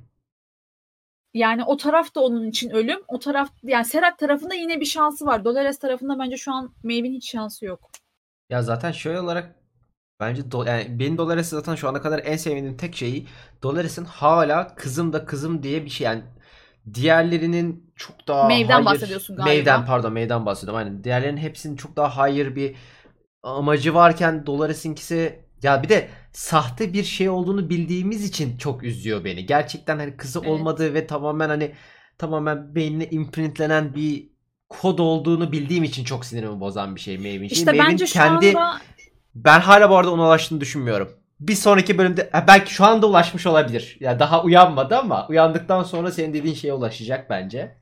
Yani 1.34 1.64
o 1.64 1.76
taraf 1.76 2.14
da 2.14 2.20
onun 2.20 2.48
için 2.48 2.70
ölüm. 2.70 2.98
O 3.08 3.18
taraf 3.18 3.50
yani 3.62 3.84
Serap 3.84 4.18
tarafında 4.18 4.54
yine 4.54 4.80
bir 4.80 4.84
şansı 4.86 5.26
var. 5.26 5.44
Dolores 5.44 5.78
tarafında 5.78 6.18
bence 6.18 6.36
şu 6.36 6.52
an 6.52 6.74
Maeve'in 6.84 7.12
hiç 7.12 7.30
şansı 7.30 7.64
yok. 7.64 7.90
Ya 8.50 8.62
zaten 8.62 8.92
şöyle 8.92 9.20
olarak 9.20 9.63
bence 10.28 10.42
do- 10.42 10.68
yani 10.68 10.98
benim 10.98 11.18
Dolores 11.18 11.48
zaten 11.48 11.74
şu 11.74 11.88
ana 11.88 12.02
kadar 12.02 12.20
en 12.24 12.36
sevdiğim 12.36 12.76
tek 12.76 12.96
şeyi 12.96 13.26
Dolores'in 13.62 14.04
hala 14.04 14.74
kızım 14.74 15.12
da 15.12 15.24
kızım 15.24 15.62
diye 15.62 15.84
bir 15.84 15.90
şey 15.90 16.04
yani 16.04 16.22
diğerlerinin 16.94 17.92
çok 17.96 18.28
daha 18.28 18.48
Maeve'den 18.48 18.72
hayır 18.72 18.86
bahsediyorsun 18.86 19.36
galiba. 19.36 19.48
Maeve'den 19.50 19.86
pardon 19.86 20.12
Maeve'den 20.12 20.46
bahsediyorum 20.46 20.78
aynen. 20.78 21.04
Diğerlerinin 21.04 21.40
hepsinin 21.40 21.76
çok 21.76 21.96
daha 21.96 22.16
hayır 22.16 22.56
bir 22.56 22.74
amacı 23.42 23.94
varken 23.94 24.46
Dolores'inkisi 24.46 25.44
ya 25.62 25.82
bir 25.82 25.88
de 25.88 26.08
sahte 26.32 26.92
bir 26.92 27.04
şey 27.04 27.28
olduğunu 27.28 27.70
bildiğimiz 27.70 28.24
için 28.24 28.58
çok 28.58 28.82
üzüyor 28.82 29.24
beni. 29.24 29.46
Gerçekten 29.46 29.98
hani 29.98 30.16
kızı 30.16 30.38
Evet. 30.38 30.48
olmadığı 30.48 30.94
ve 30.94 31.06
tamamen 31.06 31.48
hani 31.48 31.72
tamamen 32.18 32.74
beynine 32.74 33.06
imprintlenen 33.10 33.94
bir 33.94 34.28
kod 34.68 34.98
olduğunu 34.98 35.52
bildiğim 35.52 35.84
için 35.84 36.04
çok 36.04 36.24
sinirimi 36.24 36.60
bozan 36.60 36.96
bir 36.96 37.00
şey 37.00 37.18
Maeve'in 37.18 37.38
şeyi. 37.48 37.52
İşte 37.52 37.70
Maeve'in 37.72 37.92
bence 37.92 38.06
şu 38.06 38.12
kendi 38.12 38.48
anda 38.48 38.80
ben 39.34 39.60
hala 39.60 39.90
bu 39.90 39.96
arada 39.96 40.12
ona 40.12 40.22
ulaştığını 40.22 40.60
düşünmüyorum. 40.60 41.10
Bir 41.40 41.54
sonraki 41.54 41.98
bölümde 41.98 42.30
belki 42.48 42.74
şu 42.74 42.84
anda 42.84 43.06
ulaşmış 43.06 43.46
olabilir. 43.46 43.96
Ya 44.00 44.18
daha 44.18 44.42
uyanmadı 44.42 44.96
ama 44.96 45.26
uyandıktan 45.28 45.82
sonra 45.82 46.10
senin 46.12 46.34
dediğin 46.34 46.54
şeye 46.54 46.72
ulaşacak 46.72 47.30
bence. 47.30 47.78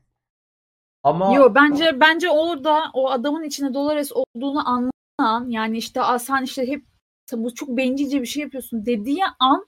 Ama 1.03 1.33
Yo 1.35 1.55
bence 1.55 1.99
bence 1.99 2.29
orada 2.29 2.83
o 2.93 3.09
adamın 3.11 3.43
içinde 3.43 3.73
Dolores 3.73 4.11
olduğunu 4.11 4.69
anlayan 4.69 5.49
yani 5.49 5.77
işte 5.77 6.01
"Aa, 6.01 6.19
sen 6.19 6.43
işte 6.43 6.67
hep 6.67 6.85
bu 7.33 7.55
çok 7.55 7.69
bencilce 7.69 8.21
bir 8.21 8.25
şey 8.25 8.43
yapıyorsun 8.43 8.85
dediği 8.85 9.21
an 9.39 9.65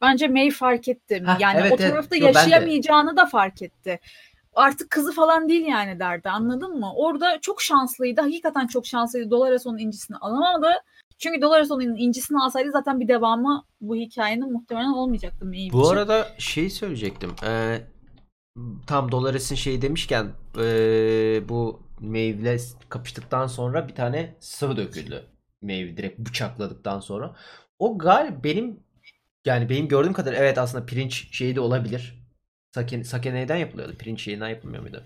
bence 0.00 0.28
May 0.28 0.50
fark 0.50 0.88
etti. 0.88 1.22
Hah, 1.26 1.40
yani 1.40 1.60
evet, 1.60 1.72
o 1.72 1.76
evet. 1.80 1.90
tarafta 1.90 2.16
Yo, 2.16 2.26
ben 2.26 2.34
de. 2.34 2.38
yaşayamayacağını 2.38 3.16
da 3.16 3.26
fark 3.26 3.62
etti. 3.62 4.00
Artık 4.54 4.90
kızı 4.90 5.12
falan 5.12 5.48
değil 5.48 5.66
yani 5.66 6.00
derdi 6.00 6.30
anladın 6.30 6.78
mı? 6.78 6.92
Orada 6.96 7.38
çok 7.40 7.62
şanslıydı. 7.62 8.20
Hakikaten 8.20 8.66
çok 8.66 8.86
şanslıydı. 8.86 9.30
Dolores 9.30 9.66
onun 9.66 9.78
incisini 9.78 10.16
alamadı. 10.16 10.72
Çünkü 11.18 11.42
Dolores 11.42 11.70
onun 11.70 11.96
incisini 11.96 12.38
alsaydı 12.38 12.70
zaten 12.70 13.00
bir 13.00 13.08
devamı 13.08 13.64
bu 13.80 13.96
hikayenin 13.96 14.52
muhtemelen 14.52 14.92
olmayacaktı 14.92 15.44
Maeve 15.44 15.72
Bu 15.72 15.88
arada 15.88 16.26
şey 16.38 16.70
söyleyecektim. 16.70 17.30
Ee, 17.44 17.80
tam 18.86 19.12
Dolores'in 19.12 19.54
şey 19.54 19.82
demişken 19.82 20.32
ee, 20.58 21.48
bu 21.48 21.82
Maeve'le 22.00 22.58
kapıştıktan 22.88 23.46
sonra 23.46 23.88
bir 23.88 23.94
tane 23.94 24.36
sıvı 24.40 24.76
döküldü. 24.76 25.26
Maeve 25.62 25.96
direkt 25.96 26.18
bıçakladıktan 26.18 27.00
sonra. 27.00 27.36
O 27.78 27.98
gal 27.98 28.44
benim 28.44 28.80
yani 29.44 29.68
benim 29.68 29.88
gördüğüm 29.88 30.12
kadar 30.12 30.32
evet 30.32 30.58
aslında 30.58 30.86
pirinç 30.86 31.36
şeyi 31.36 31.56
de 31.56 31.60
olabilir. 31.60 32.26
Sake, 32.74 33.04
sake 33.04 33.34
neyden 33.34 33.56
yapılıyordu? 33.56 33.94
Pirinç 33.98 34.22
şeyinden 34.22 34.48
yapılmıyor 34.48 34.82
muydu? 34.82 35.04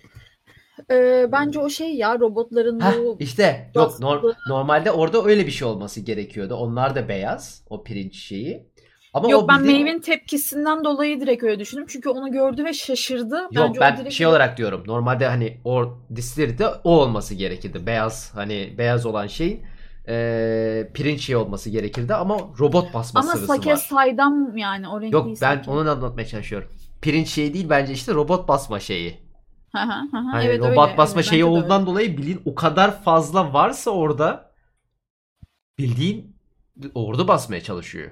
Ee, 0.91 1.26
bence 1.33 1.59
o 1.59 1.68
şey 1.68 1.95
ya 1.95 2.18
robotların 2.20 2.81
Heh, 2.81 2.93
bu 2.99 3.16
işte 3.20 3.70
yok 3.74 3.93
nor- 4.01 4.35
normalde 4.49 4.91
orada 4.91 5.24
öyle 5.24 5.47
bir 5.47 5.51
şey 5.51 5.68
olması 5.68 6.01
gerekiyordu. 6.01 6.55
Onlar 6.55 6.95
da 6.95 7.09
beyaz 7.09 7.64
o 7.70 7.85
pirinç 7.85 8.16
şeyi. 8.16 8.70
Ama 9.14 9.31
Yok 9.31 9.49
ben 9.49 9.59
bildiğin- 9.59 9.83
Maeve'in 9.83 10.01
tepkisinden 10.01 10.85
dolayı 10.85 11.20
direkt 11.20 11.43
öyle 11.43 11.59
düşündüm. 11.59 11.85
Çünkü 11.89 12.09
onu 12.09 12.33
gördü 12.33 12.64
ve 12.64 12.72
şaşırdı. 12.72 13.35
Yok 13.53 13.53
Bence 13.68 13.81
ben 13.81 13.97
direkt 13.97 14.14
şey 14.14 14.26
olarak 14.26 14.57
diyorum. 14.57 14.83
Normalde 14.87 15.26
hani 15.26 15.57
o 15.64 15.99
distillery'de 16.16 16.66
o 16.85 16.91
olması 16.91 17.35
gerekirdi. 17.35 17.87
Beyaz 17.87 18.31
hani 18.35 18.74
beyaz 18.78 19.07
olan 19.07 19.26
şey 19.26 19.61
eee 20.09 20.91
pirinç 20.95 21.20
şey 21.20 21.37
olması 21.37 21.70
gerekirdi 21.70 22.14
ama 22.14 22.39
robot 22.61 22.95
basma 22.95 23.20
Ama 23.20 23.33
sıvısı 23.33 23.47
sake 23.47 23.70
var. 23.70 23.76
saydam 23.76 24.57
yani 24.57 24.89
o 24.89 25.03
Yok 25.03 25.26
ben 25.26 25.35
sake. 25.35 25.70
onu 25.70 25.91
anlatmaya 25.91 26.26
çalışıyorum. 26.26 26.68
Pirinç 27.03 27.28
şey 27.28 27.55
değil 27.55 27.66
bence 27.70 27.93
işte 27.93 28.14
robot 28.14 28.49
basma 28.49 28.81
şeyi. 28.81 29.30
Hı 29.72 29.78
hı. 29.78 30.08
Hani 30.12 30.44
evet, 30.44 30.60
robot 30.60 30.88
öyle, 30.88 30.96
basma 30.98 31.20
evet, 31.20 31.30
şeyi 31.30 31.44
olduğundan 31.44 31.80
öyle. 31.80 31.90
dolayı 31.90 32.16
bildiğin 32.16 32.42
o 32.44 32.54
kadar 32.54 33.02
fazla 33.02 33.52
varsa 33.52 33.90
orada 33.90 34.50
bildiğin 35.78 36.36
ordu 36.94 37.28
basmaya 37.28 37.60
çalışıyor. 37.60 38.10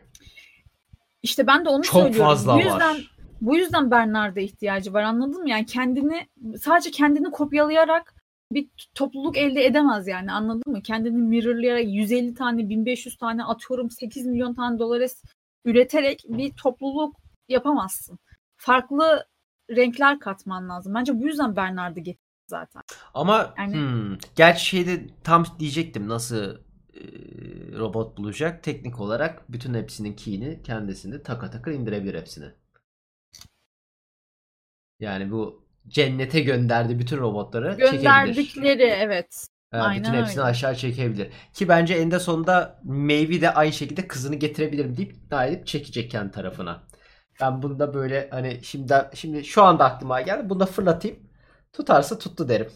İşte 1.22 1.46
ben 1.46 1.64
de 1.64 1.68
onu 1.68 1.82
Çok 1.82 2.02
söylüyorum. 2.02 2.28
fazla 2.28 2.54
bu 2.54 2.58
yüzden, 2.58 2.94
var. 2.96 3.10
Bu 3.40 3.56
yüzden 3.56 3.90
Bernard'a 3.90 4.40
ihtiyacı 4.40 4.92
var 4.92 5.02
anladın 5.02 5.42
mı? 5.42 5.50
Yani 5.50 5.66
kendini 5.66 6.28
sadece 6.60 6.90
kendini 6.90 7.30
kopyalayarak 7.30 8.14
bir 8.52 8.68
topluluk 8.94 9.36
elde 9.36 9.66
edemez 9.66 10.06
yani 10.08 10.32
anladın 10.32 10.72
mı? 10.72 10.82
Kendini 10.82 11.16
mirrorlayarak 11.16 11.84
150 11.86 12.34
tane 12.34 12.68
1500 12.68 13.16
tane 13.16 13.44
atıyorum 13.44 13.90
8 13.90 14.26
milyon 14.26 14.54
tane 14.54 14.78
dolares 14.78 15.22
üreterek 15.64 16.24
bir 16.28 16.52
topluluk 16.52 17.16
yapamazsın. 17.48 18.18
Farklı 18.56 19.26
renkler 19.70 20.20
katman 20.20 20.68
lazım. 20.68 20.94
Bence 20.94 21.20
bu 21.20 21.26
yüzden 21.26 21.56
Bernard'ı 21.56 22.00
getirdi 22.00 22.28
zaten. 22.46 22.82
Ama 23.14 23.54
Yani- 23.58 23.74
hmm, 23.74 24.16
gerçi 24.36 24.64
şeyde 24.64 25.06
tam 25.24 25.44
diyecektim 25.58 26.08
nasıl 26.08 26.54
e, 26.94 27.02
robot 27.78 28.18
bulacak. 28.18 28.62
Teknik 28.62 29.00
olarak 29.00 29.52
bütün 29.52 29.74
hepsinin 29.74 30.12
key'ini 30.16 30.62
kendisinde 30.62 31.22
taka 31.22 31.50
taka 31.50 31.70
indirebilir 31.72 32.14
hepsini. 32.14 32.46
Yani 35.00 35.30
bu 35.30 35.68
cennete 35.88 36.40
gönderdi 36.40 36.98
bütün 36.98 37.18
robotları 37.18 37.70
çekebilir. 37.70 37.92
Gönderdikleri 37.92 38.82
evet. 38.82 39.46
Ha, 39.70 39.78
aynen 39.78 40.02
bütün 40.02 40.14
hepsini 40.14 40.40
öyle. 40.40 40.50
aşağı 40.50 40.76
çekebilir. 40.76 41.28
Ki 41.54 41.68
bence 41.68 41.94
eninde 41.94 42.18
sonunda 42.18 42.80
Maeve 42.84 43.40
de 43.40 43.54
aynı 43.54 43.72
şekilde 43.72 44.08
kızını 44.08 44.34
getirebilirim 44.34 44.96
deyip 44.96 45.12
ikna 45.12 45.44
edip 45.44 45.66
çekecek 45.66 46.10
kendi 46.10 46.30
tarafına. 46.30 46.87
Ben 47.40 47.62
bunu 47.62 47.78
da 47.78 47.94
böyle 47.94 48.28
hani 48.30 48.60
şimdi 48.62 48.94
şimdi 49.14 49.44
şu 49.44 49.62
anda 49.62 49.84
aklıma 49.84 50.20
geldi. 50.20 50.48
Bunu 50.50 50.60
da 50.60 50.66
fırlatayım. 50.66 51.16
Tutarsa 51.72 52.18
tuttu 52.18 52.48
derim. 52.48 52.70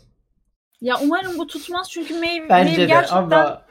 Ya 0.80 0.96
umarım 1.02 1.38
bu 1.38 1.46
tutmaz 1.46 1.90
çünkü 1.90 2.14
Maeve, 2.14 2.48
Bence 2.48 2.70
Maeve 2.72 2.86
gerçekten 2.86 3.16
ama 3.16 3.62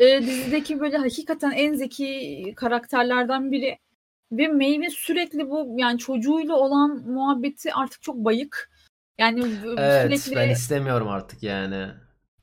e, 0.00 0.22
dizideki 0.22 0.80
böyle 0.80 0.96
hakikaten 0.96 1.50
en 1.50 1.74
zeki 1.74 2.52
karakterlerden 2.56 3.52
biri. 3.52 3.78
Ve 4.32 4.48
Maeve'in 4.48 4.88
sürekli 4.88 5.50
bu 5.50 5.74
yani 5.78 5.98
çocuğuyla 5.98 6.54
olan 6.54 6.90
muhabbeti 7.06 7.74
artık 7.74 8.02
çok 8.02 8.16
bayık. 8.16 8.70
Yani 9.18 9.44
evet 9.76 10.20
sürekli 10.20 10.36
ben 10.40 10.50
istemiyorum 10.50 11.08
artık 11.08 11.42
yani. 11.42 11.86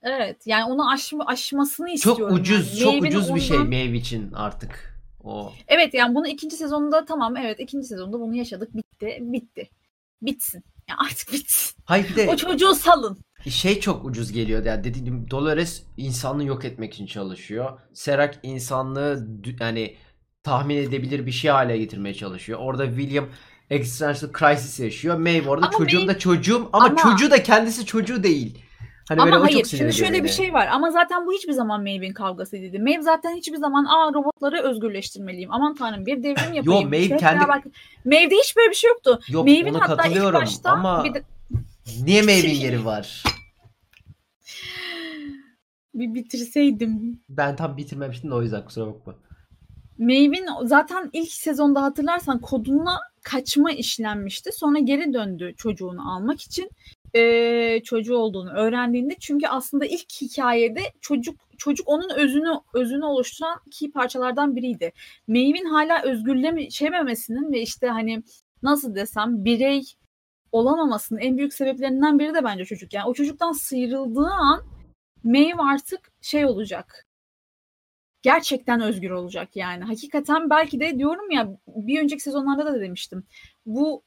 evet 0.03 0.47
yani 0.47 0.65
onu 0.73 0.91
aşma, 0.91 1.25
aşmasını 1.25 1.87
Çok 1.87 1.95
istiyorum. 1.95 2.35
ucuz, 2.35 2.67
yani. 2.67 2.79
çok 2.79 2.93
Maeve'nin 2.93 3.15
ucuz 3.15 3.35
bir 3.35 3.39
şey 3.41 3.57
ondan- 3.57 3.69
Maeve 3.69 3.97
için 3.97 4.31
artık. 4.33 4.90
O 5.23 5.53
Evet 5.67 5.93
yani 5.93 6.15
bunu 6.15 6.27
ikinci 6.27 6.55
sezonda 6.55 7.05
tamam 7.05 7.37
evet 7.37 7.59
ikinci 7.59 7.87
sezonda 7.87 8.19
bunu 8.19 8.35
yaşadık 8.35 8.75
bitti 8.75 9.17
bitti. 9.21 9.69
Bitsin. 10.21 10.63
Ya 10.89 10.95
artık 11.09 11.33
bitsin. 11.33 11.81
Hayır 11.85 12.15
de 12.15 12.29
O 12.29 12.35
çocuğu 12.35 12.75
salın. 12.75 13.19
şey 13.49 13.79
çok 13.79 14.05
ucuz 14.05 14.31
geliyor. 14.31 14.65
Yani 14.65 14.83
dediğim 14.83 15.29
Dolores 15.31 15.83
insanlığı 15.97 16.43
yok 16.43 16.65
etmek 16.65 16.93
için 16.93 17.05
çalışıyor. 17.05 17.79
Serac 17.93 18.37
insanlığı 18.43 19.27
yani 19.59 19.95
tahmin 20.43 20.77
edebilir 20.77 21.25
bir 21.25 21.31
şey 21.31 21.51
hale 21.51 21.77
getirmeye 21.77 22.13
çalışıyor. 22.13 22.59
Orada 22.61 22.85
William 22.87 23.25
existential 23.69 24.31
crisis 24.39 24.79
yaşıyor. 24.79 25.17
Maeve 25.17 25.49
orada 25.49 25.65
Ama 25.67 25.77
çocuğum 25.77 25.97
Maeve- 25.97 26.07
da 26.07 26.19
çocuğum 26.19 26.69
ama, 26.73 26.85
Ama- 26.85 26.97
çocuğu 26.97 27.31
da 27.31 27.43
kendisi 27.43 27.85
çocuğu 27.85 28.23
değil. 28.23 28.63
Hani 29.17 29.35
Ama 29.35 29.45
hayır 29.45 29.65
şimdi 29.65 29.93
şöyle 29.93 30.13
bir 30.13 30.19
beni. 30.23 30.29
şey 30.31 30.53
var 30.53 30.67
ama 30.67 30.91
zaten 30.91 31.25
bu 31.27 31.33
hiçbir 31.33 31.53
zaman 31.53 31.81
Maeve'in 31.83 32.13
kavgasıydı. 32.13 32.79
Maeve 32.79 33.01
zaten 33.01 33.35
hiçbir 33.35 33.57
zaman 33.57 33.85
aa 33.85 34.13
robotları 34.13 34.61
özgürleştirmeliyim. 34.61 35.51
Aman 35.51 35.75
tanrım 35.75 36.05
bir 36.05 36.23
devrim 36.23 36.53
yapayım. 36.53 36.83
Maeve 36.89 36.99
İşte 37.01 37.13
hep 37.13 37.19
kendi- 37.19 37.39
beraber- 37.43 37.63
Maeve'de 38.05 38.35
hiç 38.35 38.57
böyle 38.57 38.69
bir 38.69 38.75
şey 38.75 38.87
yoktu. 38.89 39.19
Yok 39.29 39.45
Maeve'in 39.47 39.73
ona 39.73 39.89
hatta 39.89 40.07
ilk 40.07 40.33
başta 40.33 40.71
ama 40.71 41.03
bir, 41.03 41.13
de- 41.13 41.23
niye 42.03 42.21
Maeve'in 42.21 42.55
yeri 42.55 42.85
var? 42.85 43.23
bir 45.93 46.13
bitirseydim. 46.13 47.19
Ben 47.29 47.55
tam 47.55 47.77
bitirmemiştim 47.77 48.31
de 48.31 48.35
o 48.35 48.41
yüzden 48.41 48.65
kusura 48.65 48.87
bakma. 48.87 49.15
Maeve'in 49.97 50.47
zaten 50.65 51.09
ilk 51.13 51.31
sezonda 51.31 51.83
hatırlarsan 51.83 52.39
koduna 52.39 52.99
kaçma 53.23 53.71
işlenmişti. 53.71 54.51
Sonra 54.51 54.79
geri 54.79 55.13
döndü 55.13 55.53
çocuğunu 55.57 56.15
almak 56.15 56.41
için. 56.41 56.69
Ee, 57.15 57.81
çocuğu 57.83 58.15
olduğunu 58.17 58.51
öğrendiğinde 58.51 59.15
çünkü 59.19 59.47
aslında 59.47 59.85
ilk 59.85 60.21
hikayede 60.21 60.81
çocuk 61.01 61.35
çocuk 61.57 61.87
onun 61.87 62.09
özünü 62.09 62.59
özünü 62.73 63.05
oluşturan 63.05 63.59
key 63.71 63.91
parçalardan 63.91 64.55
biriydi. 64.55 64.91
Maeve'in 65.27 65.65
hala 65.65 66.03
özgürlememesinin 66.03 67.51
ve 67.51 67.61
işte 67.61 67.87
hani 67.87 68.23
nasıl 68.63 68.95
desem 68.95 69.45
birey 69.45 69.83
olamamasının 70.51 71.19
en 71.19 71.37
büyük 71.37 71.53
sebeplerinden 71.53 72.19
biri 72.19 72.33
de 72.33 72.43
bence 72.43 72.65
çocuk. 72.65 72.93
Yani 72.93 73.09
o 73.09 73.13
çocuktan 73.13 73.51
sıyrıldığı 73.51 74.29
an 74.29 74.61
Maeve 75.23 75.61
artık 75.61 76.11
şey 76.21 76.45
olacak 76.45 77.07
gerçekten 78.21 78.81
özgür 78.81 79.09
olacak 79.09 79.55
yani. 79.55 79.83
Hakikaten 79.83 80.49
belki 80.49 80.79
de 80.79 80.97
diyorum 80.97 81.31
ya 81.31 81.57
bir 81.67 82.01
önceki 82.01 82.23
sezonlarda 82.23 82.65
da 82.65 82.81
demiştim. 82.81 83.23
Bu 83.65 84.03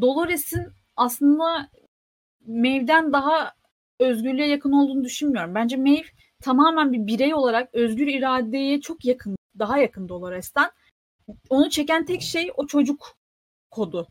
Dolores'in 0.00 0.66
aslında 0.96 1.68
Maeve'den 2.46 3.12
daha 3.12 3.54
özgürlüğe 3.98 4.46
yakın 4.46 4.72
olduğunu 4.72 5.04
düşünmüyorum. 5.04 5.54
Bence 5.54 5.76
Maeve 5.76 6.06
tamamen 6.42 6.92
bir 6.92 7.06
birey 7.06 7.34
olarak 7.34 7.74
özgür 7.74 8.06
iradeye 8.06 8.80
çok 8.80 9.04
yakın, 9.04 9.36
daha 9.58 9.78
yakın 9.78 10.08
Dolores'ten. 10.08 10.70
Onu 11.48 11.70
çeken 11.70 12.04
tek 12.04 12.22
şey 12.22 12.50
o 12.56 12.66
çocuk 12.66 13.16
kodu 13.70 14.08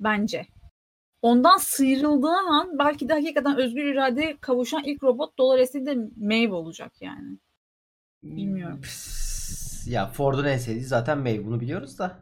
bence. 0.00 0.46
Ondan 1.22 1.56
sıyrıldığı 1.56 2.36
an 2.50 2.78
belki 2.78 3.08
de 3.08 3.12
hakikaten 3.12 3.56
özgür 3.56 3.84
iradeye 3.84 4.36
kavuşan 4.40 4.84
ilk 4.84 5.02
robot 5.02 5.38
Dolores'in 5.38 5.86
de 5.86 5.96
Maeve 6.16 6.52
olacak 6.52 6.92
yani. 7.00 7.38
Bilmiyorum. 8.22 8.80
Pss, 8.80 9.88
Ya 9.88 10.06
Ford'un 10.06 10.44
en 10.44 10.58
sevdiği 10.58 10.84
zaten 10.84 11.18
Maeve 11.18 11.44
bunu 11.46 11.60
biliyoruz 11.60 11.98
da. 11.98 12.18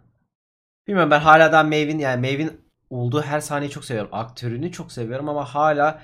Bilmiyorum 0.86 1.10
ben 1.10 1.20
hala 1.20 1.52
da 1.52 1.62
Maeve'in 1.62 1.98
yani 1.98 2.20
Maeve'in 2.20 2.65
olduğu 2.90 3.22
her 3.22 3.40
sahneyi 3.40 3.70
çok 3.70 3.84
seviyorum. 3.84 4.10
Aktörünü 4.14 4.72
çok 4.72 4.92
seviyorum 4.92 5.28
ama 5.28 5.44
hala 5.44 6.02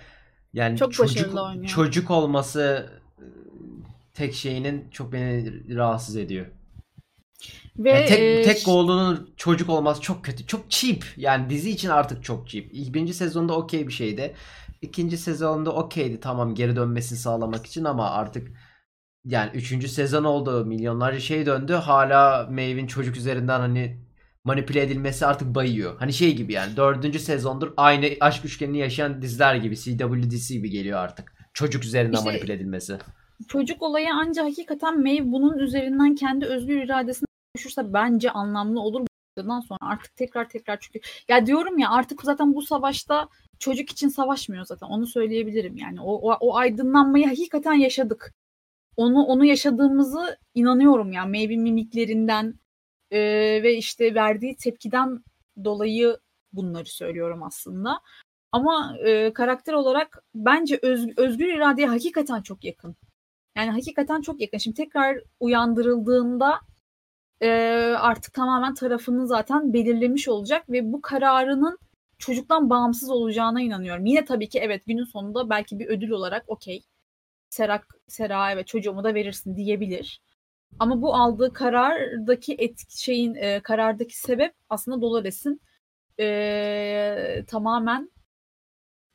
yani 0.52 0.76
Çok 0.78 0.92
çocuk 0.92 1.34
oynuyor. 1.38 1.66
çocuk 1.66 2.10
olması 2.10 2.90
e, 3.18 3.24
tek 4.14 4.34
şeyinin 4.34 4.90
çok 4.90 5.12
beni 5.12 5.76
rahatsız 5.76 6.16
ediyor. 6.16 6.46
Ve 7.78 7.90
Yani 7.90 8.06
tek 8.06 8.20
e, 8.20 8.42
tek 8.42 8.68
olduğunun 8.68 9.30
çocuk 9.36 9.70
olması 9.70 10.00
çok 10.00 10.24
kötü. 10.24 10.46
Çok 10.46 10.70
cheap. 10.70 11.04
Yani 11.16 11.50
dizi 11.50 11.70
için 11.70 11.88
artık 11.88 12.24
çok 12.24 12.48
cheap. 12.48 12.66
İlk 12.72 12.94
birinci 12.94 13.14
sezonda 13.14 13.56
okey 13.56 13.88
bir 13.88 13.92
şeydi. 13.92 14.34
İkinci 14.82 15.18
sezonda 15.18 15.72
okeydi 15.72 16.20
tamam 16.20 16.54
geri 16.54 16.76
dönmesini 16.76 17.18
sağlamak 17.18 17.66
için 17.66 17.84
ama 17.84 18.10
artık 18.10 18.48
yani 19.24 19.50
üçüncü 19.54 19.88
sezon 19.88 20.24
oldu. 20.24 20.64
Milyonlarca 20.64 21.20
şey 21.20 21.46
döndü. 21.46 21.72
Hala 21.72 22.46
Maeve'in 22.50 22.86
çocuk 22.86 23.16
üzerinden 23.16 23.60
hani 23.60 23.98
manipüle 24.44 24.82
edilmesi 24.82 25.26
artık 25.26 25.54
bayıyor. 25.54 25.96
Hani 25.98 26.12
şey 26.12 26.36
gibi 26.36 26.52
yani 26.52 26.76
dördüncü 26.76 27.18
sezondur 27.18 27.72
aynı 27.76 28.06
aşk 28.20 28.44
üçgenini 28.44 28.78
yaşayan 28.78 29.22
diziler 29.22 29.54
gibi 29.54 29.76
CW 29.76 30.22
dizisi 30.30 30.54
gibi 30.54 30.70
geliyor 30.70 30.98
artık. 30.98 31.32
Çocuk 31.54 31.84
üzerinden 31.84 32.16
İşte- 32.18 32.30
manipüle 32.30 32.52
edilmesi. 32.52 32.98
çocuk 33.48 33.82
olayı 33.82 34.08
ancak 34.14 34.44
hakikaten 34.44 35.00
Maeve 35.02 35.32
bunun 35.32 35.58
üzerinden 35.58 36.14
kendi 36.14 36.46
özgür 36.46 36.82
iradesine 36.84 37.26
kavuşursa 37.54 37.92
bence 37.92 38.30
anlamlı 38.30 38.80
olur. 38.80 39.06
Bundan 39.38 39.60
sonra 39.60 39.78
artık 39.82 40.16
tekrar 40.16 40.48
tekrar 40.48 40.78
çünkü 40.80 41.00
ya 41.28 41.46
diyorum 41.46 41.78
ya 41.78 41.90
artık 41.90 42.22
zaten 42.22 42.54
bu 42.54 42.62
savaşta 42.62 43.28
çocuk 43.58 43.90
için 43.90 44.08
savaşmıyor 44.08 44.64
zaten 44.64 44.86
onu 44.86 45.06
söyleyebilirim 45.06 45.76
yani 45.76 46.00
o, 46.00 46.12
o, 46.14 46.36
o 46.40 46.56
aydınlanmayı 46.56 47.26
hakikaten 47.26 47.72
yaşadık. 47.72 48.32
onu 48.96 49.22
onu 49.24 49.44
yaşadığımızı 49.44 50.36
inanıyorum 50.54 51.12
yani 51.12 51.30
Maeve 51.30 51.56
mimiklerinden 51.56 52.54
e, 53.12 53.20
ve 53.62 53.74
işte 53.76 54.14
verdiği 54.14 54.56
tepkiden 54.56 55.24
dolayı 55.64 56.18
bunları 56.52 56.86
söylüyorum 56.86 57.42
aslında. 57.42 58.00
Ama 58.52 58.96
e, 59.04 59.32
karakter 59.32 59.72
olarak 59.72 60.24
bence 60.34 60.78
öz, 60.82 61.08
özgür 61.16 61.46
iradeye 61.54 61.88
hakikaten 61.88 62.42
çok 62.42 62.64
yakın. 62.64 62.96
Yani 63.56 63.70
hakikaten 63.70 64.20
çok 64.20 64.40
yakın. 64.40 64.58
Şimdi 64.58 64.76
tekrar 64.76 65.18
uyandırıldığında 65.40 66.60
e, 67.42 67.48
artık 67.98 68.34
tamamen 68.34 68.74
tarafını 68.74 69.26
zaten 69.26 69.72
belirlemiş 69.72 70.28
olacak 70.28 70.70
ve 70.70 70.92
bu 70.92 71.00
kararının 71.00 71.78
çocuktan 72.18 72.70
bağımsız 72.70 73.10
olacağına 73.10 73.60
inanıyorum. 73.60 74.06
Yine 74.06 74.24
tabii 74.24 74.48
ki 74.48 74.58
evet 74.58 74.86
günün 74.86 75.04
sonunda 75.04 75.50
belki 75.50 75.78
bir 75.78 75.86
ödül 75.86 76.10
olarak 76.10 76.44
okey. 76.46 76.82
Serak, 77.50 77.86
Sera 78.08 78.52
evet 78.52 78.66
çocuğumu 78.66 79.04
da 79.04 79.14
verirsin 79.14 79.56
diyebilir. 79.56 80.20
Ama 80.78 81.02
bu 81.02 81.14
aldığı 81.14 81.52
karardaki 81.52 82.54
et 82.54 82.84
şeyin 82.88 83.34
e, 83.34 83.60
karardaki 83.60 84.18
sebep 84.18 84.54
aslında 84.70 85.00
Dolores'in 85.00 85.60
e, 86.20 87.44
tamamen 87.46 88.10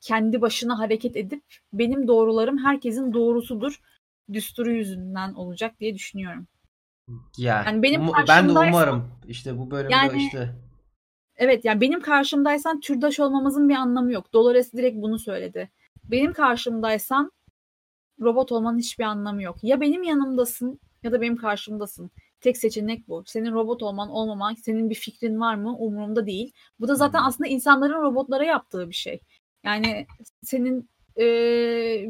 kendi 0.02 0.42
başına 0.42 0.80
hareket 0.80 1.16
edip 1.16 1.44
benim 1.74 2.08
doğrularım 2.08 2.58
herkesin 2.58 3.14
doğrusudur 3.14 3.82
düsturu 4.34 4.72
yüzünden 4.72 5.34
olacak 5.34 5.80
diye 5.80 5.96
düşünüyorum. 5.96 6.48
Ya, 7.38 7.64
yani 7.66 7.84
benim 7.84 8.02
ben 8.28 8.50
de 8.50 8.52
umarım 8.52 9.12
işte 9.28 9.58
bu 9.58 9.72
bölümde 9.72 9.94
yani, 9.94 10.24
işte 10.24 10.56
Evet 11.36 11.66
yani 11.66 11.82
benim 11.82 12.02
karşımdaysan 12.02 12.80
türdaş 12.80 13.20
olmamızın 13.20 13.70
bir 13.70 13.76
anlamı 13.76 14.12
yok. 14.12 14.34
Dolores 14.34 14.74
direkt 14.74 15.02
bunu 15.02 15.20
söyledi. 15.20 15.70
Benim 16.04 16.34
karşımdaysan 16.34 17.32
robot 18.22 18.52
olmanın 18.52 18.80
hiçbir 18.80 19.04
anlamı 19.04 19.44
yok. 19.44 19.58
Ya 19.64 19.82
benim 19.82 20.04
yanımdasın 20.04 20.80
ya 21.08 21.12
da 21.14 21.22
benim 21.22 21.38
karşımdasın. 21.38 22.12
Tek 22.42 22.58
seçenek 22.58 23.08
bu. 23.08 23.24
Senin 23.26 23.52
robot 23.54 23.84
olman 23.84 24.10
olmaman, 24.10 24.54
senin 24.54 24.90
bir 24.90 24.96
fikrin 24.96 25.40
var 25.40 25.56
mı 25.56 25.78
umurumda 25.78 26.28
değil. 26.28 26.52
Bu 26.80 26.88
da 26.88 26.96
zaten 26.96 27.20
aslında 27.24 27.50
insanların 27.50 28.02
robotlara 28.02 28.44
yaptığı 28.44 28.90
bir 28.90 28.96
şey. 28.96 29.20
Yani 29.64 30.08
senin 30.44 30.90
e, 31.18 31.24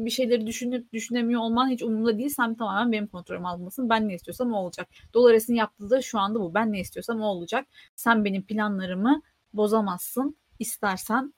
bir 0.04 0.10
şeyleri 0.10 0.46
düşünüp 0.46 0.92
düşünemiyor 0.92 1.40
olman 1.40 1.68
hiç 1.68 1.82
umurumda 1.82 2.18
değil. 2.18 2.28
Sen 2.28 2.54
tamamen 2.54 2.92
benim 2.92 3.06
kontrolüm 3.06 3.46
almasın. 3.46 3.90
Ben 3.90 4.08
ne 4.08 4.14
istiyorsam 4.14 4.52
o 4.52 4.56
olacak. 4.56 4.88
Dolares'in 5.14 5.54
yaptığı 5.54 5.90
da 5.90 6.02
şu 6.02 6.18
anda 6.18 6.40
bu. 6.40 6.54
Ben 6.54 6.72
ne 6.72 6.80
istiyorsam 6.80 7.22
o 7.22 7.26
olacak. 7.26 7.66
Sen 7.96 8.24
benim 8.24 8.42
planlarımı 8.46 9.22
bozamazsın. 9.52 10.36
İstersen 10.58 11.34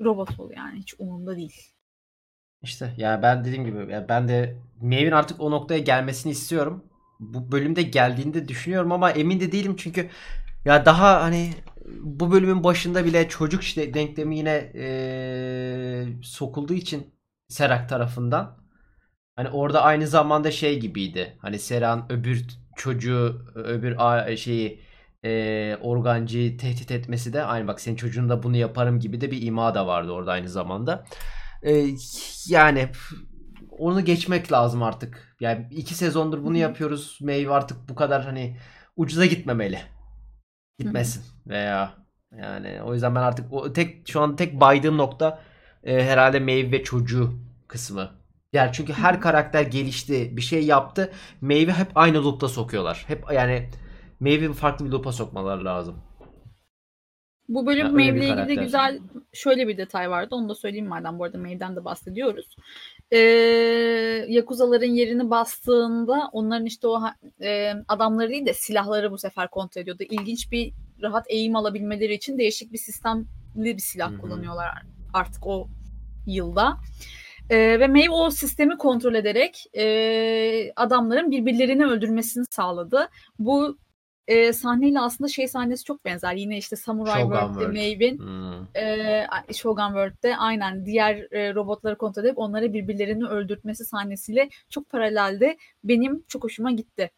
robot 0.00 0.40
ol 0.40 0.50
yani. 0.56 0.78
Hiç 0.78 0.94
umurumda 0.98 1.36
değil. 1.36 1.72
İşte 2.62 2.94
yani 2.96 3.22
ben 3.22 3.44
dediğim 3.44 3.64
gibi 3.64 3.92
yani 3.92 4.08
ben 4.08 4.28
de 4.28 4.56
Maeve'in 4.80 5.10
artık 5.10 5.40
o 5.40 5.50
noktaya 5.50 5.78
gelmesini 5.78 6.32
istiyorum. 6.32 6.84
Bu 7.20 7.52
bölümde 7.52 7.82
geldiğinde 7.82 8.48
düşünüyorum 8.48 8.92
ama 8.92 9.10
emin 9.10 9.40
de 9.40 9.52
değilim 9.52 9.76
çünkü 9.76 10.10
ya 10.64 10.84
daha 10.86 11.22
hani 11.22 11.50
bu 12.00 12.32
bölümün 12.32 12.64
başında 12.64 13.04
bile 13.04 13.28
çocuk 13.28 13.62
işte 13.62 13.94
denklemi 13.94 14.36
yine 14.38 14.72
ee, 14.74 16.06
sokulduğu 16.22 16.74
için 16.74 17.14
Serak 17.48 17.88
tarafından. 17.88 18.56
Hani 19.36 19.48
orada 19.48 19.82
aynı 19.82 20.06
zamanda 20.06 20.50
şey 20.50 20.80
gibiydi. 20.80 21.36
Hani 21.42 21.58
Seran 21.58 22.12
öbür 22.12 22.46
çocuğu 22.76 23.44
öbür 23.54 23.96
şeyi 24.36 24.80
e, 25.24 25.76
organcıyı 25.80 26.58
tehdit 26.58 26.90
etmesi 26.90 27.32
de 27.32 27.44
aynı 27.44 27.68
bak 27.68 27.80
senin 27.80 27.96
çocuğun 27.96 28.28
da 28.28 28.42
bunu 28.42 28.56
yaparım 28.56 29.00
gibi 29.00 29.20
de 29.20 29.30
bir 29.30 29.42
ima 29.42 29.74
da 29.74 29.86
vardı 29.86 30.12
orada 30.12 30.32
aynı 30.32 30.48
zamanda. 30.48 31.04
E, 31.62 31.86
yani 32.48 32.88
onu 33.78 34.04
geçmek 34.04 34.52
lazım 34.52 34.82
artık. 34.82 35.36
Yani 35.40 35.66
iki 35.70 35.94
sezondur 35.94 36.44
bunu 36.44 36.56
yapıyoruz. 36.56 37.18
Meyve 37.22 37.52
artık 37.52 37.88
bu 37.88 37.94
kadar 37.94 38.24
hani 38.24 38.56
ucuza 38.96 39.26
gitmemeli 39.26 39.78
gitmesin 40.78 41.24
veya 41.46 41.94
yani 42.38 42.82
o 42.82 42.94
yüzden 42.94 43.14
ben 43.14 43.20
artık 43.20 43.52
o 43.52 43.72
tek 43.72 44.08
şu 44.08 44.20
an 44.20 44.36
tek 44.36 44.60
baydığım 44.60 44.98
nokta 44.98 45.40
e, 45.84 46.04
herhalde 46.04 46.40
meyve 46.40 46.72
ve 46.72 46.82
çocuğu 46.82 47.32
kısmı. 47.68 48.10
Yani 48.52 48.70
çünkü 48.72 48.92
her 48.92 49.20
karakter 49.20 49.62
gelişti, 49.62 50.36
bir 50.36 50.42
şey 50.42 50.66
yaptı. 50.66 51.12
Meyve 51.40 51.72
hep 51.72 51.88
aynı 51.94 52.24
loop'ta 52.24 52.48
sokuyorlar. 52.48 53.04
Hep 53.06 53.24
yani 53.32 53.70
meyve 54.20 54.52
farklı 54.52 54.86
bir 54.86 54.90
loop'a 54.90 55.12
sokmaları 55.12 55.64
lazım. 55.64 55.96
Bu 57.50 57.66
bölüm 57.66 57.98
yani 57.98 58.12
Mave'le 58.12 58.28
ilgili 58.28 58.48
de 58.48 58.54
güzel 58.54 58.98
şöyle 59.32 59.68
bir 59.68 59.76
detay 59.76 60.10
vardı. 60.10 60.34
Onu 60.34 60.48
da 60.48 60.54
söyleyeyim 60.54 60.88
madem 60.88 61.18
bu 61.18 61.24
arada 61.24 61.38
Mave'den 61.38 61.76
de 61.76 61.84
bahsediyoruz. 61.84 62.56
Ee, 63.10 63.18
Yakuzaların 64.28 64.90
yerini 64.90 65.30
bastığında 65.30 66.28
onların 66.32 66.66
işte 66.66 66.86
o 66.86 67.02
e, 67.42 67.72
adamları 67.88 68.30
değil 68.30 68.46
de 68.46 68.54
silahları 68.54 69.10
bu 69.10 69.18
sefer 69.18 69.50
kontrol 69.50 69.82
ediyordu. 69.82 70.02
İlginç 70.10 70.52
bir 70.52 70.72
rahat 71.02 71.26
eğim 71.28 71.56
alabilmeleri 71.56 72.14
için 72.14 72.38
değişik 72.38 72.72
bir 72.72 72.78
sistemli 72.78 73.26
bir 73.56 73.78
silah 73.78 74.10
Hı-hı. 74.10 74.20
kullanıyorlar 74.20 74.68
artık 75.12 75.46
o 75.46 75.68
yılda. 76.26 76.76
Ee, 77.50 77.80
ve 77.80 77.86
Maeve 77.86 78.10
o 78.10 78.30
sistemi 78.30 78.76
kontrol 78.76 79.14
ederek 79.14 79.66
e, 79.76 80.72
adamların 80.76 81.30
birbirlerini 81.30 81.86
öldürmesini 81.86 82.44
sağladı. 82.50 83.08
Bu 83.38 83.78
e, 84.30 84.52
sahneyle 84.52 85.00
aslında 85.00 85.28
şey 85.28 85.48
sahnesi 85.48 85.84
çok 85.84 86.04
benzer. 86.04 86.34
Yine 86.34 86.58
işte 86.58 86.76
Samurai 86.76 87.22
World'de 87.22 87.66
Maeve'in 87.66 88.18
hmm. 88.18 88.76
e, 88.76 89.26
Shogun 89.52 89.86
World'de 89.86 90.36
aynen 90.36 90.86
diğer 90.86 91.32
e, 91.32 91.54
robotları 91.54 91.98
kontrol 91.98 92.24
edip 92.24 92.38
onları 92.38 92.72
birbirlerini 92.72 93.26
öldürtmesi 93.26 93.84
sahnesiyle 93.84 94.48
çok 94.70 94.90
paralelde. 94.90 95.56
Benim 95.84 96.24
çok 96.28 96.44
hoşuma 96.44 96.70
gitti. 96.70 97.10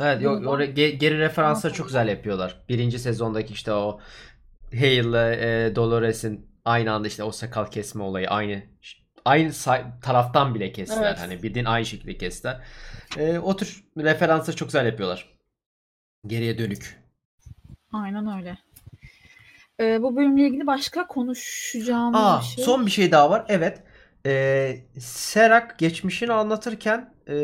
Evet 0.00 0.22
yok 0.22 0.46
oraya 0.46 0.66
geri 0.90 1.18
referansları 1.18 1.74
çok 1.74 1.86
güzel 1.86 2.08
yapıyorlar. 2.08 2.64
Birinci 2.68 2.98
sezondaki 2.98 3.52
işte 3.52 3.72
o 3.72 4.00
Hale'le 4.72 5.38
e, 5.40 5.76
Dolores'in 5.76 6.46
aynı 6.64 6.92
anda 6.92 7.08
işte 7.08 7.24
o 7.24 7.32
sakal 7.32 7.66
kesme 7.66 8.02
olayı 8.02 8.28
aynı 8.28 8.62
aynı 9.24 9.52
taraftan 10.02 10.54
bile 10.54 10.72
kestiler. 10.72 11.06
Evet. 11.06 11.18
Hani 11.20 11.42
bildiğin 11.42 11.64
aynı 11.64 11.86
şekilde 11.86 12.16
kestiler. 12.18 12.60
E, 13.18 13.38
o 13.38 13.56
tür 13.56 13.84
referansları 13.96 14.56
çok 14.56 14.68
güzel 14.68 14.86
yapıyorlar. 14.86 15.32
Geriye 16.26 16.58
dönük. 16.58 17.02
Aynen 17.92 18.38
öyle. 18.38 18.58
Ee, 19.80 20.02
bu 20.02 20.16
bölümle 20.16 20.46
ilgili 20.46 20.66
başka 20.66 21.06
konuşacağım 21.06 22.14
Aa, 22.14 22.40
bir 22.40 22.44
şey. 22.44 22.64
Son 22.64 22.86
bir 22.86 22.90
şey 22.90 23.12
daha 23.12 23.30
var. 23.30 23.44
Evet. 23.48 23.82
Ee, 24.26 24.76
Serak 25.00 25.78
geçmişini 25.78 26.32
anlatırken 26.32 27.14
e, 27.28 27.34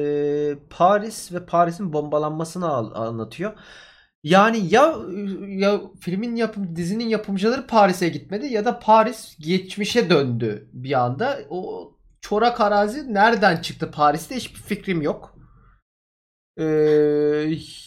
Paris 0.70 1.32
ve 1.32 1.46
Paris'in 1.46 1.92
bombalanmasını 1.92 2.72
anlatıyor. 2.72 3.52
Yani 4.22 4.74
ya 4.74 4.94
ya 5.48 5.80
filmin 6.00 6.36
yapım 6.36 6.76
dizinin 6.76 7.08
yapımcıları 7.08 7.66
Paris'e 7.66 8.08
gitmedi 8.08 8.46
ya 8.46 8.64
da 8.64 8.78
Paris 8.78 9.36
geçmişe 9.38 10.10
döndü 10.10 10.68
bir 10.72 10.92
anda. 10.92 11.38
O 11.50 11.92
çorak 12.20 12.60
arazi 12.60 13.14
nereden 13.14 13.56
çıktı 13.56 13.90
Paris'te 13.90 14.36
hiçbir 14.36 14.60
fikrim 14.60 15.02
yok. 15.02 15.37
Ee, 16.58 16.64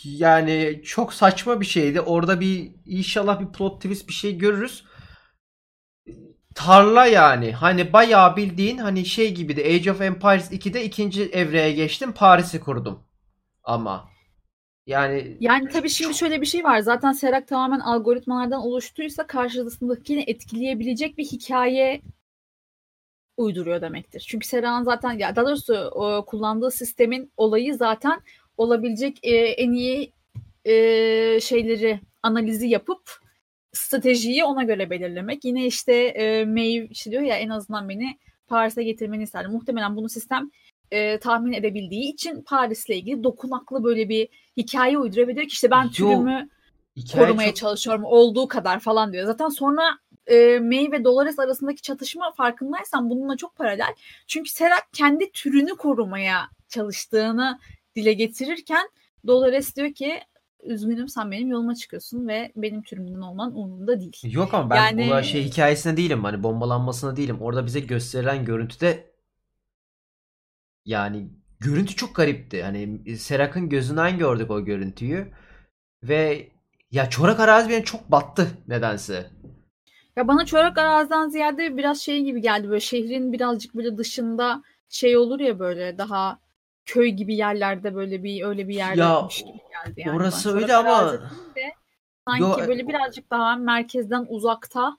yani 0.04 0.82
çok 0.86 1.14
saçma 1.14 1.62
bir 1.62 1.66
şeydi. 1.66 2.02
Orada 2.02 2.40
bir 2.40 2.72
inşallah 2.86 3.40
bir 3.40 3.52
plot 3.58 3.82
twist 3.82 4.08
bir 4.08 4.14
şey 4.14 4.38
görürüz. 4.38 4.86
Tarla 6.56 7.06
yani. 7.06 7.52
Hani 7.52 7.94
bayağı 7.94 8.36
bildiğin 8.36 8.78
hani 8.78 9.06
şey 9.06 9.34
gibi 9.36 9.56
de 9.58 9.66
Age 9.66 9.92
of 9.92 10.02
Empires 10.02 10.52
2'de 10.52 10.84
ikinci 10.84 11.24
evreye 11.24 11.72
geçtim. 11.72 12.12
Paris'i 12.14 12.60
kurdum. 12.60 13.04
Ama 13.64 14.10
yani 14.88 15.38
Yani 15.40 15.70
tabii 15.70 15.90
şimdi 15.90 16.14
şöyle 16.14 16.42
bir 16.42 16.46
şey 16.46 16.64
var. 16.64 16.80
Zaten 16.80 17.12
Serak 17.12 17.48
tamamen 17.48 17.80
algoritmalardan 17.80 18.62
oluştuysa 18.62 19.28
karşısındakini 19.28 20.24
etkileyebilecek 20.28 21.18
bir 21.18 21.26
hikaye 21.26 22.02
uyduruyor 23.38 23.82
demektir. 23.82 24.26
Çünkü 24.30 24.48
Serak'ın 24.48 24.84
zaten 24.84 25.12
ya 25.12 25.36
daha 25.36 25.46
doğrusu 25.46 25.74
o, 25.76 26.26
kullandığı 26.26 26.72
sistemin 26.72 27.32
olayı 27.38 27.76
zaten 27.76 28.22
olabilecek 28.58 29.20
e, 29.24 29.36
en 29.36 29.72
iyi 29.72 30.14
e, 30.66 30.74
şeyleri 31.40 32.00
analizi 32.24 32.68
yapıp 32.68 33.02
stratejiyi 33.74 34.44
ona 34.44 34.64
göre 34.64 34.90
belirlemek. 34.90 35.46
Yine 35.46 35.66
işte 35.66 35.94
e, 35.94 36.46
Maeve 36.46 36.88
işte 36.88 37.12
diyor 37.12 37.24
ya 37.24 37.36
en 37.36 37.50
azından 37.50 37.90
beni 37.90 38.18
Paris'e 38.48 38.84
getirmeni 38.84 39.24
isterdim. 39.24 39.52
Muhtemelen 39.52 39.96
bunu 39.96 40.10
sistem 40.10 40.52
e, 40.92 41.18
tahmin 41.18 41.54
edebildiği 41.54 42.14
için 42.14 42.42
Paris'le 42.42 42.90
ilgili 42.90 43.24
dokunaklı 43.24 43.84
böyle 43.84 44.10
bir 44.10 44.28
hikaye 44.58 44.98
uydurabiliyor 44.98 45.48
ki 45.48 45.54
işte 45.54 45.72
ben 45.72 45.92
türümü 45.92 46.50
Hikaye 46.98 47.26
korumaya 47.26 47.50
çok... 47.50 47.56
çalışıyorum 47.56 48.04
olduğu 48.04 48.48
kadar 48.48 48.80
falan 48.80 49.14
diyor. 49.14 49.26
Zaten 49.26 49.50
sonra 49.50 49.98
e, 50.28 50.60
May 50.60 50.92
ve 50.92 51.04
Dolores 51.04 51.40
arasındaki 51.40 51.82
çatışma 51.82 52.32
farkındaysan 52.32 53.10
bununla 53.10 53.38
çok 53.38 53.56
paralel. 53.56 53.94
Çünkü 54.28 54.50
Serak 54.50 54.94
kendi 54.94 55.32
türünü 55.32 55.76
korumaya 55.76 56.50
çalıştığını 56.70 57.60
dile 57.96 58.14
getirirken 58.14 58.90
Dolores 59.28 59.76
diyor 59.76 59.94
ki 59.94 60.20
üzgünüm 60.64 61.08
sen 61.08 61.32
benim 61.32 61.50
yoluma 61.50 61.76
çıkıyorsun 61.76 62.28
ve 62.28 62.52
benim 62.56 62.82
türümden 62.82 63.22
olman 63.22 63.58
umurumda 63.58 64.00
değil. 64.00 64.18
Yok 64.24 64.54
ama 64.54 64.70
ben 64.70 64.76
yani... 64.76 65.08
olay 65.08 65.24
şey 65.24 65.44
hikayesine 65.44 65.98
değilim 65.98 66.24
hani 66.24 66.44
bombalanmasına 66.44 67.16
değilim. 67.16 67.42
Orada 67.42 67.66
bize 67.66 67.80
gösterilen 67.80 68.46
görüntüde 68.46 69.12
yani 70.86 71.30
görüntü 71.60 71.96
çok 71.96 72.16
garipti. 72.16 72.64
Hani 72.64 73.18
Serak'ın 73.18 73.70
gözünden 73.70 74.18
gördük 74.18 74.52
o 74.52 74.66
görüntüyü. 74.66 75.28
Ve 76.04 76.52
ya 76.92 77.10
çorak 77.10 77.40
arazi 77.40 77.70
beni 77.70 77.84
çok 77.84 78.12
battı 78.12 78.48
nedense. 78.68 79.30
Ya 80.16 80.28
bana 80.28 80.46
çorak 80.46 80.78
araziden 80.78 81.30
ziyade 81.30 81.78
biraz 81.78 82.02
şey 82.02 82.24
gibi 82.24 82.42
geldi 82.42 82.70
böyle 82.70 82.80
şehrin 82.80 83.34
birazcık 83.34 83.76
böyle 83.76 83.98
dışında 83.98 84.64
şey 84.90 85.18
olur 85.18 85.40
ya 85.40 85.60
böyle 85.60 85.98
daha 85.98 86.40
köy 86.92 87.10
gibi 87.10 87.36
yerlerde 87.36 87.96
böyle 87.96 88.24
bir 88.24 88.44
öyle 88.44 88.68
bir 88.68 88.76
yerde 88.76 89.00
Ya, 89.02 89.28
gibi 89.40 89.60
geldi 89.86 90.02
yani. 90.06 90.18
Orası 90.18 90.56
öyle 90.56 90.76
ama 90.76 91.14
de 91.56 91.74
sanki 92.28 92.42
Yo, 92.42 92.60
e- 92.66 92.68
böyle 92.68 92.88
birazcık 92.88 93.32
daha 93.32 93.56
merkezden 93.56 94.26
uzakta 94.30 94.98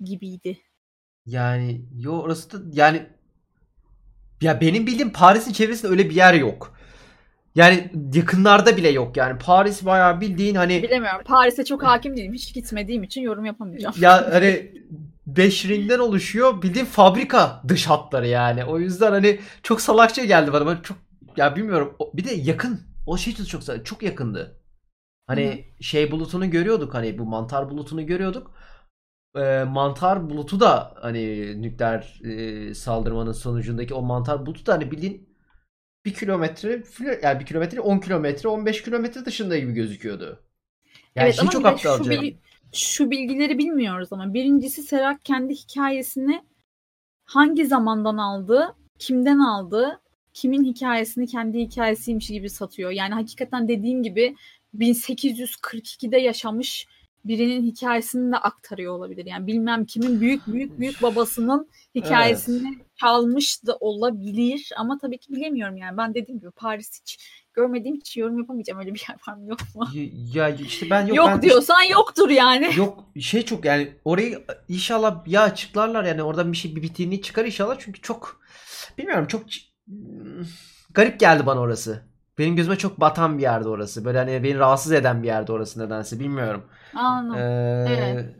gibiydi. 0.00 0.58
yani 1.26 1.84
yo 1.98 2.12
orası 2.12 2.52
da 2.52 2.80
yani 2.80 3.06
ya 4.42 4.60
benim 4.60 4.86
bildiğim 4.86 5.12
Paris'in 5.12 5.52
çevresinde 5.52 5.90
öyle 5.92 6.10
bir 6.10 6.14
yer 6.14 6.34
yok. 6.34 6.74
Yani 7.54 7.90
yakınlarda 8.14 8.76
bile 8.76 8.88
yok 8.88 9.16
yani. 9.16 9.38
Paris 9.38 9.84
bayağı 9.84 10.20
bildiğin 10.20 10.54
hani 10.54 10.82
Bilemiyorum. 10.82 11.20
Paris'e 11.24 11.64
çok 11.64 11.82
hakim 11.82 12.16
değilim. 12.16 12.32
Hiç 12.34 12.54
gitmediğim 12.54 13.02
için 13.02 13.20
yorum 13.22 13.44
yapamayacağım. 13.44 13.94
ya 14.00 14.28
hani 14.32 14.72
beş 15.26 15.64
ringden 15.64 15.98
oluşuyor. 15.98 16.62
Bildiğin 16.62 16.86
fabrika 16.86 17.62
dış 17.68 17.86
hatları 17.86 18.26
yani. 18.28 18.64
O 18.64 18.78
yüzden 18.78 19.12
hani 19.12 19.40
çok 19.62 19.80
salakça 19.80 20.24
geldi 20.24 20.52
bana. 20.52 20.66
Ben 20.66 20.82
çok 20.82 20.98
ya 21.36 21.56
bilmiyorum. 21.56 21.96
Bir 22.14 22.24
de 22.24 22.34
yakın. 22.34 22.80
O 23.06 23.16
şey 23.16 23.34
çok 23.34 23.48
çok 23.48 23.86
çok 23.86 24.02
yakındı. 24.02 24.60
Hani 25.26 25.64
şey 25.80 26.10
bulutunu 26.10 26.50
görüyorduk 26.50 26.94
hani 26.94 27.18
bu 27.18 27.24
mantar 27.24 27.70
bulutunu 27.70 28.06
görüyorduk. 28.06 28.50
Ee, 29.36 29.64
mantar 29.68 30.30
bulutu 30.30 30.60
da 30.60 30.94
hani 31.02 31.62
nükleer 31.62 32.20
e, 32.24 32.74
saldırmanın 32.74 33.32
sonucundaki 33.32 33.94
o 33.94 34.02
mantar 34.02 34.46
bulutu 34.46 34.66
da 34.66 34.72
hani 34.72 34.90
bildiğin 34.90 35.28
bir 36.04 36.14
kilometre 36.14 36.82
yani 37.22 37.40
bir 37.40 37.46
kilometre 37.46 37.80
10 37.80 37.98
kilometre 37.98 38.48
15 38.48 38.82
kilometre 38.82 39.24
dışında 39.24 39.58
gibi 39.58 39.72
gözüküyordu. 39.72 40.24
Yani 40.24 41.24
evet 41.24 41.34
şey 41.34 41.42
ama 41.42 41.50
çok 41.50 41.66
aptalca. 41.66 42.04
şu, 42.04 42.10
bil- 42.10 42.34
şu 42.74 43.10
bilgileri 43.10 43.58
bilmiyoruz 43.58 44.08
ama 44.12 44.34
birincisi 44.34 44.82
Serak 44.82 45.24
kendi 45.24 45.54
hikayesini 45.54 46.44
hangi 47.24 47.66
zamandan 47.66 48.16
aldı, 48.16 48.74
kimden 48.98 49.38
aldı, 49.38 50.00
kimin 50.32 50.64
hikayesini 50.64 51.26
kendi 51.26 51.58
hikayesiymiş 51.58 52.26
gibi 52.26 52.50
satıyor. 52.50 52.90
Yani 52.90 53.14
hakikaten 53.14 53.68
dediğin 53.68 54.02
gibi 54.02 54.36
1842'de 54.78 56.18
yaşamış 56.18 56.86
birinin 57.24 57.62
hikayesini 57.62 58.32
de 58.32 58.36
aktarıyor 58.36 58.92
olabilir. 58.94 59.26
Yani 59.26 59.46
bilmem 59.46 59.84
kimin 59.84 60.20
büyük 60.20 60.46
büyük 60.46 60.78
büyük 60.78 61.02
babasının 61.02 61.68
hikayesini 61.94 62.78
çalmış 63.00 63.66
da 63.66 63.76
olabilir 63.76 64.72
ama 64.76 64.98
tabii 64.98 65.18
ki 65.18 65.32
bilemiyorum 65.32 65.76
yani. 65.76 65.96
Ben 65.96 66.14
dediğim 66.14 66.40
gibi 66.40 66.50
Paris 66.50 67.00
hiç 67.00 67.18
görmediğim 67.54 67.96
için 67.96 68.20
yorum 68.20 68.38
yapamayacağım. 68.38 68.80
Öyle 68.80 68.94
bir 68.94 69.04
yer 69.08 69.16
var 69.28 69.34
mı 69.34 69.48
yok 69.48 69.58
mu? 69.74 69.88
Ya 70.34 70.48
işte 70.48 70.90
ben 70.90 71.06
yok, 71.06 71.16
Yok, 71.16 71.28
ben 71.28 71.42
diyorsan 71.42 71.82
yoktur 71.82 72.30
yani. 72.30 72.70
Yok 72.76 73.04
şey 73.20 73.44
çok 73.44 73.64
yani 73.64 73.92
orayı 74.04 74.44
inşallah 74.68 75.26
ya 75.26 75.42
açıklarlar 75.42 76.04
yani 76.04 76.22
oradan 76.22 76.52
bir 76.52 76.56
şey 76.56 76.76
bir 76.76 76.82
bittiğini 76.82 77.22
çıkar 77.22 77.44
inşallah 77.44 77.76
çünkü 77.78 78.00
çok 78.00 78.40
bilmiyorum 78.98 79.26
çok 79.26 79.42
garip 80.94 81.20
geldi 81.20 81.46
bana 81.46 81.60
orası. 81.60 82.02
Benim 82.38 82.56
gözüme 82.56 82.76
çok 82.78 83.00
batan 83.00 83.38
bir 83.38 83.42
yerde 83.42 83.68
orası. 83.68 84.04
Böyle 84.04 84.18
hani 84.18 84.44
beni 84.44 84.58
rahatsız 84.58 84.92
eden 84.92 85.22
bir 85.22 85.28
yerde 85.28 85.52
orası 85.52 85.80
nedense 85.80 86.20
bilmiyorum. 86.20 86.64
Anladım. 86.94 87.40
Ee, 87.40 87.86
Evet. 87.88 88.36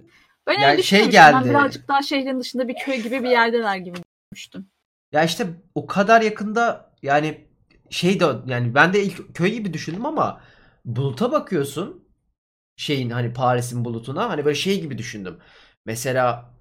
Ben 0.47 0.53
yani 0.53 0.73
öyle 0.73 0.83
şey 0.83 0.99
düşünmemiştim. 0.99 1.35
Ben 1.35 1.43
geldi. 1.43 1.51
birazcık 1.51 1.89
daha 1.89 2.03
şehrin 2.03 2.41
dışında 2.41 2.69
bir 2.69 2.75
köy 2.85 2.97
gibi 3.03 3.23
bir 3.23 3.29
yerdeler 3.31 3.77
gibi 3.77 3.97
düşünmüştüm. 3.97 4.67
Ya 5.13 5.25
işte 5.25 5.47
o 5.75 5.87
kadar 5.87 6.23
yakında 6.23 6.91
yani 7.03 7.47
şey 7.91 8.21
de 8.21 8.27
yani 8.47 8.75
ben 8.75 8.93
de 8.93 9.05
ilk 9.05 9.35
köy 9.35 9.53
gibi 9.53 9.73
düşündüm 9.73 10.07
ama 10.07 10.41
buluta 10.85 11.33
bakıyorsun 11.33 12.05
şeyin 12.77 13.11
hani 13.11 13.33
Paris'in 13.33 13.85
bulutuna 13.85 14.31
hani 14.31 14.45
böyle 14.45 14.55
şey 14.55 14.81
gibi 14.81 14.99
düşündüm. 14.99 15.39
Mesela 15.87 16.55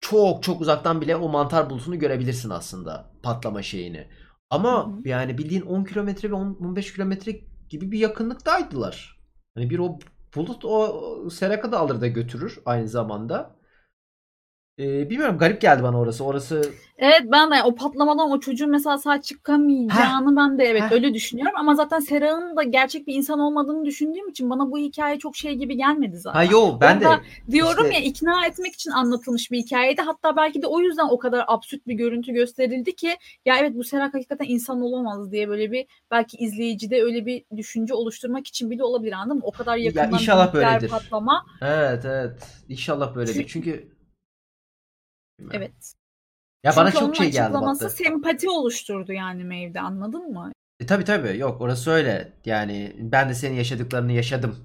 çok 0.00 0.42
çok 0.42 0.60
uzaktan 0.60 1.00
bile 1.00 1.16
o 1.16 1.28
mantar 1.28 1.70
bulutunu 1.70 1.98
görebilirsin 1.98 2.50
aslında 2.50 3.10
patlama 3.22 3.62
şeyini. 3.62 4.08
Ama 4.50 4.86
Hı 4.86 4.90
hı. 4.90 5.08
yani 5.08 5.38
bildiğin 5.38 5.62
10 5.62 5.84
kilometre 5.84 6.30
ve 6.30 6.34
10 6.34 6.54
15 6.60 6.94
kilometre 6.94 7.32
gibi 7.68 7.92
bir 7.92 7.98
yakınlıktaydılar. 7.98 9.20
Hani 9.54 9.70
bir 9.70 9.78
o 9.78 9.98
bulut 10.36 10.64
o 10.64 10.70
o 11.26 11.30
Seraka'da 11.30 11.78
alır 11.78 12.00
da 12.00 12.06
götürür 12.06 12.58
aynı 12.66 12.88
zamanda. 12.88 13.56
Ee, 14.80 15.10
bilmiyorum 15.10 15.38
garip 15.38 15.60
geldi 15.60 15.82
bana 15.82 15.98
orası. 16.00 16.24
Orası 16.24 16.62
Evet 16.98 17.22
ben 17.24 17.50
de 17.50 17.54
o 17.64 17.74
patlamadan 17.74 18.30
o 18.30 18.40
çocuğun 18.40 18.70
mesela 18.70 18.98
sağ 18.98 19.20
çıkamayacağını 19.22 20.36
ben 20.36 20.58
de 20.58 20.64
evet 20.64 20.82
Heh. 20.82 20.92
öyle 20.92 21.14
düşünüyorum. 21.14 21.52
Ama 21.56 21.74
zaten 21.74 22.00
Sera'nın 22.00 22.56
da 22.56 22.62
gerçek 22.62 23.06
bir 23.06 23.14
insan 23.14 23.38
olmadığını 23.38 23.84
düşündüğüm 23.84 24.28
için 24.28 24.50
bana 24.50 24.70
bu 24.70 24.78
hikaye 24.78 25.18
çok 25.18 25.36
şey 25.36 25.54
gibi 25.54 25.76
gelmedi 25.76 26.16
zaten. 26.16 26.38
ha 26.38 26.44
yo 26.52 26.78
ben 26.80 27.00
de 27.00 27.08
Orada 27.08 27.20
Diyorum 27.50 27.84
İşte- 27.86 27.96
ya 27.98 28.04
ikna 28.04 28.46
etmek 28.46 28.74
için 28.74 28.90
anlatılmış 28.90 29.50
bir 29.50 29.58
hikayeydi. 29.58 30.02
Hatta 30.02 30.36
belki 30.36 30.62
de 30.62 30.66
o 30.66 30.80
yüzden 30.80 31.08
o 31.10 31.18
kadar 31.18 31.44
absürt 31.46 31.86
bir 31.86 31.94
görüntü 31.94 32.32
gösterildi 32.32 32.96
ki 32.96 33.16
ya 33.46 33.56
evet 33.58 33.74
bu 33.74 33.84
Serak 33.84 34.14
hakikaten 34.14 34.46
insan 34.48 34.80
olamaz 34.82 35.32
diye 35.32 35.48
böyle 35.48 35.72
bir 35.72 35.86
belki 36.10 36.36
izleyicide 36.36 37.02
öyle 37.02 37.26
bir 37.26 37.44
düşünce 37.56 37.94
oluşturmak 37.94 38.46
için 38.46 38.70
bile 38.70 38.84
olabilir 38.84 39.12
anladın 39.12 39.36
mı? 39.36 39.42
O 39.44 39.50
kadar 39.52 39.76
yakından 39.76 40.12
inşallah 40.12 40.52
bir 40.52 40.58
nükleer 40.58 40.72
böyledir. 40.74 40.88
patlama. 40.88 41.46
Evet 41.62 42.04
evet. 42.04 42.38
İnşallah 42.68 43.14
böyledir. 43.14 43.46
Çünkü- 43.48 43.99
Bilmiyorum. 45.40 45.60
Evet. 45.62 45.94
ya 46.64 46.76
bana 46.76 46.86
Çünkü 46.86 46.98
çok 46.98 47.08
onun 47.08 47.14
şey 47.14 47.30
geldi 47.32 47.44
açıklaması 47.44 47.84
battı. 47.84 47.96
sempati 47.96 48.50
oluşturdu 48.50 49.12
yani 49.12 49.44
Mev'de 49.44 49.80
anladın 49.80 50.32
mı? 50.32 50.52
E, 50.80 50.86
tabii 50.86 51.04
tabii 51.04 51.38
yok 51.38 51.60
orası 51.60 51.90
öyle. 51.90 52.32
Yani 52.44 52.96
ben 52.98 53.28
de 53.28 53.34
senin 53.34 53.56
yaşadıklarını 53.56 54.12
yaşadım. 54.12 54.56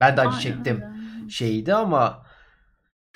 Ben 0.00 0.16
de 0.16 0.20
acı 0.20 0.30
Aynen 0.30 0.40
çektim 0.40 0.82
öyle. 1.20 1.30
şeydi 1.30 1.74
ama 1.74 2.26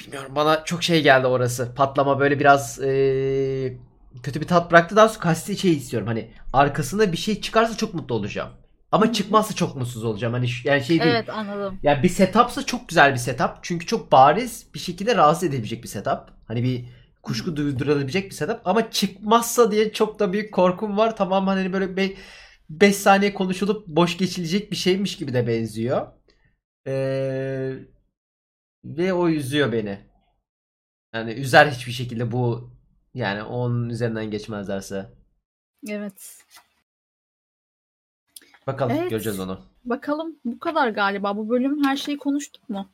bilmiyorum 0.01 0.33
bana 0.37 0.65
çok 0.65 0.83
şey 0.83 1.03
geldi 1.03 1.27
orası. 1.27 1.75
Patlama 1.75 2.21
böyle 2.21 2.41
biraz 2.41 2.79
eee, 2.83 3.79
kötü 4.23 4.41
bir 4.41 4.47
tat 4.47 4.71
bıraktı. 4.71 4.97
Daha 4.97 5.09
sonra 5.09 5.21
kasti 5.21 5.57
şey 5.57 5.73
istiyorum. 5.73 6.09
Hani 6.09 6.31
arkasında 6.53 7.13
bir 7.13 7.17
şey 7.17 7.41
çıkarsa 7.41 7.77
çok 7.77 7.95
mutlu 7.95 8.15
olacağım. 8.15 8.51
Ama 8.93 9.13
çıkmasa 9.13 9.55
çok 9.55 9.77
mutsuz 9.77 10.05
olacağım. 10.05 10.33
Hani 10.33 10.49
şu- 10.49 10.69
yani 10.69 10.85
şey 10.85 11.01
değil. 11.01 11.11
Evet 11.15 11.31
anladım. 11.31 11.79
Ya 11.83 12.03
bir 12.03 12.09
setupsa 12.09 12.67
çok 12.67 12.89
güzel 12.89 13.13
bir 13.13 13.19
setup. 13.19 13.51
Çünkü 13.63 13.87
çok 13.87 14.13
bariz 14.13 14.67
bir 14.75 14.79
şekilde 14.79 15.17
rahatsız 15.17 15.45
edebilecek 15.49 15.83
bir 15.83 15.89
setup. 15.89 16.21
Hani 16.49 16.63
bir 16.63 16.85
kuşku 17.23 17.57
duydurabilecek 17.57 18.25
bir 18.31 18.35
setup. 18.35 18.61
Ama 18.65 18.91
çıkmazsa 18.91 19.73
diye 19.73 19.93
çok 19.93 20.19
da 20.19 20.33
büyük 20.33 20.55
korkum 20.55 20.97
var. 20.97 21.17
Tamam 21.17 21.47
hani 21.47 21.73
böyle 21.73 21.97
5 22.71 22.97
saniye 22.97 23.35
konuşulup 23.35 23.87
boş 23.87 24.19
geçilecek 24.19 24.71
bir 24.71 24.77
şeymiş 24.77 25.17
gibi 25.17 25.35
de 25.35 25.47
benziyor. 25.47 26.07
Ee, 26.87 27.73
ve 28.85 29.13
o 29.13 29.29
üzüyor 29.29 29.73
beni. 29.73 29.99
Yani 31.15 31.33
üzer 31.33 31.67
hiçbir 31.67 31.93
şekilde 31.93 32.33
bu 32.33 32.71
yani 33.15 33.43
onun 33.43 33.89
üzerinden 33.89 34.31
geçmezlerse. 34.31 35.11
Evet. 35.89 36.45
Bakalım 38.67 38.97
Evet. 38.97 39.11
göreceğiz 39.11 39.41
onu. 39.41 39.61
Bakalım 39.85 40.37
bu 40.45 40.59
kadar 40.59 40.89
galiba. 40.89 41.37
Bu 41.37 41.49
bölüm 41.49 41.85
her 41.85 41.97
şeyi 41.97 42.19
konuştuk 42.19 42.69
mu? 42.69 42.91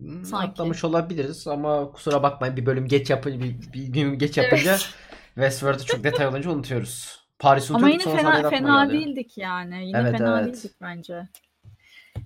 Hmm, 0.00 0.24
Sanki. 0.24 0.50
Atlamış 0.50 0.84
olabiliriz 0.84 1.46
ama 1.46 1.92
kusura 1.92 2.22
bakmayın 2.22 2.56
bir 2.56 2.66
bölüm 2.66 2.86
geç 2.86 3.10
yapınca 3.10 3.40
bir, 3.40 3.72
bir 3.72 3.88
gün 3.88 4.18
geç 4.18 4.36
yapınca 4.36 4.70
Evet. 4.70 4.94
Westworld'u 5.34 5.84
çok 5.84 6.04
detay 6.04 6.26
olunca 6.26 6.50
unutuyoruz. 6.50 7.24
Paris'i 7.38 7.74
Ama 7.74 7.88
yine 7.88 8.02
fena 8.02 8.50
fena 8.50 8.90
değildik 8.90 9.38
yani. 9.38 9.86
Yine 9.86 9.98
Evet, 9.98 10.18
fena 10.18 10.40
evet. 10.40 10.54
değildik 10.54 10.72
bence. 10.80 11.28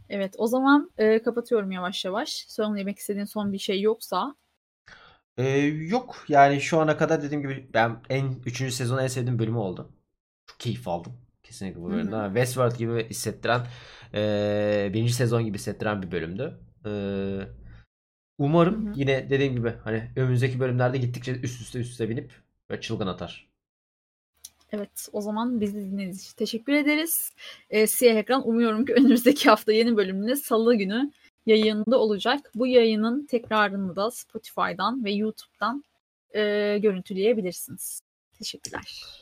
Evet, 0.09 0.35
o 0.39 0.47
zaman 0.47 0.91
e, 0.99 1.23
kapatıyorum 1.23 1.73
yavaş 1.73 2.05
yavaş. 2.05 2.45
Söylemek 2.49 2.99
istediğin 2.99 3.25
son 3.25 3.53
bir 3.53 3.59
şey 3.59 3.81
yoksa. 3.81 4.35
Ee, 5.37 5.49
yok 5.67 6.25
yani 6.29 6.61
şu 6.61 6.81
ana 6.81 6.97
kadar 6.97 7.23
dediğim 7.23 7.43
gibi 7.43 7.71
ben 7.75 7.97
en 8.11 8.35
3. 8.47 8.75
sezonun 8.75 9.03
en 9.03 9.07
sevdiğim 9.07 9.39
bölümü 9.39 9.59
oldu. 9.59 9.93
Çok 10.47 10.61
keyif 10.61 10.89
aldım. 10.89 11.13
Kesinlikle 11.53 11.81
bu 11.81 11.85
Hı 11.85 11.93
hı. 11.93 11.97
bölümden. 11.97 12.27
Westworld 12.27 12.79
gibi 12.79 13.09
hissettiren 13.09 13.67
e, 14.15 14.91
birinci 14.93 15.13
sezon 15.13 15.45
gibi 15.45 15.59
hissettiren 15.59 16.03
bir 16.03 16.11
bölümdü. 16.11 16.59
E, 16.87 16.93
umarım 18.39 18.87
Hı 18.87 18.91
hı. 18.91 18.93
yine 18.97 19.31
dediğim 19.31 19.57
gibi 19.57 19.75
hani 19.85 20.11
önümüzdeki 20.17 20.61
bölümlerde 20.61 20.99
gittikçe 20.99 21.33
üst 21.33 21.61
üste 21.61 21.79
üst 21.79 21.91
üste 21.91 22.09
binip 22.09 22.33
böyle 22.71 22.81
çılgın 22.81 23.07
atar. 23.07 23.49
Evet, 24.73 25.09
o 25.13 25.21
zaman 25.21 25.61
bizi 25.61 25.75
dinlediğiniz 25.75 26.23
için 26.23 26.37
teşekkür 26.37 26.73
ederiz. 26.73 27.33
E, 27.71 27.87
Siyah 27.87 28.17
Ekran 28.17 28.49
umuyorum 28.49 28.85
ki 28.85 28.95
önümüzdeki 28.95 29.49
hafta 29.49 29.73
yeni 29.73 29.97
bölümünde 29.97 30.37
Salı 30.37 30.75
günü 30.75 31.13
yayında 31.47 31.99
olacak. 31.99 32.51
Bu 32.55 32.67
yayının 32.67 33.27
tekrarını 33.27 33.97
da 33.97 34.11
Spotify'dan 34.11 35.05
ve 35.05 35.13
YouTube'dan 35.13 35.85
e, 36.35 36.79
görüntüleyebilirsiniz. 36.79 38.03
Teşekkürler. 38.39 39.22